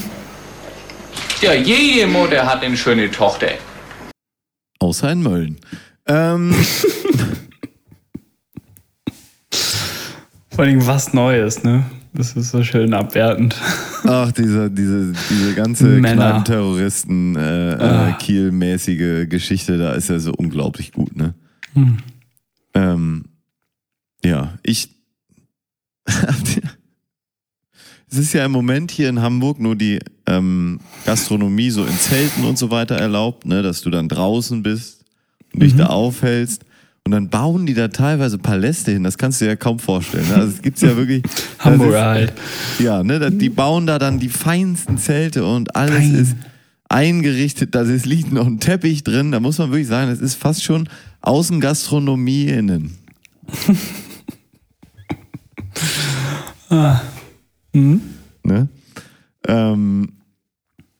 Ja, 1.42 1.54
jede 1.54 2.08
Mutter 2.08 2.46
hat 2.46 2.64
eine 2.64 2.78
schöne 2.78 3.12
Tochter. 3.12 3.50
Außer 4.80 5.12
in 5.12 5.22
Mölln. 5.22 5.58
Ähm, 6.08 6.56
Vor 10.50 10.64
allem 10.64 10.88
was 10.88 11.14
Neues, 11.14 11.64
ne? 11.64 11.84
Das 12.14 12.32
ist 12.34 12.52
so 12.52 12.64
schön 12.64 12.94
abwertend. 12.94 13.56
ach, 14.06 14.32
diese, 14.32 14.72
diese, 14.72 15.12
diese 15.30 15.54
ganze 15.54 15.84
Männer. 15.86 16.32
Kneipenterroristen, 16.32 17.36
äh, 17.36 17.74
äh, 17.74 17.78
Ah. 17.84 18.12
Kiel-mäßige 18.18 19.28
Geschichte, 19.28 19.78
da 19.78 19.92
ist 19.92 20.10
ja 20.10 20.18
so 20.20 20.32
unglaublich 20.32 20.94
gut, 20.94 21.16
ne? 21.18 21.34
Hm. 21.74 21.98
Ähm, 22.76 23.26
ja, 24.24 24.54
ich. 24.64 24.90
es 28.12 28.18
ist 28.18 28.34
ja 28.34 28.46
im 28.46 28.52
Moment 28.52 28.92
hier 28.92 29.10
in 29.10 29.22
Hamburg 29.22 29.60
nur 29.60 29.76
die 29.76 30.00
ähm, 30.28 30.80
Gastronomie 31.06 31.70
so 31.72 31.84
in 31.86 31.98
Zelten 32.00 32.44
und 32.46 32.58
so 32.58 32.70
weiter 32.72 32.96
erlaubt, 32.96 33.46
ne, 33.46 33.62
dass 33.64 33.82
du 33.82 33.90
dann 33.90 34.08
draußen 34.08 34.62
bist 34.64 35.04
und 35.54 35.64
dich 35.64 35.76
da 35.76 35.88
aufhältst. 35.88 36.64
Und 37.08 37.12
dann 37.12 37.30
bauen 37.30 37.68
die 37.68 37.76
da 37.76 37.88
teilweise 37.90 38.40
Paläste 38.40 38.92
hin. 38.92 39.04
Das 39.04 39.20
kannst 39.20 39.40
du 39.40 39.46
dir 39.46 39.50
ja 39.52 39.56
kaum 39.56 39.78
vorstellen. 39.78 40.28
Ne? 40.28 40.36
Also 40.36 40.54
es 40.56 40.62
gibt's 40.64 40.82
ja 40.82 40.98
wirklich. 40.98 41.22
das 41.64 41.76
ist- 41.76 41.94
halt. 41.96 42.34
Ja, 42.80 43.04
ne, 43.04 43.20
da- 43.20 43.30
die 43.30 43.50
bauen 43.50 43.86
da 43.86 44.00
dann 44.00 44.20
die 44.20 44.30
feinsten 44.30 44.98
Zelte 44.98 45.46
und 45.46 45.76
alles 45.76 45.98
Fein. 45.98 46.16
ist 46.16 46.36
eingerichtet. 46.90 47.76
Da 47.76 47.82
liegt 47.84 48.32
noch 48.32 48.48
ein 48.48 48.60
Teppich 48.60 49.04
drin. 49.04 49.32
Da 49.32 49.40
muss 49.40 49.60
man 49.60 49.70
wirklich 49.70 49.88
sagen, 49.88 50.10
es 50.10 50.20
ist 50.20 50.34
fast 50.36 50.64
schon 50.64 50.90
Außengastronomie 51.26 52.48
innen. 52.48 52.98
Ne? 58.44 58.68
Ähm, 59.48 60.10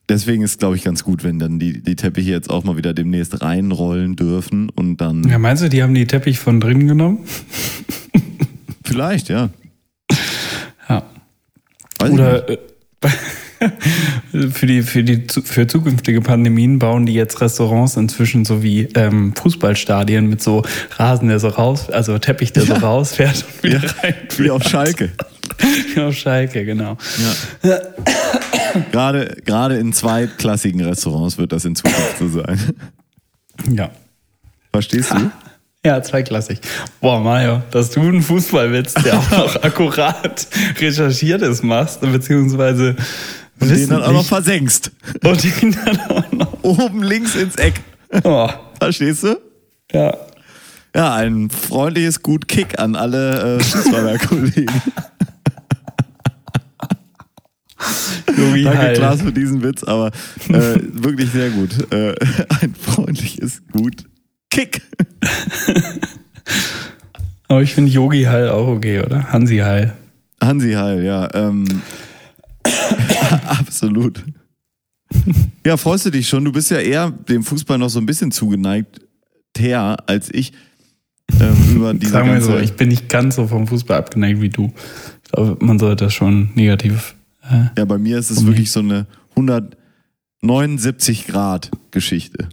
deswegen 0.08 0.42
ist, 0.42 0.58
glaube 0.58 0.76
ich, 0.76 0.84
ganz 0.84 1.04
gut, 1.04 1.24
wenn 1.24 1.38
dann 1.38 1.58
die, 1.58 1.82
die 1.82 1.96
Teppiche 1.96 2.30
jetzt 2.30 2.50
auch 2.50 2.64
mal 2.64 2.76
wieder 2.76 2.92
demnächst 2.94 3.40
reinrollen 3.42 4.16
dürfen 4.16 4.68
und 4.70 4.98
dann 4.98 5.24
Ja, 5.28 5.38
meinst 5.38 5.62
du, 5.62 5.68
die 5.68 5.82
haben 5.82 5.94
die 5.94 6.06
Teppich 6.06 6.38
von 6.38 6.60
drinnen 6.60 6.86
genommen? 6.88 7.18
vielleicht, 8.84 9.28
ja. 9.28 9.50
Ja. 10.88 11.02
Weiß. 11.98 12.10
Oder 12.10 12.48
äh, 12.50 12.58
für 14.52 14.66
die, 14.66 14.82
für 14.82 15.02
die 15.02 15.24
für 15.44 15.66
zukünftige 15.66 16.20
Pandemien 16.20 16.78
bauen 16.78 17.06
die 17.06 17.14
jetzt 17.14 17.40
Restaurants 17.40 17.96
inzwischen 17.96 18.44
so 18.44 18.62
wie 18.62 18.88
ähm, 18.94 19.34
Fußballstadien 19.34 20.26
mit 20.28 20.42
so 20.42 20.62
Rasen, 20.96 21.28
der 21.28 21.38
so 21.38 21.48
raus, 21.48 21.90
also 21.90 22.18
Teppich, 22.18 22.52
der 22.52 22.64
so 22.64 22.74
rausfährt 22.74 23.44
und 23.44 23.62
wieder 23.62 23.80
Ja, 23.82 23.90
rein. 24.02 24.14
wie 24.38 24.50
auf 24.50 24.62
Schalke. 24.64 25.10
Wie 25.94 26.00
auf 26.00 26.14
Schalke, 26.14 26.64
genau. 26.64 26.96
Ja. 27.62 27.78
Gerade, 28.92 29.36
gerade 29.44 29.76
in 29.78 29.92
zweitklassigen 29.92 30.82
Restaurants 30.84 31.38
wird 31.38 31.52
das 31.52 31.64
in 31.64 31.74
Zukunft 31.76 32.18
so 32.18 32.28
sein. 32.28 32.58
Ja. 33.70 33.90
Verstehst 34.72 35.12
du? 35.12 35.30
Ja, 35.84 36.02
zweiklassig. 36.02 36.58
Boah, 37.00 37.20
Mario, 37.20 37.62
dass 37.70 37.90
du 37.92 38.00
einen 38.00 38.20
Fußballwitz, 38.20 38.94
der 38.94 39.18
auch 39.18 39.30
noch 39.38 39.62
akkurat 39.62 40.46
recherchiert 40.80 41.42
ist, 41.42 41.62
machst, 41.62 42.00
beziehungsweise 42.00 42.96
Und 43.60 43.70
den 43.70 43.88
dann 43.88 44.02
auch 44.02 44.12
noch 44.12 44.24
versenkst. 44.26 44.90
und 45.24 45.44
den 45.62 45.76
dann 45.84 46.00
auch 46.00 46.32
noch. 46.32 46.62
Oben 46.62 47.02
links 47.02 47.34
ins 47.34 47.56
Eck. 47.56 47.80
Oh, 48.24 48.48
Verstehst 48.78 49.22
du? 49.24 49.36
ja. 49.92 50.16
Ja, 50.94 51.14
ein 51.14 51.50
freundliches 51.50 52.22
Gut 52.22 52.48
Kick 52.48 52.78
an 52.78 52.96
alle 52.96 53.58
äh, 53.58 53.62
Fußballerkollegen. 53.62 54.64
Danke, 58.26 58.78
Heil. 58.78 58.94
Klaas, 58.96 59.20
für 59.20 59.32
diesen 59.32 59.62
Witz, 59.62 59.84
aber 59.84 60.08
äh, 60.48 60.78
wirklich 60.92 61.30
sehr 61.30 61.50
gut. 61.50 61.92
Äh, 61.92 62.14
ein 62.60 62.74
freundliches 62.74 63.62
Gut 63.72 64.04
Kick. 64.50 64.80
Aber 67.48 67.62
ich 67.62 67.74
finde 67.74 67.92
Yogi 67.92 68.24
Heil 68.24 68.48
auch 68.48 68.66
okay, 68.68 69.00
oder? 69.00 69.32
Hansi 69.32 69.58
Heil. 69.58 69.92
Hansi 70.42 70.72
Heil, 70.72 71.04
ja. 71.04 71.28
Ähm, 71.34 71.82
absolut. 73.46 74.24
Ja, 75.64 75.76
freust 75.76 76.06
du 76.06 76.10
dich 76.10 76.28
schon? 76.28 76.44
Du 76.44 76.52
bist 76.52 76.70
ja 76.70 76.78
eher 76.78 77.10
dem 77.10 77.42
Fußball 77.42 77.78
noch 77.78 77.88
so 77.88 77.98
ein 77.98 78.06
bisschen 78.06 78.30
zugeneigt, 78.30 79.00
her 79.56 79.96
als 80.06 80.32
ich. 80.32 80.52
Ähm, 81.40 81.56
über 81.74 81.92
diese 81.92 82.12
Sagen 82.12 82.32
wir 82.32 82.40
so, 82.40 82.56
ich 82.58 82.74
bin 82.74 82.88
nicht 82.88 83.08
ganz 83.08 83.36
so 83.36 83.46
vom 83.48 83.66
Fußball 83.66 83.98
abgeneigt 83.98 84.40
wie 84.40 84.48
du. 84.48 84.72
Ich 85.24 85.32
glaube, 85.32 85.56
man 85.64 85.78
sollte 85.78 86.04
das 86.04 86.14
schon 86.14 86.50
negativ 86.54 87.14
Ja, 87.76 87.84
bei 87.84 87.98
mir 87.98 88.18
ist 88.18 88.30
es 88.30 88.46
wirklich 88.46 88.70
so 88.70 88.80
eine 88.80 89.06
179 89.30 91.26
Grad 91.26 91.70
Geschichte. 91.90 92.48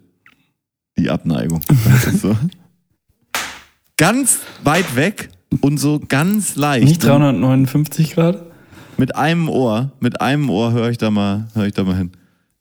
Die 0.98 1.10
Abneigung. 1.10 1.62
So. 2.22 2.36
Ganz 3.98 4.40
weit 4.64 4.96
weg 4.96 5.30
und 5.62 5.78
so 5.78 6.00
ganz 6.00 6.56
leicht. 6.56 6.86
Nicht 6.86 7.04
359 7.04 8.16
Grad? 8.16 8.44
Mit 8.98 9.16
einem 9.16 9.50
Ohr, 9.50 9.92
mit 10.00 10.22
einem 10.22 10.50
Ohr 10.50 10.72
höre 10.72 10.90
ich 10.90 10.98
da 10.98 11.10
mal, 11.12 11.48
höre 11.54 11.66
ich 11.68 11.74
da 11.74 11.84
mal 11.84 11.98
hin. 11.98 12.12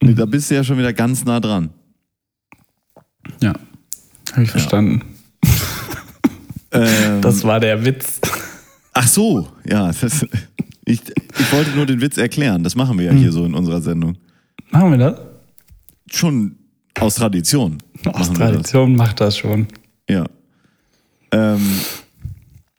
Nee, 0.02 0.14
da 0.14 0.24
bist 0.26 0.50
du 0.50 0.54
ja 0.54 0.64
schon 0.64 0.78
wieder 0.78 0.92
ganz 0.92 1.24
nah 1.24 1.38
dran. 1.40 1.70
Ja. 3.40 3.52
Habe 4.32 4.42
ich 4.42 4.50
verstanden. 4.50 5.02
Ähm, 6.74 7.20
Das 7.20 7.44
war 7.44 7.60
der 7.60 7.84
Witz. 7.84 8.18
ach 8.94 9.06
so, 9.06 9.46
ja. 9.68 9.88
Das, 9.92 10.24
ich, 10.86 11.02
ich 11.38 11.52
wollte 11.52 11.70
nur 11.72 11.84
den 11.84 12.00
Witz 12.00 12.16
erklären. 12.16 12.64
Das 12.64 12.74
machen 12.74 12.98
wir 12.98 13.04
ja 13.04 13.12
hier 13.12 13.30
so 13.30 13.44
in 13.44 13.52
unserer 13.52 13.82
Sendung. 13.82 14.16
Machen 14.70 14.90
wir 14.92 14.96
das? 14.96 15.20
Schon 16.10 16.56
aus 16.98 17.16
Tradition. 17.16 17.76
Aus 18.06 18.30
wir 18.30 18.38
das. 18.38 18.38
Tradition 18.38 18.96
macht 18.96 19.20
das 19.20 19.36
schon. 19.36 19.66
Ja. 20.08 20.24
Ähm, 21.30 21.60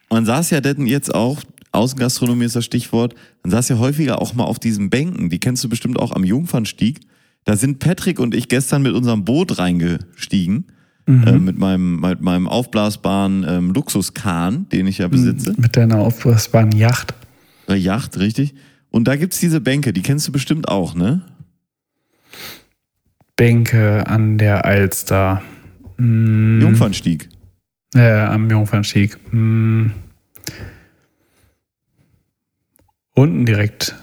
man 0.10 0.26
saß 0.26 0.50
ja 0.50 0.60
denn 0.60 0.88
jetzt 0.88 1.14
auch, 1.14 1.38
Außengastronomie 1.74 2.46
ist 2.46 2.56
das 2.56 2.66
Stichwort, 2.66 3.16
man 3.44 3.52
saß 3.52 3.70
ja 3.70 3.78
häufiger 3.80 4.22
auch 4.22 4.34
mal 4.34 4.46
auf 4.46 4.60
diesen 4.60 4.90
Bänken, 4.90 5.30
die 5.30 5.40
kennst 5.40 5.64
du 5.64 5.70
bestimmt 5.70 6.00
auch 6.00 6.12
am 6.12 6.24
Jungfernstieg. 6.24 7.02
Da 7.46 7.58
sind 7.58 7.80
Patrick 7.80 8.20
und 8.20 8.34
ich 8.34 8.48
gestern 8.48 8.84
mit 8.84 8.94
unserem 8.94 9.26
Boot 9.26 9.58
reingestiegen, 9.58 10.68
äh, 11.08 11.34
mit, 11.34 11.58
meinem, 11.58 12.00
mit 12.00 12.22
meinem 12.22 12.48
aufblasbaren 12.48 13.46
ähm, 13.48 13.74
Luxuskahn, 13.74 14.70
den 14.70 14.88
ich 14.88 15.00
ja 15.00 15.10
besitze. 15.10 15.54
Mit 15.58 15.76
deiner 15.76 15.98
aufblasbaren 15.98 16.72
Yacht. 16.72 17.14
Äh, 17.68 17.76
Yacht, 17.76 18.18
richtig. 18.18 18.54
Und 18.92 19.08
da 19.08 19.16
gibt's 19.16 19.40
diese 19.40 19.60
Bänke, 19.60 19.92
die 19.92 20.02
kennst 20.02 20.28
du 20.28 20.32
bestimmt 20.32 20.70
auch, 20.70 20.96
ne? 20.96 21.24
Bänke 23.36 24.06
an 24.08 24.38
der 24.38 24.64
Alster. 24.66 25.42
Mm, 25.98 26.62
Jungfernstieg. 26.62 27.30
Äh, 27.96 28.12
am 28.12 28.50
Jungfernstieg. 28.50 29.18
Mm. 29.34 29.88
Unten 33.16 33.46
direkt. 33.46 33.96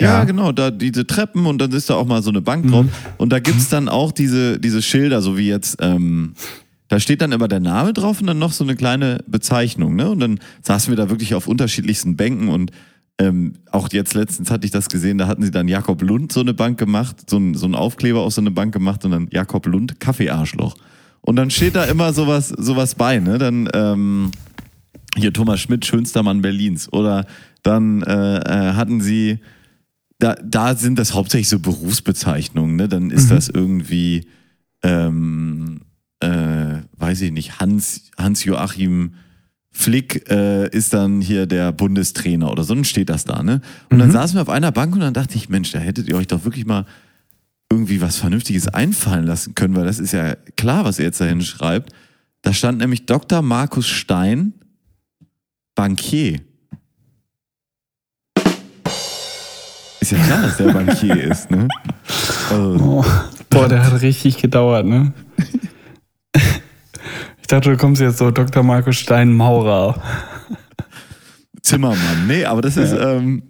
Ja, 0.00 0.18
Ja. 0.18 0.24
genau, 0.24 0.52
da 0.52 0.70
diese 0.70 1.06
Treppen 1.06 1.46
und 1.46 1.58
dann 1.58 1.70
ist 1.72 1.88
da 1.90 1.94
auch 1.94 2.06
mal 2.06 2.22
so 2.22 2.30
eine 2.30 2.40
Bank 2.40 2.68
drauf. 2.70 2.86
Und 3.18 3.30
da 3.32 3.38
gibt's 3.38 3.68
dann 3.68 3.88
auch 3.88 4.12
diese, 4.12 4.58
diese 4.58 4.82
Schilder, 4.82 5.22
so 5.22 5.36
wie 5.36 5.48
jetzt, 5.48 5.76
ähm, 5.80 6.34
da 6.88 6.98
steht 7.00 7.20
dann 7.22 7.32
immer 7.32 7.48
der 7.48 7.60
Name 7.60 7.92
drauf 7.92 8.20
und 8.20 8.26
dann 8.26 8.38
noch 8.38 8.52
so 8.52 8.64
eine 8.64 8.74
kleine 8.76 9.24
Bezeichnung, 9.26 9.94
ne? 9.96 10.10
Und 10.10 10.20
dann 10.20 10.40
saßen 10.62 10.90
wir 10.90 10.96
da 10.96 11.08
wirklich 11.08 11.34
auf 11.34 11.46
unterschiedlichsten 11.46 12.16
Bänken 12.16 12.48
und 12.48 12.70
ähm, 13.18 13.54
auch 13.70 13.88
jetzt 13.92 14.14
letztens 14.14 14.50
hatte 14.50 14.64
ich 14.64 14.70
das 14.72 14.88
gesehen, 14.88 15.18
da 15.18 15.26
hatten 15.26 15.42
sie 15.42 15.50
dann 15.50 15.68
Jakob 15.68 16.02
Lund 16.02 16.32
so 16.32 16.40
eine 16.40 16.54
Bank 16.54 16.78
gemacht, 16.78 17.30
so 17.30 17.36
ein, 17.38 17.54
so 17.54 17.66
ein 17.66 17.74
Aufkleber 17.74 18.20
auf 18.20 18.32
so 18.32 18.40
eine 18.40 18.50
Bank 18.50 18.72
gemacht 18.74 19.04
und 19.04 19.12
dann 19.12 19.28
Jakob 19.30 19.66
Lund 19.66 20.00
Kaffeearschloch. 20.00 20.74
Und 21.20 21.36
dann 21.36 21.50
steht 21.50 21.76
da 21.76 21.84
immer 21.84 22.12
sowas, 22.12 22.48
sowas 22.48 22.94
bei, 22.94 23.20
ne? 23.20 23.38
Dann, 23.38 23.68
ähm, 23.74 24.30
hier 25.16 25.32
Thomas 25.32 25.60
Schmidt, 25.60 25.84
schönster 25.84 26.22
Mann 26.22 26.40
Berlins. 26.42 26.90
Oder 26.92 27.26
dann 27.62 28.02
äh, 28.02 28.38
äh, 28.38 28.72
hatten 28.74 29.00
sie, 29.00 29.38
da, 30.18 30.34
da 30.34 30.74
sind 30.74 30.98
das 30.98 31.14
hauptsächlich 31.14 31.48
so 31.48 31.58
Berufsbezeichnungen, 31.58 32.76
ne? 32.76 32.88
Dann 32.88 33.10
ist 33.10 33.30
das 33.30 33.48
irgendwie, 33.48 34.26
ähm, 34.82 35.82
äh, 36.20 36.82
weiß 36.96 37.20
ich 37.22 37.32
nicht, 37.32 37.60
Hans, 37.60 38.10
Hans-Joachim 38.18 39.14
Flick 39.70 40.28
äh, 40.30 40.68
ist 40.68 40.92
dann 40.92 41.20
hier 41.20 41.46
der 41.46 41.72
Bundestrainer 41.72 42.50
oder 42.50 42.62
so, 42.62 42.74
dann 42.74 42.84
steht 42.84 43.08
das 43.08 43.24
da, 43.24 43.42
ne? 43.42 43.62
Und 43.90 43.98
dann 43.98 44.10
saßen 44.10 44.36
wir 44.36 44.42
auf 44.42 44.50
einer 44.50 44.70
Bank 44.70 44.94
und 44.94 45.00
dann 45.00 45.14
dachte 45.14 45.36
ich, 45.36 45.48
Mensch, 45.48 45.72
da 45.72 45.78
hättet 45.78 46.08
ihr 46.08 46.16
euch 46.16 46.26
doch 46.26 46.44
wirklich 46.44 46.66
mal 46.66 46.84
irgendwie 47.70 48.02
was 48.02 48.18
Vernünftiges 48.18 48.68
einfallen 48.68 49.24
lassen 49.24 49.54
können, 49.54 49.74
weil 49.74 49.86
das 49.86 49.98
ist 49.98 50.12
ja 50.12 50.34
klar, 50.56 50.84
was 50.84 50.98
er 50.98 51.06
jetzt 51.06 51.20
dahin 51.20 51.40
schreibt. 51.40 51.92
Da 52.42 52.52
stand 52.52 52.78
nämlich 52.78 53.06
Dr. 53.06 53.40
Markus 53.40 53.88
Stein, 53.88 54.52
Bankier. 55.74 56.40
Ist 60.02 60.10
ja 60.10 60.18
klar, 60.18 60.42
dass 60.42 60.56
der 60.56 60.72
Bankier 60.72 61.16
ist, 61.30 61.48
ne? 61.50 61.68
Also, 62.50 62.76
Oh. 62.80 63.04
Boah, 63.50 63.68
der 63.68 63.84
hat 63.86 64.00
richtig 64.02 64.38
gedauert, 64.38 64.84
ne? 64.84 65.12
Ich 67.40 67.46
dachte, 67.48 67.70
du 67.70 67.76
kommst 67.76 68.00
jetzt 68.00 68.16
so 68.18 68.30
Dr. 68.30 68.62
Markus 68.62 68.96
Stein 68.96 69.30
Maurer. 69.32 70.00
Zimmermann. 71.60 72.26
Nee, 72.26 72.46
aber 72.46 72.62
das 72.62 72.76
ist 72.78 72.92
ähm, 72.92 73.42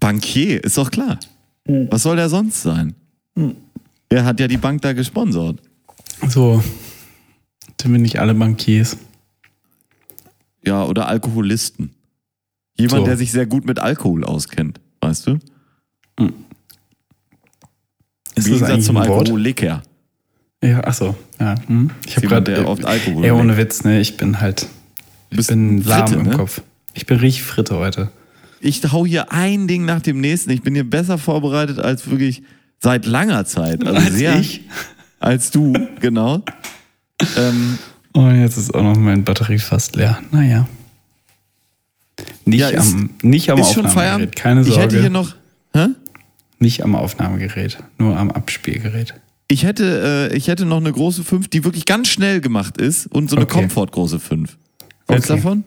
Bankier, 0.00 0.64
ist 0.64 0.76
doch 0.76 0.90
klar. 0.90 1.18
Was 1.64 2.02
soll 2.02 2.16
der 2.16 2.28
sonst 2.28 2.60
sein? 2.62 2.94
Er 4.08 4.24
hat 4.24 4.40
ja 4.40 4.48
die 4.48 4.56
Bank 4.56 4.82
da 4.82 4.92
gesponsert. 4.94 5.60
So. 6.28 6.62
Sind 7.80 7.92
wir 7.92 8.00
nicht 8.00 8.18
alle 8.18 8.34
Bankiers? 8.34 8.96
Ja, 10.64 10.84
oder 10.84 11.06
Alkoholisten. 11.08 11.94
Jemand, 12.76 12.98
So. 13.00 13.04
der 13.04 13.16
sich 13.16 13.30
sehr 13.30 13.46
gut 13.46 13.64
mit 13.64 13.78
Alkohol 13.78 14.24
auskennt, 14.24 14.80
weißt 15.00 15.28
du? 15.28 15.38
Im 16.18 16.28
Ist 16.28 16.34
das 18.36 18.44
Gegensatz 18.44 18.70
eigentlich 18.70 18.86
zum 18.86 18.96
ein? 18.96 19.02
Alkoholiker. 19.10 19.82
Ja, 20.62 20.80
ach 20.84 20.94
so. 20.94 21.16
Ja, 21.38 21.54
hm. 21.66 21.90
Ich 22.06 22.16
habe 22.16 22.26
gerade 22.28 22.66
oft 22.66 22.84
Alkohol 22.84 23.24
Ey, 23.24 23.30
ohne. 23.30 23.56
Witz, 23.56 23.84
ne? 23.84 24.00
Ich 24.00 24.16
bin 24.16 24.40
halt. 24.40 24.66
Ich 25.30 25.36
Bist 25.36 25.48
bin 25.50 25.82
lahm 25.84 26.06
Fritte, 26.08 26.20
im 26.20 26.26
ne? 26.28 26.36
Kopf. 26.36 26.62
Ich 26.94 27.06
bin 27.06 27.18
richtig 27.18 27.42
Fritte 27.44 27.76
heute. 27.76 28.10
Ich 28.60 28.82
hau 28.90 29.04
hier 29.04 29.32
ein 29.32 29.68
Ding 29.68 29.84
nach 29.84 30.00
dem 30.00 30.20
nächsten. 30.20 30.50
Ich 30.50 30.62
bin 30.62 30.74
hier 30.74 30.88
besser 30.88 31.18
vorbereitet 31.18 31.78
als 31.78 32.08
wirklich 32.10 32.42
seit 32.80 33.04
langer 33.06 33.44
Zeit. 33.44 33.86
Also 33.86 34.00
Als 34.00 34.14
sehr, 34.14 34.38
ich. 34.40 34.62
Als 35.20 35.50
du, 35.50 35.74
genau. 36.00 36.42
ähm, 37.36 37.78
Und 38.12 38.40
jetzt 38.40 38.56
ist 38.56 38.74
auch 38.74 38.82
noch 38.82 38.96
mein 38.96 39.24
Batterie 39.24 39.58
fast 39.58 39.94
leer. 39.96 40.18
Naja. 40.30 40.66
Nicht 42.46 42.60
Ja, 42.60 42.68
ist- 42.70 42.94
am, 42.94 43.10
nicht 43.22 43.50
am 43.50 43.58
ist 43.58 43.66
Aufnahmegerät. 43.78 44.34
Keine 44.36 44.62
Ich 44.62 44.68
hätte 44.68 44.80
Sorge. 44.80 45.00
hier 45.00 45.10
noch. 45.10 45.34
Hä? 45.74 45.88
Nicht 46.58 46.82
am 46.82 46.94
Aufnahmegerät, 46.94 47.78
nur 47.98 48.16
am 48.16 48.30
Abspielgerät. 48.30 49.14
Ich 49.48 49.62
hätte, 49.64 50.30
äh, 50.32 50.36
ich 50.36 50.48
hätte 50.48 50.64
noch 50.64 50.78
eine 50.78 50.92
große 50.92 51.22
5, 51.22 51.48
die 51.48 51.64
wirklich 51.64 51.84
ganz 51.84 52.08
schnell 52.08 52.40
gemacht 52.40 52.78
ist 52.78 53.06
und 53.06 53.30
so 53.30 53.36
eine 53.36 53.44
Okay. 53.44 53.60
Komfort-große 53.60 54.18
5. 54.18 54.56
Willst 55.06 55.28
du 55.28 55.34
Okay. 55.34 55.42
davon? 55.42 55.64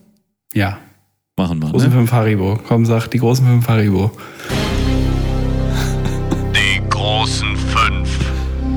Ja. 0.53 0.79
Machen 1.37 1.61
wir. 1.61 1.69
Großen 1.69 1.89
Ne? 1.89 1.95
fünf 1.95 2.11
Haribo. 2.11 2.59
Komm, 2.67 2.85
sag 2.85 3.07
die 3.07 3.19
großen 3.19 3.45
fünf 3.45 3.67
Haribo. 3.69 4.11
Die 6.53 6.81
großen 6.89 7.55
fünf. 7.55 8.09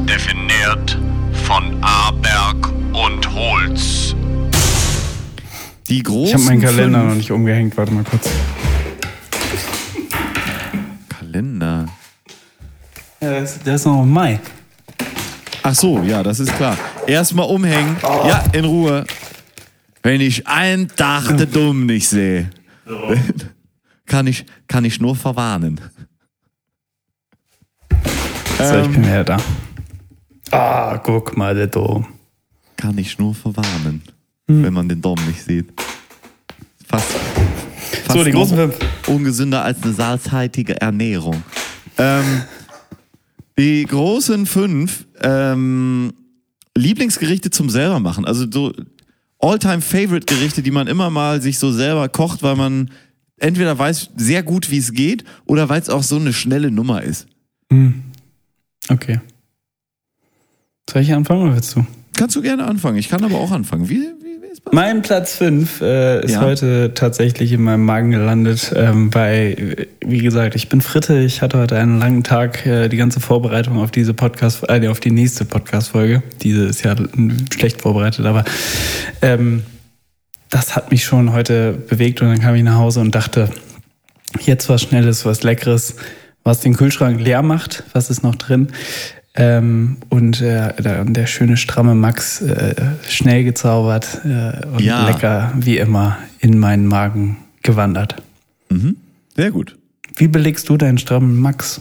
Definiert 0.08 0.98
von 1.44 1.76
Aberg 1.82 2.68
und 2.92 3.34
Holz. 3.34 4.14
Die 5.88 6.02
großen 6.04 6.26
Ich 6.28 6.34
habe 6.34 6.44
meinen 6.44 6.60
Kalender 6.62 6.98
fünf. 7.00 7.08
noch 7.10 7.16
nicht 7.16 7.32
umgehängt. 7.32 7.76
Warte 7.76 7.92
mal 7.92 8.04
kurz. 8.04 8.28
Kalender. 11.08 11.86
Ja, 13.22 13.30
der 13.30 13.42
ist, 13.44 13.64
der 13.66 13.74
ist 13.76 13.86
noch 13.86 14.02
im 14.02 14.10
Mai. 14.10 14.40
Ach 15.62 15.74
so, 15.74 16.02
ja, 16.02 16.22
das 16.22 16.40
ist 16.40 16.54
klar. 16.56 16.76
Erstmal 17.06 17.46
umhängen. 17.46 17.96
Ja, 18.02 18.44
in 18.52 18.64
Ruhe. 18.64 19.04
Wenn 20.02 20.20
ich 20.20 20.46
einen 20.48 20.88
Tag 20.88 21.36
der 21.36 21.46
Dumm 21.46 21.86
nicht 21.86 22.08
sehe, 22.08 22.50
kann, 24.06 24.26
ich, 24.26 24.44
kann 24.66 24.84
ich 24.84 25.00
nur 25.00 25.14
verwarnen. 25.14 25.80
So, 28.58 28.64
ich 28.64 28.70
Ähm. 28.86 28.92
bin 28.92 29.04
wieder 29.06 29.24
da. 29.24 29.36
Ah, 30.50 30.98
guck 30.98 31.36
mal, 31.36 31.54
der 31.54 31.68
Dom. 31.68 32.06
Kann 32.76 32.98
ich 32.98 33.16
nur 33.18 33.34
verwarnen, 33.34 34.02
wenn 34.48 34.72
man 34.74 34.88
den 34.88 35.00
Dom 35.00 35.18
nicht 35.28 35.44
sieht. 35.44 35.72
Fast, 36.88 37.06
fast 38.04 38.18
So, 38.18 38.24
die 38.24 38.32
großen 38.32 38.56
fünf. 38.56 38.74
ungesünder 39.06 39.62
als 39.64 39.80
eine 39.84 39.92
salzhaltige 39.92 40.80
Ernährung. 40.80 41.42
Ähm, 41.96 42.42
die 43.58 43.84
großen 43.84 44.46
fünf 44.46 45.06
ähm, 45.20 46.12
Lieblingsgerichte 46.76 47.50
zum 47.50 47.70
selber 47.70 48.00
machen. 48.00 48.24
Also 48.24 48.46
so 48.50 48.72
All-Time-Favorite-Gerichte, 49.38 50.62
die 50.62 50.70
man 50.70 50.86
immer 50.86 51.10
mal 51.10 51.42
sich 51.42 51.58
so 51.58 51.72
selber 51.72 52.08
kocht, 52.08 52.42
weil 52.42 52.56
man 52.56 52.90
entweder 53.38 53.78
weiß 53.78 54.10
sehr 54.16 54.42
gut, 54.42 54.70
wie 54.70 54.78
es 54.78 54.92
geht, 54.92 55.24
oder 55.44 55.68
weil 55.68 55.80
es 55.80 55.90
auch 55.90 56.02
so 56.02 56.16
eine 56.16 56.32
schnelle 56.32 56.70
Nummer 56.70 57.02
ist. 57.02 57.26
Okay. 58.88 59.20
Soll 60.88 61.02
ich 61.02 61.12
anfangen 61.12 61.42
oder 61.42 61.54
willst 61.54 61.74
du? 61.76 61.84
Kannst 62.16 62.36
du 62.36 62.42
gerne 62.42 62.64
anfangen. 62.64 62.98
Ich 62.98 63.08
kann 63.08 63.24
aber 63.24 63.36
auch 63.36 63.50
anfangen. 63.50 63.88
Wie, 63.88 64.08
Mein 64.70 65.02
Platz 65.02 65.36
5 65.36 65.80
äh, 65.82 66.24
ist 66.24 66.32
Ja. 66.32 66.40
heute 66.40 66.92
tatsächlich 66.94 67.52
in 67.52 67.62
meinem 67.62 67.84
Magen 67.84 68.10
gelandet, 68.10 68.72
ähm, 68.74 69.12
weil, 69.12 69.86
wie 70.00 70.18
gesagt, 70.18 70.54
ich 70.54 70.68
bin 70.68 70.80
Fritte. 70.80 71.18
Ich 71.18 71.42
hatte 71.42 71.58
heute 71.58 71.76
einen 71.76 71.98
langen 71.98 72.22
Tag, 72.22 72.64
äh, 72.64 72.88
die 72.88 72.96
ganze 72.96 73.20
Vorbereitung 73.20 73.78
auf 73.78 73.90
diese 73.90 74.14
Podcast, 74.14 74.64
äh, 74.68 74.86
auf 74.88 75.00
die 75.00 75.10
nächste 75.10 75.44
Podcast-Folge. 75.44 76.22
Diese 76.42 76.64
ist 76.64 76.82
ja 76.84 76.94
schlecht 77.52 77.82
vorbereitet, 77.82 78.24
aber 78.24 78.44
ähm, 79.20 79.64
das 80.48 80.74
hat 80.76 80.90
mich 80.90 81.04
schon 81.04 81.32
heute 81.32 81.72
bewegt 81.72 82.22
und 82.22 82.28
dann 82.28 82.40
kam 82.40 82.54
ich 82.54 82.62
nach 82.62 82.76
Hause 82.78 83.00
und 83.00 83.14
dachte, 83.14 83.48
Jetzt 84.40 84.70
was 84.70 84.80
Schnelles, 84.80 85.26
was 85.26 85.42
Leckeres, 85.42 85.96
was 86.42 86.60
den 86.60 86.74
Kühlschrank 86.74 87.20
leer 87.20 87.42
macht. 87.42 87.84
Was 87.92 88.08
ist 88.08 88.22
noch 88.22 88.34
drin? 88.34 88.68
Ähm, 89.34 89.96
und 90.10 90.42
äh, 90.42 90.74
der, 90.82 91.04
der 91.06 91.26
schöne 91.26 91.56
stramme 91.56 91.94
Max 91.94 92.42
äh, 92.42 92.74
schnell 93.08 93.44
gezaubert 93.44 94.20
äh, 94.24 94.66
und 94.66 94.80
Ja. 94.82 95.06
lecker 95.08 95.52
wie 95.56 95.78
immer 95.78 96.18
in 96.40 96.58
meinen 96.58 96.86
Magen 96.86 97.38
gewandert. 97.62 98.16
Sehr 99.36 99.50
gut. 99.50 99.76
Wie 100.16 100.28
belegst 100.28 100.68
du 100.68 100.76
deinen 100.76 100.98
strammen 100.98 101.38
Max? 101.40 101.80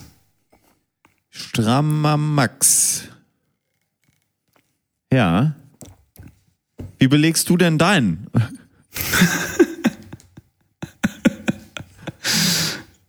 Strammer 1.30 2.16
Max. 2.18 3.04
Ja. 5.12 5.54
Wie 7.00 7.08
belegst 7.08 7.50
du 7.50 7.58
denn 7.58 7.78
deinen? 7.78 8.28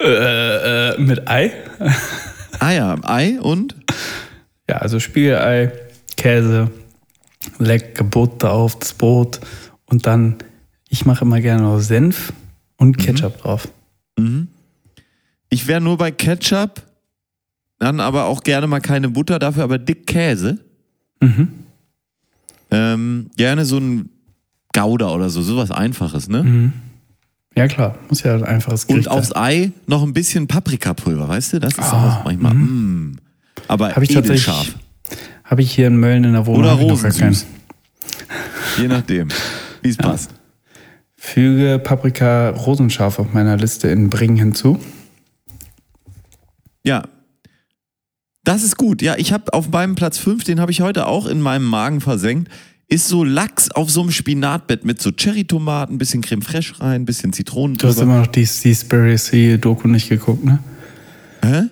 Äh, 0.01 0.99
mit 1.01 1.29
Ei? 1.29 1.53
Ah 2.59 2.71
ja, 2.73 2.97
Ei 3.05 3.39
und? 3.41 3.77
Ja, 4.73 4.79
also 4.79 5.01
Spiegelei, 5.01 5.71
Käse, 6.17 6.71
lecker 7.59 8.05
Butter 8.05 8.53
auf 8.53 8.79
das 8.79 8.95
Brot 8.95 9.39
und 9.85 10.07
dann, 10.07 10.37
ich 10.89 11.05
mache 11.05 11.27
immer 11.27 11.43
gerne 11.43 11.65
noch 11.65 11.79
Senf 11.79 12.33
und 12.79 12.97
Ketchup 12.97 13.37
drauf. 13.43 13.69
Ich 15.51 15.67
wäre 15.67 15.83
nur 15.83 15.99
bei 15.99 16.11
Ketchup, 16.11 16.81
dann 17.81 18.01
aber 18.01 18.25
auch 18.25 18.43
gerne 18.45 18.67
mal 18.67 18.81
keine 18.81 19.11
Butter, 19.11 19.39
dafür 19.39 19.65
aber 19.65 19.77
dick 19.77 20.07
Käse. 20.07 20.59
Ähm, 22.71 23.31
gerne 23.37 23.67
so 23.67 23.77
ein 23.77 24.09
Gouda 24.73 25.11
oder 25.11 25.29
so, 25.29 25.43
sowas 25.43 25.71
Einfaches, 25.71 26.31
ne? 26.31 26.73
Ja 27.55 27.69
klar, 27.69 27.99
muss 28.09 28.23
ja 28.23 28.37
ein 28.37 28.45
einfaches 28.45 28.85
Und 28.85 28.95
Gericht 28.95 29.09
aufs 29.09 29.29
sein. 29.29 29.43
Ei 29.43 29.73
noch 29.87 30.03
ein 30.03 30.15
bisschen 30.15 30.49
Paprikapulver, 30.49 31.29
weißt 31.29 31.53
du? 31.53 31.61
Das 31.61 31.75
ist 31.75 31.81
Ah, 31.81 32.21
auch 32.21 32.25
manchmal. 32.25 32.55
Mm. 32.55 33.19
Aber 33.69 33.95
Habe 33.95 34.05
ich 34.05 34.15
edelscharf. 34.17 34.75
habe 35.45 35.63
ich 35.63 35.73
hier 35.73 35.87
in 35.87 35.97
Mölln 35.97 36.25
in 36.25 36.33
der 36.33 36.47
Wohnung. 36.47 36.63
Oder 36.63 36.73
hab 36.73 36.81
rosensüß. 36.81 37.19
keinen. 37.21 37.37
Je 38.79 38.89
nachdem, 38.89 39.29
wie 39.83 39.89
es 39.91 39.97
passt. 39.97 40.31
Füge 41.17 41.79
Paprika 41.79 42.51
rosenscharf 42.51 43.19
auf 43.19 43.33
meiner 43.33 43.57
Liste 43.57 43.89
in 43.89 44.11
Bringen 44.11 44.37
hinzu. 44.37 44.81
Ja. 46.85 47.05
Das 48.45 48.65
ist 48.65 48.77
gut. 48.77 49.03
Ja, 49.03 49.15
ich 49.17 49.33
habe 49.33 49.53
auf 49.53 49.71
meinem 49.71 49.95
Platz 49.95 50.19
5, 50.19 50.43
den 50.43 50.59
habe 50.59 50.73
ich 50.73 50.81
heute 50.81 51.07
auch 51.07 51.27
in 51.27 51.41
meinem 51.41 51.65
Magen 51.65 52.01
versenkt, 52.01 52.51
ist 52.89 53.07
so 53.07 53.23
Lachs 53.23 53.71
auf 53.71 53.89
so 53.91 54.01
einem 54.03 54.11
Spinatbett 54.11 54.85
mit 54.85 55.01
so 55.01 55.13
Cherrytomaten, 55.13 55.97
bisschen 55.97 56.23
Creme 56.23 56.43
Fraiche 56.43 56.81
rein, 56.81 57.05
bisschen 57.05 57.33
Zitronen 57.33 57.77
Du 57.77 57.87
hast 57.87 58.01
immer 58.01 58.19
noch 58.19 58.27
die 58.27 58.45
Seaspiracy-Doku 58.45 59.87
nicht 59.87 60.09
geguckt, 60.09 60.45
ne? 60.45 60.59
Hä? 61.45 61.63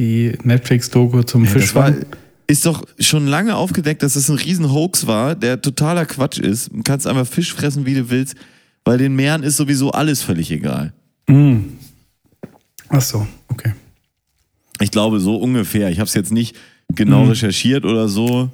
Die 0.00 0.32
Netflix-Doku 0.44 1.22
zum 1.24 1.44
Ja, 1.44 1.50
war, 1.54 1.60
Fischfang. 1.60 2.06
ist 2.46 2.64
doch 2.64 2.86
schon 2.98 3.26
lange 3.26 3.54
aufgedeckt, 3.54 4.02
dass 4.02 4.14
das 4.14 4.30
ein 4.30 4.36
riesen 4.38 4.72
Hoax 4.72 5.06
war, 5.06 5.34
der 5.34 5.60
totaler 5.60 6.06
Quatsch 6.06 6.38
ist. 6.38 6.70
Du 6.72 6.82
kannst 6.82 7.06
einfach 7.06 7.26
Fisch 7.26 7.52
fressen, 7.52 7.84
wie 7.84 7.92
du 7.94 8.08
willst, 8.08 8.34
weil 8.86 8.96
den 8.96 9.14
Meeren 9.14 9.42
ist 9.42 9.58
sowieso 9.58 9.90
alles 9.92 10.22
völlig 10.22 10.50
egal. 10.50 10.94
Ach 12.88 13.00
so, 13.02 13.26
okay. 13.48 13.74
Ich 14.80 14.90
glaube, 14.90 15.20
so 15.20 15.36
ungefähr. 15.36 15.90
Ich 15.90 15.98
habe 15.98 16.08
es 16.08 16.14
jetzt 16.14 16.32
nicht 16.32 16.56
genau 16.94 17.24
Mhm. 17.24 17.30
recherchiert 17.32 17.84
oder 17.84 18.08
so. 18.08 18.48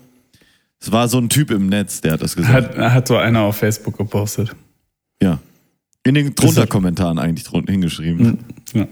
Es 0.81 0.91
war 0.91 1.07
so 1.09 1.19
ein 1.19 1.29
Typ 1.29 1.53
im 1.53 1.69
Netz, 1.69 2.01
der 2.01 2.15
hat 2.15 2.23
das 2.23 2.35
gesagt. 2.35 2.77
Hat, 2.77 2.93
hat 2.93 3.07
so 3.09 3.17
einer 3.17 3.43
auf 3.43 3.57
Facebook 3.57 3.97
gepostet. 3.97 4.51
ja. 5.23 5.39
In 6.03 6.15
den 6.15 6.35
drunter 6.37 6.67
Kommentaren 6.69 7.19
eigentlich 7.19 7.45
drunter 7.45 7.73
hingeschrieben. 7.73 8.39
Ja. 8.75 8.87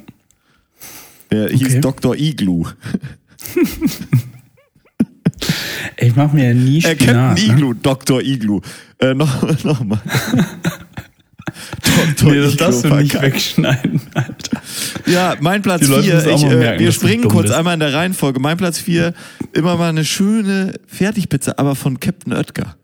Der 1.35 1.49
hieß 1.49 1.63
Okay. 1.69 1.81
Dr. 1.81 2.15
Igloo. 2.17 2.67
Ich 5.97 6.15
mach 6.15 6.33
mir 6.33 6.49
ja 6.49 6.55
nie 6.55 6.81
Spinat. 6.81 6.99
Captain 6.99 7.35
ne? 7.35 7.41
Igloo, 7.55 7.75
Dr. 7.75 8.21
Igloo. 8.23 8.61
Äh, 8.99 9.15
noch, 9.15 9.43
noch 9.65 9.83
mal. 9.85 10.01
Dr. 12.17 12.33
Nee, 12.33 12.41
das 12.41 12.57
darfst 12.57 12.85
du 12.85 12.95
nicht 12.95 13.21
wegschneiden, 13.21 14.01
Alter. 14.15 14.63
Ja, 15.07 15.37
mein 15.41 15.63
Platz 15.63 15.81
Die 15.83 15.87
Leute 15.89 16.05
4, 16.05 16.15
müssen 16.15 16.31
auch 16.31 16.37
ich, 16.39 16.45
mal 16.45 16.63
äh, 16.63 16.79
wir 16.79 16.93
springen 16.93 17.29
kurz 17.29 17.47
bist. 17.47 17.55
einmal 17.55 17.75
in 17.75 17.81
der 17.81 17.93
Reihenfolge. 17.93 18.39
Mein 18.41 18.57
Platz 18.57 18.79
4, 18.79 19.13
immer 19.53 19.77
mal 19.77 19.89
eine 19.89 20.05
schöne 20.05 20.75
Fertigpizza, 20.87 21.55
aber 21.57 21.75
von 21.75 21.99
Captain 21.99 22.33
Oetker. 22.33 22.77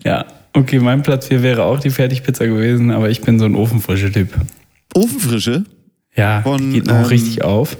Ja, 0.05 0.24
okay, 0.57 0.78
mein 0.80 1.02
Platz 1.02 1.28
4 1.28 1.42
wäre 1.42 1.64
auch 1.64 1.78
die 1.80 1.90
Fertigpizza 1.90 2.46
gewesen, 2.46 2.90
aber 2.90 3.11
ich 3.11 3.20
bin 3.20 3.38
so 3.38 3.44
ein 3.44 3.54
ofenfrischer 3.54 4.12
Typ. 4.12 4.30
Ofenfrische 4.94 5.64
Ja, 6.16 6.42
Von, 6.42 6.72
geht 6.72 6.86
noch 6.86 6.94
ähm, 6.96 7.04
richtig 7.04 7.42
auf. 7.42 7.76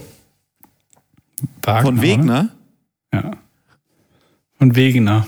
Wagner, 1.63 1.83
von 1.83 2.03
Wegner. 2.03 2.51
Oder? 3.13 3.23
Ja. 3.25 3.31
Von 4.59 4.77
Wegener. 4.77 5.27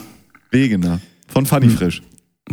Wegener. 0.51 1.01
Von 1.26 1.46
Funny 1.46 1.66
Hm. 1.66 1.76
Frisch. 1.76 2.03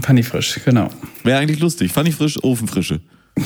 Funny 0.01 0.23
frisch, 0.23 0.59
genau. 0.65 0.89
Wäre 1.23 1.39
eigentlich 1.39 1.59
lustig. 1.59 1.91
Funny 1.93 2.11
Frisch, 2.11 2.37
Ofenfrische. 2.43 2.99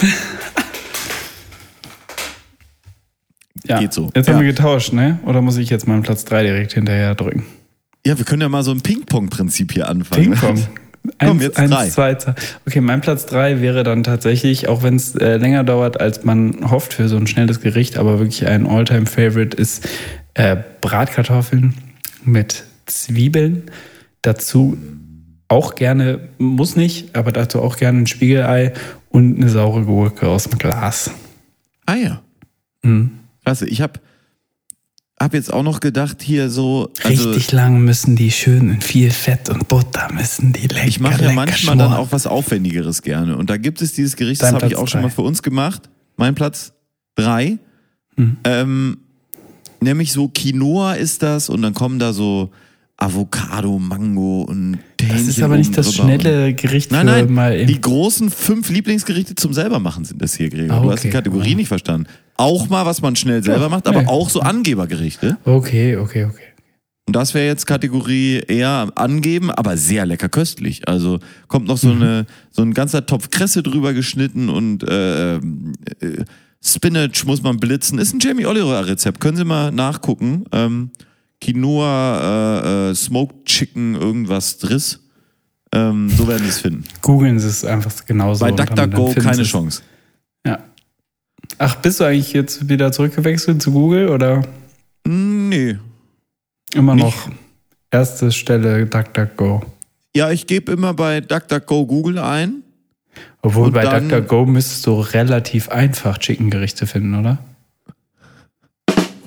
Ja. 3.65 3.79
Geht 3.79 3.93
so. 3.93 4.09
Jetzt 4.15 4.27
Ja. 4.27 4.33
haben 4.33 4.39
wir 4.41 4.47
getauscht, 4.51 4.93
ne? 4.93 5.19
Oder 5.25 5.41
muss 5.41 5.57
ich 5.57 5.69
jetzt 5.69 5.87
meinen 5.87 6.01
Platz 6.01 6.25
3 6.25 6.43
direkt 6.43 6.73
hinterher 6.73 7.13
drücken? 7.13 7.45
Ja, 8.05 8.17
wir 8.17 8.25
können 8.25 8.41
ja 8.41 8.49
mal 8.49 8.63
so 8.63 8.71
ein 8.71 8.81
Ping-Pong-Prinzip 8.81 9.73
hier 9.73 9.87
anfangen. 9.89 10.31
Ping-Pong. 10.31 10.67
Komm, 11.19 11.37
Eins, 11.37 11.43
jetzt 11.43 11.57
eins, 11.57 11.95
drei. 11.95 12.15
zwei. 12.15 12.35
Okay, 12.67 12.81
mein 12.81 13.01
Platz 13.01 13.25
drei 13.25 13.61
wäre 13.61 13.83
dann 13.83 14.03
tatsächlich, 14.03 14.67
auch 14.67 14.83
wenn 14.83 14.95
es 14.95 15.15
äh, 15.15 15.37
länger 15.37 15.63
dauert, 15.63 15.99
als 15.99 16.23
man 16.23 16.69
hofft 16.69 16.93
für 16.93 17.07
so 17.07 17.17
ein 17.17 17.27
schnelles 17.27 17.61
Gericht, 17.61 17.97
aber 17.97 18.19
wirklich 18.19 18.47
ein 18.47 18.67
All-Time-Favorite 18.67 19.55
ist 19.55 19.87
äh, 20.33 20.57
Bratkartoffeln 20.81 21.73
mit 22.23 22.63
Zwiebeln. 22.85 23.63
Dazu 24.21 24.77
auch 25.47 25.75
gerne, 25.75 26.19
muss 26.37 26.75
nicht, 26.75 27.15
aber 27.15 27.31
dazu 27.31 27.61
auch 27.61 27.77
gerne 27.77 27.99
ein 27.99 28.07
Spiegelei 28.07 28.73
und 29.09 29.37
eine 29.37 29.49
saure 29.49 29.83
Gurke 29.83 30.27
aus 30.27 30.43
dem 30.43 30.57
Glas. 30.59 31.11
Ah 31.85 31.95
ja. 31.95 32.21
Mhm. 32.83 33.11
Klasse. 33.43 33.67
Ich 33.67 33.81
habe 33.81 33.99
hab 35.21 35.33
jetzt 35.33 35.51
auch 35.51 35.63
noch 35.63 35.79
gedacht, 35.81 36.21
hier 36.21 36.49
so. 36.49 36.91
Also, 37.03 37.29
Richtig 37.31 37.51
lang 37.51 37.81
müssen 37.81 38.15
die 38.15 38.31
schön 38.31 38.69
in 38.69 38.81
viel 38.81 39.11
Fett 39.11 39.49
und 39.49 39.67
Butter 39.67 40.07
müssen 40.13 40.53
die 40.53 40.67
lecker, 40.67 40.87
Ich 40.87 40.99
mache 40.99 41.23
ja 41.25 41.31
manchmal 41.33 41.77
dann 41.77 41.87
schmoren. 41.89 42.01
auch 42.01 42.11
was 42.11 42.25
Aufwendigeres 42.25 43.01
gerne. 43.01 43.35
Und 43.37 43.49
da 43.49 43.57
gibt 43.57 43.81
es 43.81 43.93
dieses 43.93 44.15
Gericht, 44.15 44.41
das 44.41 44.49
Dein 44.51 44.55
habe 44.55 44.67
ich 44.67 44.75
auch 44.77 44.87
schon 44.87 45.01
drei. 45.01 45.07
mal 45.07 45.13
für 45.13 45.21
uns 45.23 45.43
gemacht. 45.43 45.89
Mein 46.15 46.35
Platz 46.35 46.73
drei. 47.15 47.57
Hm. 48.15 48.37
Ähm, 48.45 48.97
nämlich 49.81 50.11
so 50.13 50.29
Quinoa 50.29 50.93
ist 50.93 51.21
das 51.21 51.49
und 51.49 51.61
dann 51.61 51.73
kommen 51.73 51.99
da 51.99 52.13
so 52.13 52.51
Avocado, 53.01 53.79
Mango 53.79 54.41
und 54.41 54.77
Hähnchen 54.99 55.17
Das 55.17 55.27
ist 55.27 55.41
aber 55.41 55.55
nicht 55.57 55.77
das 55.77 55.95
schnelle 55.95 56.53
Gericht 56.53 56.91
Nein, 56.91 57.05
nein, 57.05 57.31
mal 57.31 57.65
die 57.65 57.79
großen 57.79 58.29
fünf 58.29 58.69
Lieblingsgerichte 58.69 59.35
zum 59.35 59.53
selbermachen 59.53 60.03
sind 60.05 60.21
das 60.21 60.33
hier, 60.35 60.49
Gregor. 60.49 60.77
Ah, 60.77 60.81
Du 60.81 60.91
hast 60.91 61.03
die 61.03 61.07
okay. 61.07 61.17
Kategorie 61.17 61.53
Ah. 61.53 61.55
nicht 61.55 61.67
verstanden. 61.69 62.07
Auch 62.35 62.67
mal, 62.69 62.85
was 62.85 63.01
man 63.01 63.15
schnell 63.15 63.41
selber 63.43 63.63
Ja, 63.63 63.69
macht, 63.69 63.87
aber 63.87 64.01
nee. 64.01 64.07
auch 64.07 64.29
so 64.29 64.41
Angebergerichte. 64.41 65.37
Okay, 65.45 65.95
okay, 65.97 66.25
okay. 66.25 66.43
Und 67.07 67.15
das 67.15 67.33
wäre 67.33 67.47
jetzt 67.47 67.65
Kategorie 67.65 68.43
eher 68.47 68.91
angeben, 68.95 69.49
aber 69.49 69.77
sehr 69.77 70.05
lecker 70.05 70.29
köstlich. 70.29 70.87
Also 70.87 71.19
kommt 71.47 71.67
noch 71.67 71.81
Mhm. 71.81 71.87
so, 71.87 71.91
eine, 71.93 72.25
so 72.51 72.61
ein 72.61 72.73
ganzer 72.73 73.05
Topf 73.05 73.29
Kresse 73.31 73.63
drüber 73.63 73.93
geschnitten 73.93 74.49
und 74.49 74.83
äh, 74.83 75.37
äh, 75.37 75.39
Spinach 76.63 77.23
muss 77.25 77.41
man 77.41 77.57
blitzen. 77.57 77.97
Ist 77.97 78.13
ein 78.13 78.19
Jamie 78.19 78.45
Oliver 78.45 78.85
Rezept. 78.85 79.21
Können 79.21 79.37
Sie 79.37 79.45
mal 79.45 79.71
nachgucken. 79.71 80.43
Ähm, 80.51 80.91
Quinoa, 81.41 82.61
äh, 82.63 82.89
äh, 82.91 82.95
Smoked 82.95 83.45
Chicken, 83.45 83.95
irgendwas 83.95 84.57
Driss. 84.57 84.99
Ähm, 85.73 86.09
so 86.09 86.27
werden 86.27 86.43
Sie 86.43 86.49
es 86.49 86.59
finden. 86.61 86.83
Googeln 87.01 87.39
Sie 87.39 87.47
es 87.47 87.63
einfach 87.63 88.05
genauso. 88.05 88.43
Bei 88.45 88.51
DuckDuckGo 88.51 89.13
keine. 89.13 89.43
Chance. 89.43 89.81
Ja. 90.45 90.59
Ach, 91.57 91.75
bist 91.75 91.99
du 91.99 92.05
eigentlich 92.05 92.33
jetzt 92.33 92.67
wieder 92.69 92.91
zurückgewechselt 92.91 93.61
zu 93.61 93.71
Google 93.71 94.09
oder 94.09 94.41
Nee. 95.07 95.77
immer 96.73 96.95
Nicht. 96.95 97.05
noch 97.05 97.29
erste 97.91 98.31
Stelle 98.31 98.85
DuckDuckGo? 98.85 99.63
Ja, 100.15 100.31
ich 100.31 100.47
gebe 100.47 100.71
immer 100.71 100.93
bei 100.93 101.21
DuckDuckGo 101.21 101.85
Google 101.85 102.17
ein. 102.19 102.63
Obwohl 103.41 103.67
Und 103.67 103.73
bei 103.73 103.83
dann- 103.83 104.09
DuckDuckGo 104.09 104.45
müsstest 104.45 104.85
du 104.87 104.99
relativ 104.99 105.69
einfach 105.69 106.17
Chicken-Gerichte 106.17 106.87
finden, 106.87 107.15
oder? 107.15 107.37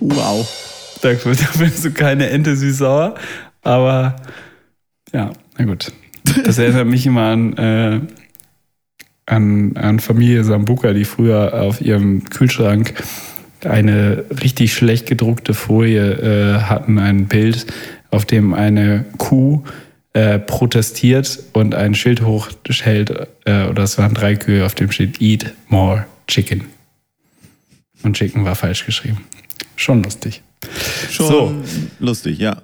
Wow. 0.01 0.47
Da, 1.03 1.15
findest 1.17 1.85
du 1.85 1.91
keine 1.91 2.31
Ente 2.31 2.57
süß-sauer, 2.57 3.17
aber 3.63 4.17
ja, 5.13 5.33
na 5.59 5.65
gut. 5.65 5.93
Das 6.45 6.59
erinnert 6.59 6.87
mich 6.87 7.05
immer 7.05 7.23
an, 7.23 7.53
äh, 7.59 8.01
an, 9.27 9.77
an 9.77 10.01
Familie 10.01 10.45
Sambuka, 10.45 10.93
die 10.93 11.05
früher 11.05 11.61
auf 11.61 11.81
ihrem 11.81 12.25
Kühlschrank 12.25 12.95
eine 13.65 14.25
richtig 14.43 14.75
schlecht 14.75 15.07
gedruckte 15.07 15.55
Folie 15.55 16.13
äh, 16.13 16.61
hatten, 16.63 16.99
ein 16.99 17.27
Bild, 17.27 17.67
auf 18.11 18.25
dem 18.25 18.55
eine 18.55 19.05
Kuh 19.19 19.65
äh, 20.13 20.39
protestiert 20.39 21.43
und 21.53 21.75
ein 21.75 21.95
Schild 21.95 22.23
hochhält, 22.23 23.29
äh, 23.45 23.67
oder 23.67 23.83
es 23.83 23.99
waren 23.99 24.15
drei 24.15 24.37
Kühe, 24.37 24.65
auf 24.65 24.75
dem 24.75 24.91
steht 24.91 25.21
Eat 25.21 25.53
more 25.69 26.07
chicken. 26.29 26.65
Und 28.03 28.17
Chicken 28.17 28.45
war 28.45 28.55
falsch 28.55 28.85
geschrieben. 28.85 29.25
Schon 29.77 30.03
lustig. 30.03 30.43
Schon 31.11 31.27
So. 31.27 31.63
lustig, 31.99 32.39
ja. 32.39 32.63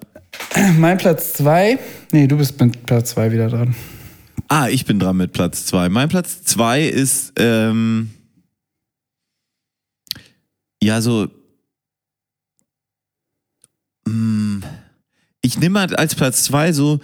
Mein 0.79 0.99
Platz 0.99 1.33
zwei. 1.35 1.79
Nee, 2.13 2.27
du 2.27 2.37
bist 2.37 2.61
mit 2.61 2.87
Platz 2.87 3.11
zwei 3.11 3.33
wieder 3.33 3.49
dran. 3.49 3.75
Ah, 4.49 4.69
ich 4.69 4.85
bin 4.87 4.99
dran 4.99 5.17
mit 5.17 5.33
Platz 5.33 5.67
zwei. 5.67 5.89
Mein 5.89 6.09
Platz 6.09 6.43
zwei 6.43 6.85
ist, 6.87 7.33
ähm, 7.39 8.11
ja, 10.83 11.01
so, 11.01 11.29
mm, 14.07 14.61
ich 15.43 15.59
nehme 15.59 15.81
halt 15.81 15.99
als 15.99 16.15
Platz 16.15 16.45
zwei 16.45 16.73
so 16.73 17.01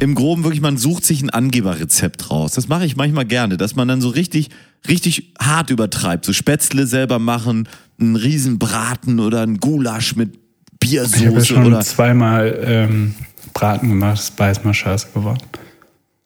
im 0.00 0.14
Groben 0.14 0.44
wirklich, 0.44 0.60
man 0.60 0.76
sucht 0.76 1.04
sich 1.04 1.22
ein 1.22 1.30
Angeberrezept 1.30 2.30
raus. 2.30 2.52
Das 2.52 2.68
mache 2.68 2.84
ich 2.84 2.96
manchmal 2.96 3.24
gerne, 3.24 3.56
dass 3.56 3.74
man 3.74 3.88
dann 3.88 4.00
so 4.00 4.08
richtig, 4.08 4.50
richtig 4.88 5.32
hart 5.40 5.70
übertreibt. 5.70 6.24
So 6.24 6.32
Spätzle 6.32 6.86
selber 6.86 7.18
machen, 7.18 7.68
einen 8.00 8.16
Riesenbraten 8.16 9.20
oder 9.20 9.42
ein 9.42 9.58
Gulasch 9.58 10.16
mit 10.16 10.38
Ich 10.82 10.98
habe 10.98 11.10
ja 11.10 11.30
Biersoße 11.30 11.46
schon 11.46 11.66
oder 11.66 11.80
zweimal 11.80 12.58
ähm, 12.64 13.14
Braten 13.52 13.88
gemacht, 13.88 14.20
ist 14.20 14.36
beides 14.36 14.62
mal 14.64 14.74
scheiße 14.74 15.08
geworden. 15.12 15.42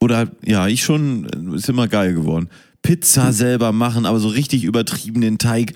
Oder 0.01 0.29
ja, 0.45 0.67
ich 0.69 0.83
schon, 0.83 1.55
ist 1.55 1.69
immer 1.69 1.89
geil 1.89 2.15
geworden. 2.15 2.49
Pizza 2.83 3.33
selber 3.33 3.73
machen, 3.73 4.05
aber 4.05 4.19
so 4.19 4.29
richtig 4.29 4.65
übertrieben 4.65 5.21
den 5.21 5.39
Teig 5.39 5.75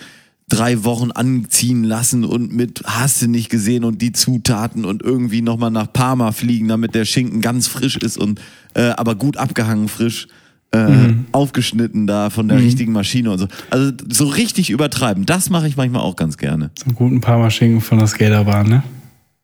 drei 0.49 0.85
Wochen 0.85 1.11
anziehen 1.11 1.83
lassen 1.83 2.25
und 2.25 2.53
mit 2.53 2.83
hast 2.85 3.21
du 3.21 3.27
nicht 3.27 3.51
gesehen 3.51 3.85
und 3.85 4.01
die 4.01 4.13
Zutaten 4.13 4.85
und 4.85 5.03
irgendwie 5.03 5.43
nochmal 5.43 5.71
nach 5.71 5.93
Parma 5.93 6.33
fliegen, 6.33 6.69
damit 6.69 6.95
der 6.95 7.05
Schinken 7.05 7.41
ganz 7.41 7.67
frisch 7.67 7.97
ist 7.97 8.17
und 8.17 8.41
äh, 8.75 8.91
aber 8.91 9.15
gut 9.15 9.37
abgehangen 9.37 9.89
frisch. 9.89 10.29
Äh, 10.73 11.15
aufgeschnitten 11.31 12.09
da 12.09 12.29
von 12.29 12.49
der 12.49 12.59
richtigen 12.59 12.91
Maschine 12.91 13.31
und 13.31 13.39
so. 13.39 13.47
Also 13.71 13.93
so 14.11 14.27
richtig 14.27 14.69
übertreiben, 14.69 15.25
das 15.25 15.49
mache 15.49 15.69
ich 15.69 15.77
manchmal 15.77 16.03
auch 16.03 16.17
ganz 16.17 16.37
gerne. 16.37 16.71
So 16.77 16.87
einen 16.87 16.97
guten 16.97 17.21
paar 17.21 17.39
Maschinen 17.39 17.81
von 17.81 17.99
der 17.99 18.09
Skaterbahn, 18.09 18.69
ne? 18.69 18.83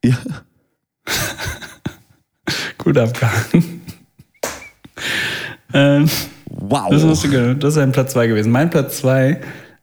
Ja. 0.04 0.18
Gut 2.76 2.98
abgehangen. 2.98 3.82
ähm, 5.72 6.10
Wow. 6.54 6.90
das, 6.90 7.22
gehört. 7.22 7.62
das 7.62 7.74
ist 7.74 7.78
ein 7.78 7.92
Platz 7.92 8.12
zwei 8.12 8.26
gewesen. 8.26 8.52
Mein 8.52 8.70
Platz 8.70 8.98
zwei 8.98 9.40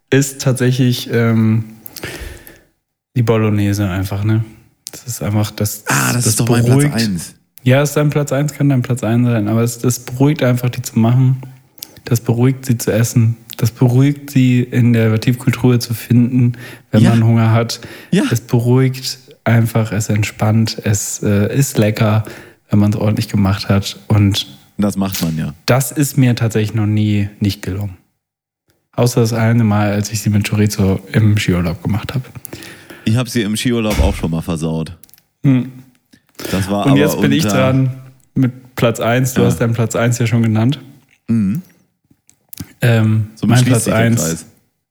ist 0.10 0.42
tatsächlich 0.42 1.10
ähm, 1.12 1.66
die 3.16 3.24
Bolognese 3.24 3.88
einfach, 3.90 4.24
ne? 4.24 4.44
Das 4.92 5.06
ist 5.06 5.22
einfach 5.22 5.52
das. 5.52 5.84
ah, 5.88 6.14
das, 6.14 6.26
ist 6.26 6.40
doch 6.40 6.50
mein 6.50 6.64
Platz 6.66 6.78
beruhigt- 6.78 6.94
eins. 6.96 7.36
Ja, 7.64 7.84
ist 7.84 7.94
dein 7.96 8.10
Platz 8.10 8.32
1, 8.32 8.54
kann 8.54 8.70
dein 8.70 8.82
Platz 8.82 9.04
1 9.04 9.28
sein, 9.28 9.48
aber 9.50 9.62
es, 9.64 9.80
das 9.80 10.00
beruhigt 10.00 10.42
einfach, 10.44 10.70
die 10.70 10.82
zu 10.82 10.98
machen. 10.98 11.42
Das 12.06 12.22
beruhigt 12.22 12.66
sie 12.66 12.78
zu 12.78 12.92
essen. 12.92 13.36
Das 13.58 13.72
beruhigt 13.72 14.30
sie 14.32 14.62
in 14.64 14.94
der 14.94 15.20
Tiefkultur 15.20 15.80
zu 15.80 15.94
finden, 15.94 16.54
wenn 16.92 17.04
Ja. 17.04 17.10
man 17.10 17.26
Hunger 17.26 17.52
hat. 17.52 17.82
Ja. 18.12 18.24
Es 18.32 18.40
beruhigt 18.42 19.20
einfach, 19.44 19.92
es 19.92 20.08
entspannt, 20.10 20.78
es 20.86 21.22
äh, 21.22 21.54
ist 21.56 21.78
lecker, 21.78 22.24
wenn 22.70 22.80
man 22.80 22.92
es 22.94 22.98
ordentlich 22.98 23.28
gemacht 23.28 23.68
hat. 23.68 24.00
Und 24.08 24.48
Das 24.78 24.96
macht 24.96 25.22
man 25.22 25.38
ja. 25.38 25.54
das 25.66 25.92
ist 25.92 26.18
mir 26.18 26.36
tatsächlich 26.36 26.74
noch 26.74 26.86
nie 26.88 27.28
nicht 27.42 27.62
gelungen. 27.62 27.98
Außer 29.00 29.22
das 29.22 29.32
eine 29.32 29.64
Mal, 29.64 29.94
als 29.94 30.12
ich 30.12 30.22
sie 30.22 30.30
mit 30.30 30.46
Chorizo 30.50 31.00
im 31.14 31.38
Skiurlaub 31.38 31.82
gemacht 31.82 32.14
habe. 32.14 32.26
Ich 33.06 33.16
habe 33.16 33.30
sie 33.30 33.44
im 33.44 33.56
Skiurlaub 33.56 33.98
auch 34.02 34.14
schon 34.14 34.30
mal 34.30 34.42
versaut. 34.42 34.98
Das 35.42 36.70
war 36.70 36.86
Und 36.86 36.92
aber 36.92 37.00
jetzt 37.00 37.20
bin 37.22 37.32
ich 37.32 37.46
dran 37.46 37.92
mit 38.36 38.76
Platz 38.76 39.00
1. 39.00 39.36
Du 39.36 39.42
Ja. 39.42 39.48
hast 39.48 39.58
deinen 39.62 39.74
Platz 39.74 39.96
1 39.96 40.20
ja 40.20 40.28
schon 40.28 40.44
genannt. 40.44 40.80
Mhm. 41.30 41.62
Ähm, 42.82 43.28
So 43.36 43.48
mein 43.48 43.64
Platz 43.64 43.86
sich 43.86 43.94
der 43.94 44.02
1. 44.04 44.46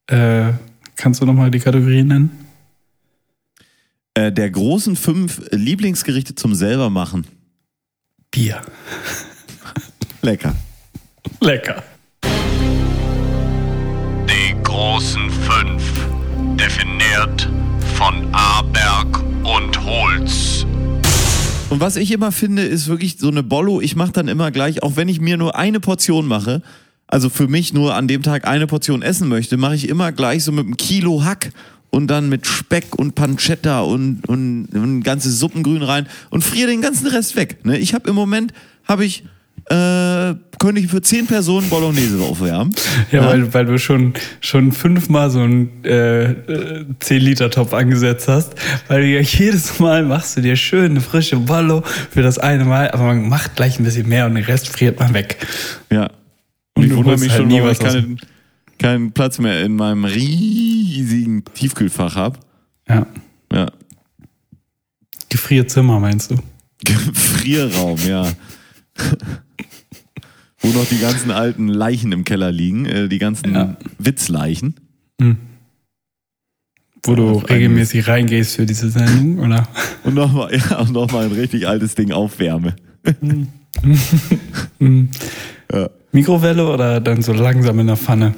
Äh, 0.06 0.52
kannst 0.96 1.20
du 1.20 1.26
nochmal 1.26 1.50
die 1.50 1.58
Kategorie 1.60 2.02
nennen? 2.02 2.30
Äh, 4.14 4.32
der 4.32 4.50
großen 4.50 4.96
fünf 4.96 5.42
Lieblingsgerichte 5.50 6.34
zum 6.34 6.54
selber 6.54 6.88
machen. 6.88 7.26
Bier. 8.30 8.62
Lecker. 10.22 10.54
Lecker. 11.40 11.82
Großen 14.78 15.28
fünf. 15.28 15.82
Definiert 16.54 17.50
von 17.96 18.28
Aberg 18.32 19.18
und 19.42 19.84
Holz. 19.84 20.66
Und 21.68 21.80
was 21.80 21.96
ich 21.96 22.12
immer 22.12 22.30
finde, 22.30 22.62
ist 22.62 22.86
wirklich 22.86 23.18
so 23.18 23.26
eine 23.26 23.42
Bollo. 23.42 23.80
Ich 23.80 23.96
mache 23.96 24.12
dann 24.12 24.28
immer 24.28 24.52
gleich, 24.52 24.84
auch 24.84 24.94
wenn 24.94 25.08
ich 25.08 25.20
mir 25.20 25.36
nur 25.36 25.56
eine 25.56 25.80
Portion 25.80 26.28
mache, 26.28 26.62
also 27.08 27.28
für 27.28 27.48
mich 27.48 27.72
nur 27.72 27.96
an 27.96 28.06
dem 28.06 28.22
Tag 28.22 28.46
eine 28.46 28.68
Portion 28.68 29.02
essen 29.02 29.28
möchte, 29.28 29.56
mache 29.56 29.74
ich 29.74 29.88
immer 29.88 30.12
gleich 30.12 30.44
so 30.44 30.52
mit 30.52 30.66
einem 30.66 30.76
Kilo 30.76 31.24
Hack 31.24 31.50
und 31.90 32.06
dann 32.06 32.28
mit 32.28 32.46
Speck 32.46 32.94
und 32.96 33.16
Pancetta 33.16 33.80
und, 33.80 34.28
und, 34.28 34.68
und 34.72 34.98
ein 34.98 35.02
ganzes 35.02 35.40
Suppengrün 35.40 35.82
rein 35.82 36.06
und 36.30 36.44
friere 36.44 36.68
den 36.68 36.82
ganzen 36.82 37.08
Rest 37.08 37.34
weg. 37.34 37.64
Ne? 37.64 37.78
Ich 37.78 37.94
habe 37.94 38.08
im 38.08 38.14
Moment, 38.14 38.52
habe 38.84 39.04
ich, 39.04 39.24
äh, 39.70 40.34
könnte 40.58 40.80
ich 40.80 40.88
für 40.88 41.00
zehn 41.02 41.26
Personen 41.26 41.68
Bolognese 41.68 42.20
aufwärmen. 42.20 42.74
Ja, 43.12 43.26
Weil, 43.26 43.52
weil 43.52 43.66
du 43.66 43.78
schon, 43.78 44.14
schon 44.40 44.72
fünfmal 44.72 45.30
so 45.30 45.40
einen 45.40 45.84
äh, 45.84 46.32
äh, 46.32 46.84
10-Liter-Topf 47.00 47.72
angesetzt 47.72 48.28
hast. 48.28 48.54
Weil 48.88 49.02
du 49.02 49.08
ja 49.08 49.20
jedes 49.20 49.78
Mal 49.78 50.04
machst 50.04 50.36
du 50.36 50.40
dir 50.40 50.56
schön 50.56 50.92
eine 50.92 51.00
frische 51.00 51.36
Bollo 51.36 51.82
für 52.10 52.22
das 52.22 52.38
eine 52.38 52.64
Mal, 52.64 52.90
aber 52.90 53.04
man 53.04 53.28
macht 53.28 53.56
gleich 53.56 53.78
ein 53.78 53.84
bisschen 53.84 54.08
mehr 54.08 54.26
und 54.26 54.34
den 54.34 54.44
Rest 54.44 54.68
friert 54.68 54.98
man 54.98 55.14
weg. 55.14 55.46
Ja. 55.90 56.10
Und 56.74 56.84
Und 56.84 56.84
ich 56.84 56.96
wundere 56.96 57.18
mich 57.18 57.30
halt 57.30 57.42
schon, 57.42 57.50
warum 57.50 57.70
ich 57.70 57.78
was 57.80 57.86
aus 57.86 57.92
keine, 57.92 58.16
keinen 58.78 59.12
Platz 59.12 59.38
mehr 59.38 59.62
in 59.64 59.76
meinem 59.76 60.04
riesigen 60.04 61.44
Tiefkühlfach 61.54 62.16
habe. 62.16 62.38
Ja. 62.88 63.06
Ja. 63.52 63.70
Gefrierzimmer 65.28 66.00
meinst 66.00 66.30
du? 66.30 66.36
Gefrierraum, 66.84 67.98
ja. 68.06 68.26
Wo 70.68 70.78
noch 70.78 70.86
die 70.86 70.98
ganzen 70.98 71.30
alten 71.30 71.68
Leichen 71.68 72.12
im 72.12 72.24
Keller 72.24 72.52
liegen, 72.52 72.84
äh, 72.84 73.08
die 73.08 73.18
ganzen 73.18 73.54
Ja. 73.54 73.76
Witzleichen. 73.98 74.74
Wo 77.04 77.14
du 77.14 77.38
regelmäßig 77.38 78.06
reingehst 78.06 78.56
für 78.56 78.66
diese 78.66 78.90
Sendung, 78.90 79.38
oder? 79.38 79.66
Und 80.04 80.14
nochmal 80.14 80.54
ja, 80.70 80.80
und 80.80 80.92
noch 80.92 81.10
mal 81.10 81.24
ein 81.24 81.32
richtig 81.32 81.66
altes 81.66 81.94
Ding 81.94 82.12
aufwärme. 82.12 82.76
ja. 85.72 85.90
Mikrowelle 86.12 86.68
oder 86.68 87.00
dann 87.00 87.22
so 87.22 87.32
langsam 87.32 87.78
in 87.78 87.86
der 87.86 87.96
Pfanne 87.96 88.34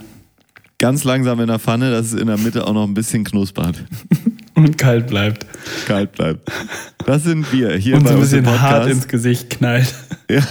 Ganz 0.81 1.05
langsam 1.05 1.39
in 1.41 1.49
der 1.49 1.59
Pfanne, 1.59 1.91
dass 1.91 2.07
es 2.07 2.14
in 2.14 2.26
der 2.28 2.39
Mitte 2.39 2.66
auch 2.66 2.72
noch 2.72 2.87
ein 2.87 2.95
bisschen 2.95 3.22
knuspert, 3.22 3.85
und 4.55 4.78
kalt 4.78 5.09
bleibt. 5.09 5.45
kalt 5.87 6.12
bleibt. 6.12 6.51
Das 7.05 7.24
sind 7.24 7.53
wir 7.53 7.72
hier 7.76 7.97
Und 7.97 8.05
bei 8.05 8.11
so 8.11 8.14
ein 8.14 8.20
bisschen 8.22 8.47
hart 8.61 8.89
ins 8.89 9.07
Gesicht 9.07 9.51
knallt 9.51 9.95
ja. 10.31 10.43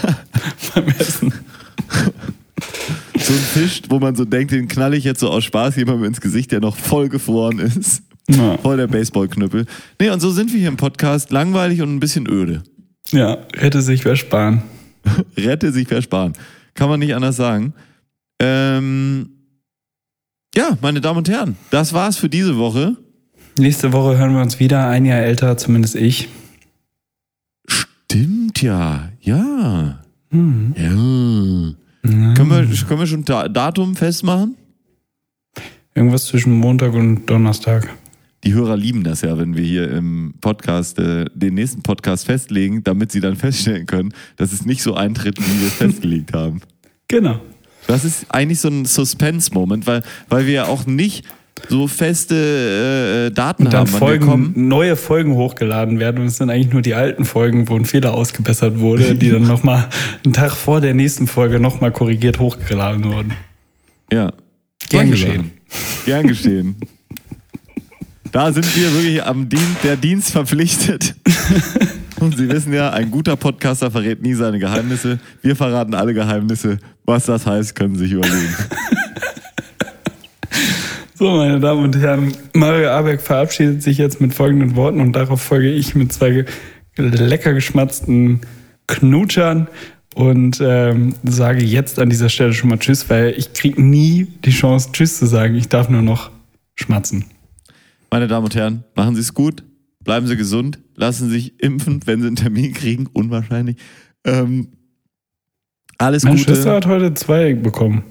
beim 0.75 0.87
Essen. 0.89 1.33
So 3.21 3.33
ein 3.33 3.39
Fisch, 3.39 3.81
wo 3.89 3.99
man 3.99 4.15
so 4.15 4.25
denkt, 4.25 4.51
den 4.51 4.67
knall 4.67 4.93
ich 4.93 5.03
jetzt 5.03 5.19
so 5.19 5.29
aus 5.29 5.43
Spaß 5.43 5.75
jemandem 5.75 6.05
ins 6.05 6.21
Gesicht, 6.21 6.51
der 6.51 6.61
noch 6.61 6.77
voll 6.77 7.09
gefroren 7.09 7.59
ist. 7.59 8.03
Ja. 8.29 8.57
Voll 8.57 8.77
der 8.77 8.87
Baseballknüppel. 8.87 9.65
Nee, 9.99 10.09
und 10.09 10.19
so 10.19 10.31
sind 10.31 10.51
wir 10.53 10.59
hier 10.59 10.67
im 10.67 10.77
Podcast, 10.77 11.31
langweilig 11.31 11.81
und 11.81 11.93
ein 11.93 11.99
bisschen 11.99 12.27
öde. 12.29 12.63
Ja, 13.11 13.39
hätte 13.57 13.81
sich 13.81 14.05
wer 14.05 14.15
sparen. 14.15 14.63
Rette 15.37 15.71
sich 15.71 15.87
versparen. 15.87 16.33
Kann 16.75 16.89
man 16.89 16.99
nicht 16.99 17.15
anders 17.15 17.35
sagen. 17.35 17.73
Ähm, 18.39 19.29
ja, 20.55 20.77
meine 20.81 21.01
Damen 21.01 21.17
und 21.17 21.29
Herren, 21.29 21.55
das 21.71 21.93
war's 21.93 22.17
für 22.17 22.29
diese 22.29 22.57
Woche. 22.57 22.95
Nächste 23.57 23.91
Woche 23.91 24.17
hören 24.17 24.33
wir 24.33 24.41
uns 24.41 24.59
wieder, 24.59 24.87
ein 24.87 25.05
Jahr 25.05 25.19
älter, 25.19 25.57
zumindest 25.57 25.95
ich. 25.95 26.29
Stimmt 27.67 28.61
ja, 28.61 29.09
ja. 29.19 29.99
Hm. 30.31 30.73
Ja. 30.77 31.78
Können, 32.01 32.49
wir, 32.49 32.87
können 32.87 32.99
wir 32.99 33.07
schon 33.07 33.25
da 33.25 33.47
Datum 33.47 33.95
festmachen? 33.95 34.55
Irgendwas 35.93 36.27
zwischen 36.27 36.53
Montag 36.53 36.93
und 36.93 37.25
Donnerstag. 37.25 37.89
Die 38.45 38.53
Hörer 38.53 38.77
lieben 38.77 39.03
das 39.03 39.21
ja, 39.21 39.37
wenn 39.37 39.57
wir 39.57 39.65
hier 39.65 39.91
im 39.91 40.33
Podcast 40.39 40.97
äh, 40.97 41.25
den 41.33 41.55
nächsten 41.55 41.83
Podcast 41.83 42.25
festlegen, 42.25 42.83
damit 42.83 43.11
sie 43.11 43.19
dann 43.19 43.35
feststellen 43.35 43.85
können, 43.85 44.13
dass 44.37 44.53
es 44.53 44.65
nicht 44.65 44.81
so 44.81 44.93
eintritt, 44.93 45.37
wie 45.39 45.59
wir 45.59 45.67
es 45.67 45.75
festgelegt 45.75 46.33
haben. 46.33 46.61
Genau. 47.11 47.41
Das 47.87 48.05
ist 48.05 48.27
eigentlich 48.29 48.59
so 48.59 48.67
ein 48.67 48.85
Suspense-Moment, 48.85 49.87
weil, 49.87 50.03
weil 50.27 50.45
wir 50.45 50.53
ja 50.53 50.65
auch 50.67 50.85
nicht 50.85 51.25
so 51.67 51.87
feste 51.87 53.27
äh, 53.29 53.33
Daten 53.33 53.65
Und 53.65 53.73
dann 53.73 53.81
haben, 53.81 53.87
Folgen, 53.87 54.25
kommen. 54.25 54.53
neue 54.55 54.95
Folgen 54.95 55.35
hochgeladen 55.35 55.99
werden 55.99 56.21
und 56.21 56.27
es 56.27 56.37
sind 56.37 56.49
eigentlich 56.49 56.71
nur 56.71 56.81
die 56.81 56.93
alten 56.93 57.25
Folgen, 57.25 57.67
wo 57.69 57.75
ein 57.75 57.85
Fehler 57.85 58.13
ausgebessert 58.13 58.79
wurde, 58.79 59.15
die 59.15 59.29
dann 59.29 59.43
nochmal 59.47 59.87
einen 60.23 60.33
Tag 60.33 60.51
vor 60.51 60.81
der 60.81 60.93
nächsten 60.93 61.27
Folge 61.27 61.59
nochmal 61.59 61.91
korrigiert 61.91 62.39
hochgeladen 62.39 63.03
wurden. 63.05 63.33
Ja. 64.11 64.31
Gern 64.89 65.11
geschehen. 65.11 65.51
Gern 66.05 66.27
geschehen. 66.27 66.75
Da 68.31 68.51
sind 68.51 68.75
wir 68.75 68.93
wirklich 68.93 69.23
am 69.23 69.49
Dienst, 69.49 69.83
der 69.83 69.95
Dienst 69.97 70.31
verpflichtet. 70.31 71.15
Und 72.19 72.37
Sie 72.37 72.49
wissen 72.49 72.73
ja, 72.73 72.91
ein 72.91 73.09
guter 73.11 73.35
Podcaster 73.35 73.89
verrät 73.89 74.21
nie 74.21 74.33
seine 74.33 74.59
Geheimnisse. 74.59 75.19
Wir 75.41 75.55
verraten 75.55 75.93
alle 75.93 76.13
Geheimnisse. 76.13 76.77
Was 77.05 77.25
das 77.25 77.45
heißt, 77.45 77.75
können 77.75 77.95
Sie 77.95 78.03
sich 78.05 78.11
überlegen. 78.11 78.55
So, 81.19 81.35
meine 81.35 81.59
Damen 81.59 81.83
und 81.83 81.97
Herren, 81.97 82.33
Mario 82.53 82.91
Abeck 82.91 83.19
verabschiedet 83.19 83.83
sich 83.83 83.97
jetzt 83.97 84.21
mit 84.21 84.33
folgenden 84.33 84.77
Worten 84.77 85.01
und 85.01 85.11
darauf 85.11 85.41
folge 85.41 85.69
ich 85.69 85.93
mit 85.93 86.13
zwei 86.13 86.45
lecker 86.95 87.51
geschmatzten 87.51 88.39
Knutschern 88.87 89.67
und 90.15 90.61
ähm, 90.61 91.15
sage 91.25 91.61
jetzt 91.65 91.99
an 91.99 92.09
dieser 92.09 92.29
Stelle 92.29 92.53
schon 92.53 92.69
mal 92.69 92.79
Tschüss, 92.79 93.09
weil 93.09 93.33
ich 93.37 93.51
kriege 93.51 93.81
nie 93.81 94.27
die 94.45 94.51
Chance, 94.51 94.91
Tschüss 94.93 95.17
zu 95.17 95.25
sagen. 95.25 95.55
Ich 95.55 95.67
darf 95.67 95.89
nur 95.89 96.03
noch 96.03 96.31
schmatzen. 96.75 97.25
Meine 98.09 98.29
Damen 98.29 98.45
und 98.45 98.55
Herren, 98.55 98.85
machen 98.95 99.15
Sie 99.15 99.21
es 99.21 99.33
gut, 99.33 99.65
bleiben 100.01 100.25
Sie 100.25 100.37
gesund, 100.37 100.79
lassen 100.95 101.25
Sie 101.27 101.33
sich 101.33 101.61
impfen, 101.61 101.99
wenn 102.05 102.21
Sie 102.21 102.27
einen 102.27 102.37
Termin 102.37 102.73
kriegen, 102.73 103.07
unwahrscheinlich. 103.11 103.75
Ähm, 104.23 104.69
alles 105.97 106.23
Meine 106.23 106.37
Gute. 106.37 106.53
Schwester 106.53 106.75
hat 106.75 106.85
heute 106.85 107.13
zwei 107.13 107.55
bekommen. 107.55 108.05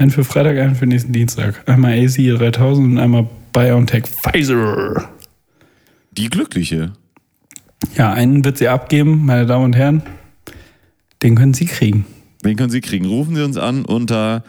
Einen 0.00 0.12
für 0.12 0.22
Freitag, 0.22 0.56
einen 0.58 0.76
für 0.76 0.86
nächsten 0.86 1.12
Dienstag. 1.12 1.68
Einmal 1.68 1.92
AC 1.98 2.38
3000 2.38 2.92
und 2.92 2.98
einmal 2.98 3.28
BioNTech 3.52 4.04
Pfizer. 4.06 5.10
Die 6.12 6.30
Glückliche. 6.30 6.92
Ja, 7.96 8.12
einen 8.12 8.44
wird 8.44 8.58
sie 8.58 8.68
abgeben, 8.68 9.26
meine 9.26 9.44
Damen 9.46 9.64
und 9.64 9.76
Herren. 9.76 10.02
Den 11.22 11.34
können 11.34 11.52
Sie 11.52 11.66
kriegen. 11.66 12.06
Wen 12.44 12.56
können 12.56 12.70
Sie 12.70 12.80
kriegen? 12.80 13.06
Rufen 13.06 13.34
Sie 13.34 13.42
uns 13.42 13.56
an 13.56 13.84
unter 13.84 14.44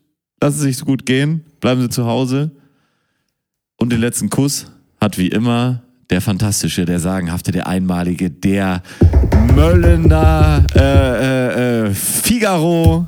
Lassen 0.42 0.60
Sie 0.60 0.72
sich 0.72 0.84
gut 0.84 1.06
gehen. 1.06 1.44
Bleiben 1.60 1.82
Sie 1.82 1.90
zu 1.90 2.06
Hause. 2.06 2.52
Und 3.78 3.92
den 3.92 4.02
letzten 4.02 4.30
Kuss 4.30 4.66
hat 5.00 5.18
wie 5.18 5.28
immer 5.28 5.84
der 6.10 6.22
fantastische, 6.22 6.86
der 6.86 7.00
sagenhafte, 7.00 7.52
der 7.52 7.68
einmalige, 7.68 8.32
der 8.32 8.82
Möllener 9.54 10.64
äh, 10.76 10.80
äh, 10.80 11.88
äh, 11.88 11.94
Figaro 11.94 13.08